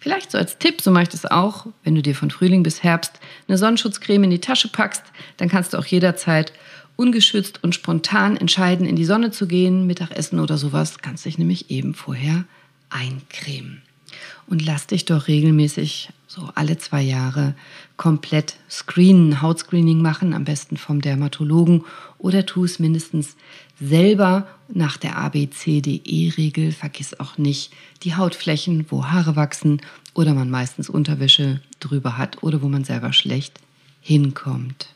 Vielleicht 0.03 0.31
so 0.31 0.37
als 0.37 0.57
Tipp, 0.57 0.81
so 0.81 0.91
mache 0.91 1.03
ich 1.03 1.09
das 1.09 1.25
auch, 1.25 1.65
wenn 1.85 1.95
du 1.95 2.01
dir 2.01 2.13
von 2.13 2.29
Frühling 2.29 2.61
bis 2.61 2.83
Herbst 2.83 3.21
eine 3.47 3.57
Sonnenschutzcreme 3.57 4.25
in 4.25 4.31
die 4.31 4.41
Tasche 4.41 4.67
packst, 4.67 5.01
dann 5.37 5.47
kannst 5.47 5.73
du 5.73 5.77
auch 5.77 5.85
jederzeit 5.85 6.51
ungeschützt 6.97 7.63
und 7.63 7.73
spontan 7.73 8.35
entscheiden, 8.35 8.85
in 8.85 8.97
die 8.97 9.05
Sonne 9.05 9.31
zu 9.31 9.47
gehen, 9.47 9.87
Mittagessen 9.87 10.41
oder 10.41 10.57
sowas, 10.57 10.97
kannst 10.97 11.23
dich 11.23 11.37
nämlich 11.37 11.71
eben 11.71 11.93
vorher 11.93 12.43
eincremen. 12.89 13.81
Und 14.45 14.65
lass 14.65 14.87
dich 14.87 15.05
doch 15.05 15.29
regelmäßig, 15.29 16.09
so 16.33 16.49
alle 16.55 16.79
zwei 16.79 17.03
Jahre, 17.03 17.53
komplett 17.95 18.55
screenen, 18.67 19.43
Hautscreening 19.43 20.01
machen, 20.01 20.33
am 20.33 20.45
besten 20.45 20.77
vom 20.77 20.99
Dermatologen 20.99 21.85
oder 22.17 22.47
tu 22.47 22.65
es 22.65 22.79
mindestens 22.79 23.35
selber 23.79 24.47
nach 24.67 24.97
der 24.97 25.15
ABCDE-Regel. 25.19 26.71
Vergiss 26.71 27.19
auch 27.19 27.37
nicht 27.37 27.71
die 28.01 28.15
Hautflächen, 28.15 28.87
wo 28.89 29.05
Haare 29.05 29.35
wachsen 29.35 29.79
oder 30.15 30.33
man 30.33 30.49
meistens 30.49 30.89
Unterwäsche 30.89 31.61
drüber 31.79 32.17
hat 32.17 32.41
oder 32.41 32.63
wo 32.63 32.67
man 32.67 32.83
selber 32.83 33.13
schlecht 33.13 33.59
hinkommt. 34.01 34.87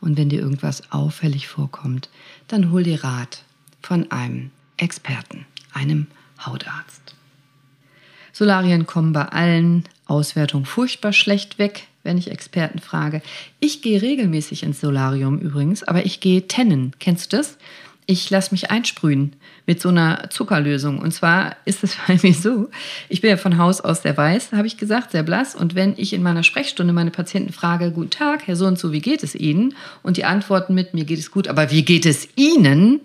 Und 0.00 0.18
wenn 0.18 0.28
dir 0.28 0.40
irgendwas 0.40 0.90
auffällig 0.90 1.46
vorkommt, 1.46 2.08
dann 2.48 2.72
hol 2.72 2.82
dir 2.82 3.04
Rat 3.04 3.44
von 3.80 4.10
einem 4.10 4.50
Experten, 4.76 5.46
einem 5.72 6.08
Hautarzt. 6.44 7.14
Solarien 8.32 8.86
kommen 8.86 9.12
bei 9.12 9.26
allen 9.26 9.84
Auswertungen 10.10 10.66
furchtbar 10.66 11.12
schlecht 11.12 11.58
weg, 11.58 11.86
wenn 12.02 12.18
ich 12.18 12.30
Experten 12.30 12.78
frage. 12.80 13.22
Ich 13.60 13.82
gehe 13.82 14.02
regelmäßig 14.02 14.62
ins 14.62 14.80
Solarium 14.80 15.38
übrigens, 15.38 15.82
aber 15.82 16.04
ich 16.04 16.20
gehe 16.20 16.48
tennen. 16.48 16.92
Kennst 16.98 17.32
du 17.32 17.38
das? 17.38 17.56
ich 18.10 18.28
lasse 18.28 18.52
mich 18.52 18.72
einsprühen 18.72 19.36
mit 19.66 19.80
so 19.80 19.88
einer 19.88 20.30
Zuckerlösung. 20.30 20.98
Und 20.98 21.12
zwar 21.12 21.56
ist 21.64 21.84
es 21.84 21.96
bei 22.06 22.18
mir 22.22 22.34
so, 22.34 22.68
ich 23.08 23.20
bin 23.20 23.30
ja 23.30 23.36
von 23.36 23.56
Haus 23.56 23.80
aus 23.80 24.02
sehr 24.02 24.16
weiß, 24.16 24.52
habe 24.52 24.66
ich 24.66 24.76
gesagt, 24.76 25.12
sehr 25.12 25.22
blass. 25.22 25.54
Und 25.54 25.76
wenn 25.76 25.94
ich 25.96 26.12
in 26.12 26.22
meiner 26.22 26.42
Sprechstunde 26.42 26.92
meine 26.92 27.12
Patienten 27.12 27.52
frage, 27.52 27.92
guten 27.92 28.10
Tag, 28.10 28.46
Herr 28.46 28.56
so 28.56 28.66
und 28.66 28.78
so, 28.78 28.92
wie 28.92 29.00
geht 29.00 29.22
es 29.22 29.36
Ihnen? 29.36 29.74
Und 30.02 30.16
die 30.16 30.24
antworten 30.24 30.74
mit, 30.74 30.92
mir 30.92 31.04
geht 31.04 31.20
es 31.20 31.30
gut, 31.30 31.46
aber 31.46 31.70
wie 31.70 31.84
geht 31.84 32.04
es 32.04 32.28
Ihnen? 32.34 33.00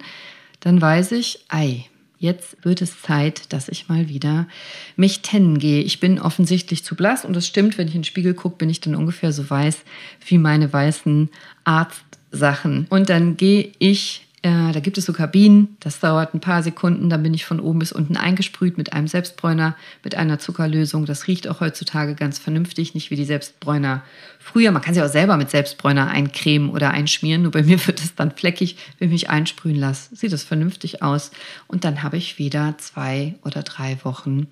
Dann 0.62 0.82
weiß 0.82 1.12
ich, 1.12 1.46
ei, 1.50 1.86
jetzt 2.20 2.58
wird 2.64 2.82
es 2.82 3.02
Zeit, 3.02 3.54
dass 3.54 3.70
ich 3.70 3.90
mal 3.90 4.10
wieder 4.10 4.48
mich 4.96 5.22
tennen 5.22 5.60
gehe. 5.60 5.82
Ich 5.82 6.00
bin 6.00 6.20
offensichtlich 6.20 6.84
zu 6.84 6.96
blass 6.96 7.26
und 7.26 7.34
das 7.36 7.48
stimmt, 7.48 7.78
wenn 7.78 7.88
ich 7.88 7.96
in 7.96 8.02
den 8.02 8.06
Spiegel 8.06 8.34
gucke, 8.34 8.58
bin 8.58 8.70
ich 8.70 8.82
dann 8.82 8.96
ungefähr 8.96 9.32
so 9.32 9.50
weiß 9.50 9.80
wie 10.28 10.38
meine 10.38 10.72
weißen 10.72 11.30
Arztsachen. 11.64 12.88
Und 12.90 13.10
dann 13.10 13.38
gehe 13.38 13.72
ich 13.80 14.25
äh, 14.46 14.72
da 14.72 14.80
gibt 14.80 15.00
es 15.00 15.06
so 15.06 15.14
Kabinen, 15.14 15.76
das 15.80 16.00
dauert 16.00 16.36
ein 16.36 16.40
paar 16.40 16.62
Sekunden, 16.62 17.10
dann 17.10 17.24
bin 17.24 17.34
ich 17.34 17.46
von 17.46 17.60
oben 17.60 17.80
bis 17.80 17.92
unten 17.92 18.16
eingesprüht 18.16 18.78
mit 18.78 18.94
einem 18.94 19.08
Selbstbräuner, 19.08 19.76
mit 20.04 20.14
einer 20.14 20.38
Zuckerlösung. 20.38 21.08
Das 21.08 21.26
riecht 21.26 21.48
auch 21.48 21.62
heutzutage 21.62 22.14
ganz 22.14 22.38
vernünftig, 22.38 22.94
nicht 22.94 23.10
wie 23.10 23.16
die 23.16 23.26
Selbstbräuner 23.26 24.04
früher. 24.38 24.72
Man 24.72 24.84
kann 24.84 24.94
sich 24.94 25.02
auch 25.02 25.10
selber 25.10 25.38
mit 25.38 25.50
Selbstbräuner 25.50 26.10
eincremen 26.10 26.70
oder 26.70 26.92
einschmieren, 26.92 27.42
nur 27.42 27.54
bei 27.54 27.64
mir 27.64 27.84
wird 27.88 28.00
es 28.00 28.14
dann 28.14 28.30
fleckig, 28.30 28.78
wenn 29.00 29.08
ich 29.08 29.14
mich 29.14 29.30
einsprühen 29.32 29.78
lasse. 29.78 30.16
Sieht 30.16 30.32
das 30.32 30.44
vernünftig 30.44 31.02
aus. 31.02 31.32
Und 31.66 31.84
dann 31.84 32.04
habe 32.04 32.18
ich 32.18 32.38
wieder 32.38 32.76
zwei 32.78 33.34
oder 33.44 33.64
drei 33.64 33.98
Wochen 34.04 34.46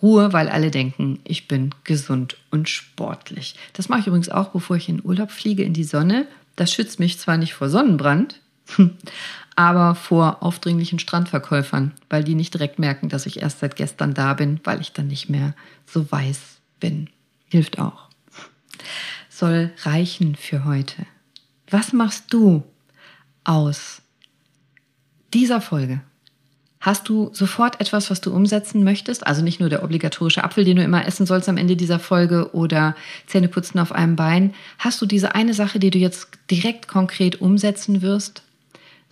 Ruhe, 0.00 0.32
weil 0.32 0.48
alle 0.48 0.70
denken, 0.70 1.18
ich 1.22 1.48
bin 1.48 1.74
gesund 1.84 2.38
und 2.50 2.70
sportlich. 2.70 3.56
Das 3.74 3.90
mache 3.90 4.00
ich 4.00 4.06
übrigens 4.06 4.30
auch, 4.30 4.48
bevor 4.48 4.76
ich 4.76 4.88
in 4.88 5.04
Urlaub 5.04 5.30
fliege 5.30 5.64
in 5.64 5.74
die 5.74 5.84
Sonne. 5.84 6.26
Das 6.56 6.72
schützt 6.72 6.98
mich 6.98 7.18
zwar 7.18 7.36
nicht 7.36 7.52
vor 7.52 7.68
Sonnenbrand, 7.68 8.40
aber 9.56 9.94
vor 9.94 10.42
aufdringlichen 10.42 10.98
Strandverkäufern, 10.98 11.92
weil 12.10 12.24
die 12.24 12.34
nicht 12.34 12.54
direkt 12.54 12.78
merken, 12.78 13.08
dass 13.08 13.26
ich 13.26 13.42
erst 13.42 13.60
seit 13.60 13.76
gestern 13.76 14.14
da 14.14 14.34
bin, 14.34 14.60
weil 14.64 14.80
ich 14.80 14.92
dann 14.92 15.06
nicht 15.06 15.28
mehr 15.28 15.54
so 15.86 16.10
weiß 16.10 16.40
bin. 16.80 17.08
Hilft 17.48 17.78
auch. 17.78 18.08
Soll 19.28 19.72
reichen 19.82 20.34
für 20.34 20.64
heute. 20.64 21.06
Was 21.70 21.92
machst 21.92 22.32
du 22.32 22.64
aus 23.44 24.02
dieser 25.32 25.60
Folge? 25.60 26.00
Hast 26.84 27.08
du 27.08 27.30
sofort 27.32 27.80
etwas, 27.80 28.10
was 28.10 28.20
du 28.20 28.30
umsetzen 28.34 28.84
möchtest? 28.84 29.26
Also 29.26 29.40
nicht 29.40 29.58
nur 29.58 29.70
der 29.70 29.82
obligatorische 29.82 30.44
Apfel, 30.44 30.64
den 30.64 30.76
du 30.76 30.84
immer 30.84 31.06
essen 31.06 31.24
sollst 31.24 31.48
am 31.48 31.56
Ende 31.56 31.76
dieser 31.76 31.98
Folge 31.98 32.54
oder 32.54 32.94
Zähneputzen 33.26 33.80
auf 33.80 33.90
einem 33.90 34.16
Bein. 34.16 34.52
Hast 34.78 35.00
du 35.00 35.06
diese 35.06 35.34
eine 35.34 35.54
Sache, 35.54 35.78
die 35.78 35.90
du 35.90 35.98
jetzt 35.98 36.28
direkt 36.50 36.86
konkret 36.86 37.40
umsetzen 37.40 38.02
wirst? 38.02 38.42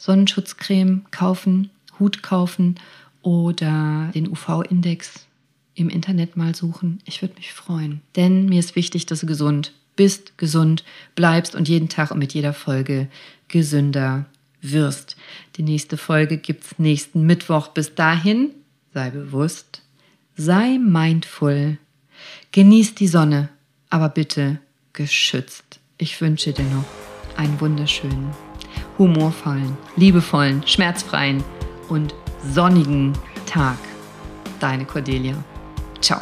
Sonnenschutzcreme 0.03 1.03
kaufen, 1.13 1.71
Hut 2.01 2.25
kaufen 2.25 2.75
oder 3.23 4.11
den 4.13 4.29
UV-Index 4.29 5.27
im 5.77 5.89
Internet 5.89 6.37
mal 6.37 6.57
suchen. 6.57 6.99
Ich 7.05 7.23
würde 7.23 7.37
mich 7.37 7.53
freuen. 7.53 8.01
Denn 8.17 8.47
mir 8.47 8.59
ist 8.59 8.75
wichtig, 8.75 9.07
dass 9.07 9.21
du 9.21 9.27
gesund 9.27 9.73
bist, 9.95 10.37
gesund 10.39 10.83
bleibst 11.15 11.55
und 11.55 11.69
jeden 11.69 11.89
Tag 11.89 12.11
und 12.11 12.19
mit 12.19 12.35
jeder 12.35 12.53
Folge 12.53 13.07
gesünder 13.47 14.27
wirst. 14.61 15.17
Die 15.55 15.63
nächste 15.63 15.97
Folge 15.97 16.37
gibt 16.37 16.65
es 16.65 16.79
nächsten 16.81 17.25
Mittwoch. 17.25 17.69
Bis 17.69 17.95
dahin, 17.95 18.51
sei 18.93 19.11
bewusst, 19.11 19.83
sei 20.37 20.79
mindful, 20.79 21.79
genieß 22.51 22.97
die 22.97 23.09
Sonne, 23.09 23.51
aber 23.89 24.09
bitte 24.09 24.59
geschützt. 24.95 25.79
Ich 25.97 26.21
wünsche 26.21 26.53
dir 26.53 26.65
noch 26.65 26.87
einen 27.37 27.61
wunderschönen 27.61 28.33
humorvollen, 28.99 29.77
liebevollen, 29.97 30.63
schmerzfreien 30.67 31.43
und 31.89 32.15
sonnigen 32.53 33.13
Tag. 33.47 33.79
Deine 34.61 34.85
Cordelia. 34.85 35.35
Ciao. 36.01 36.21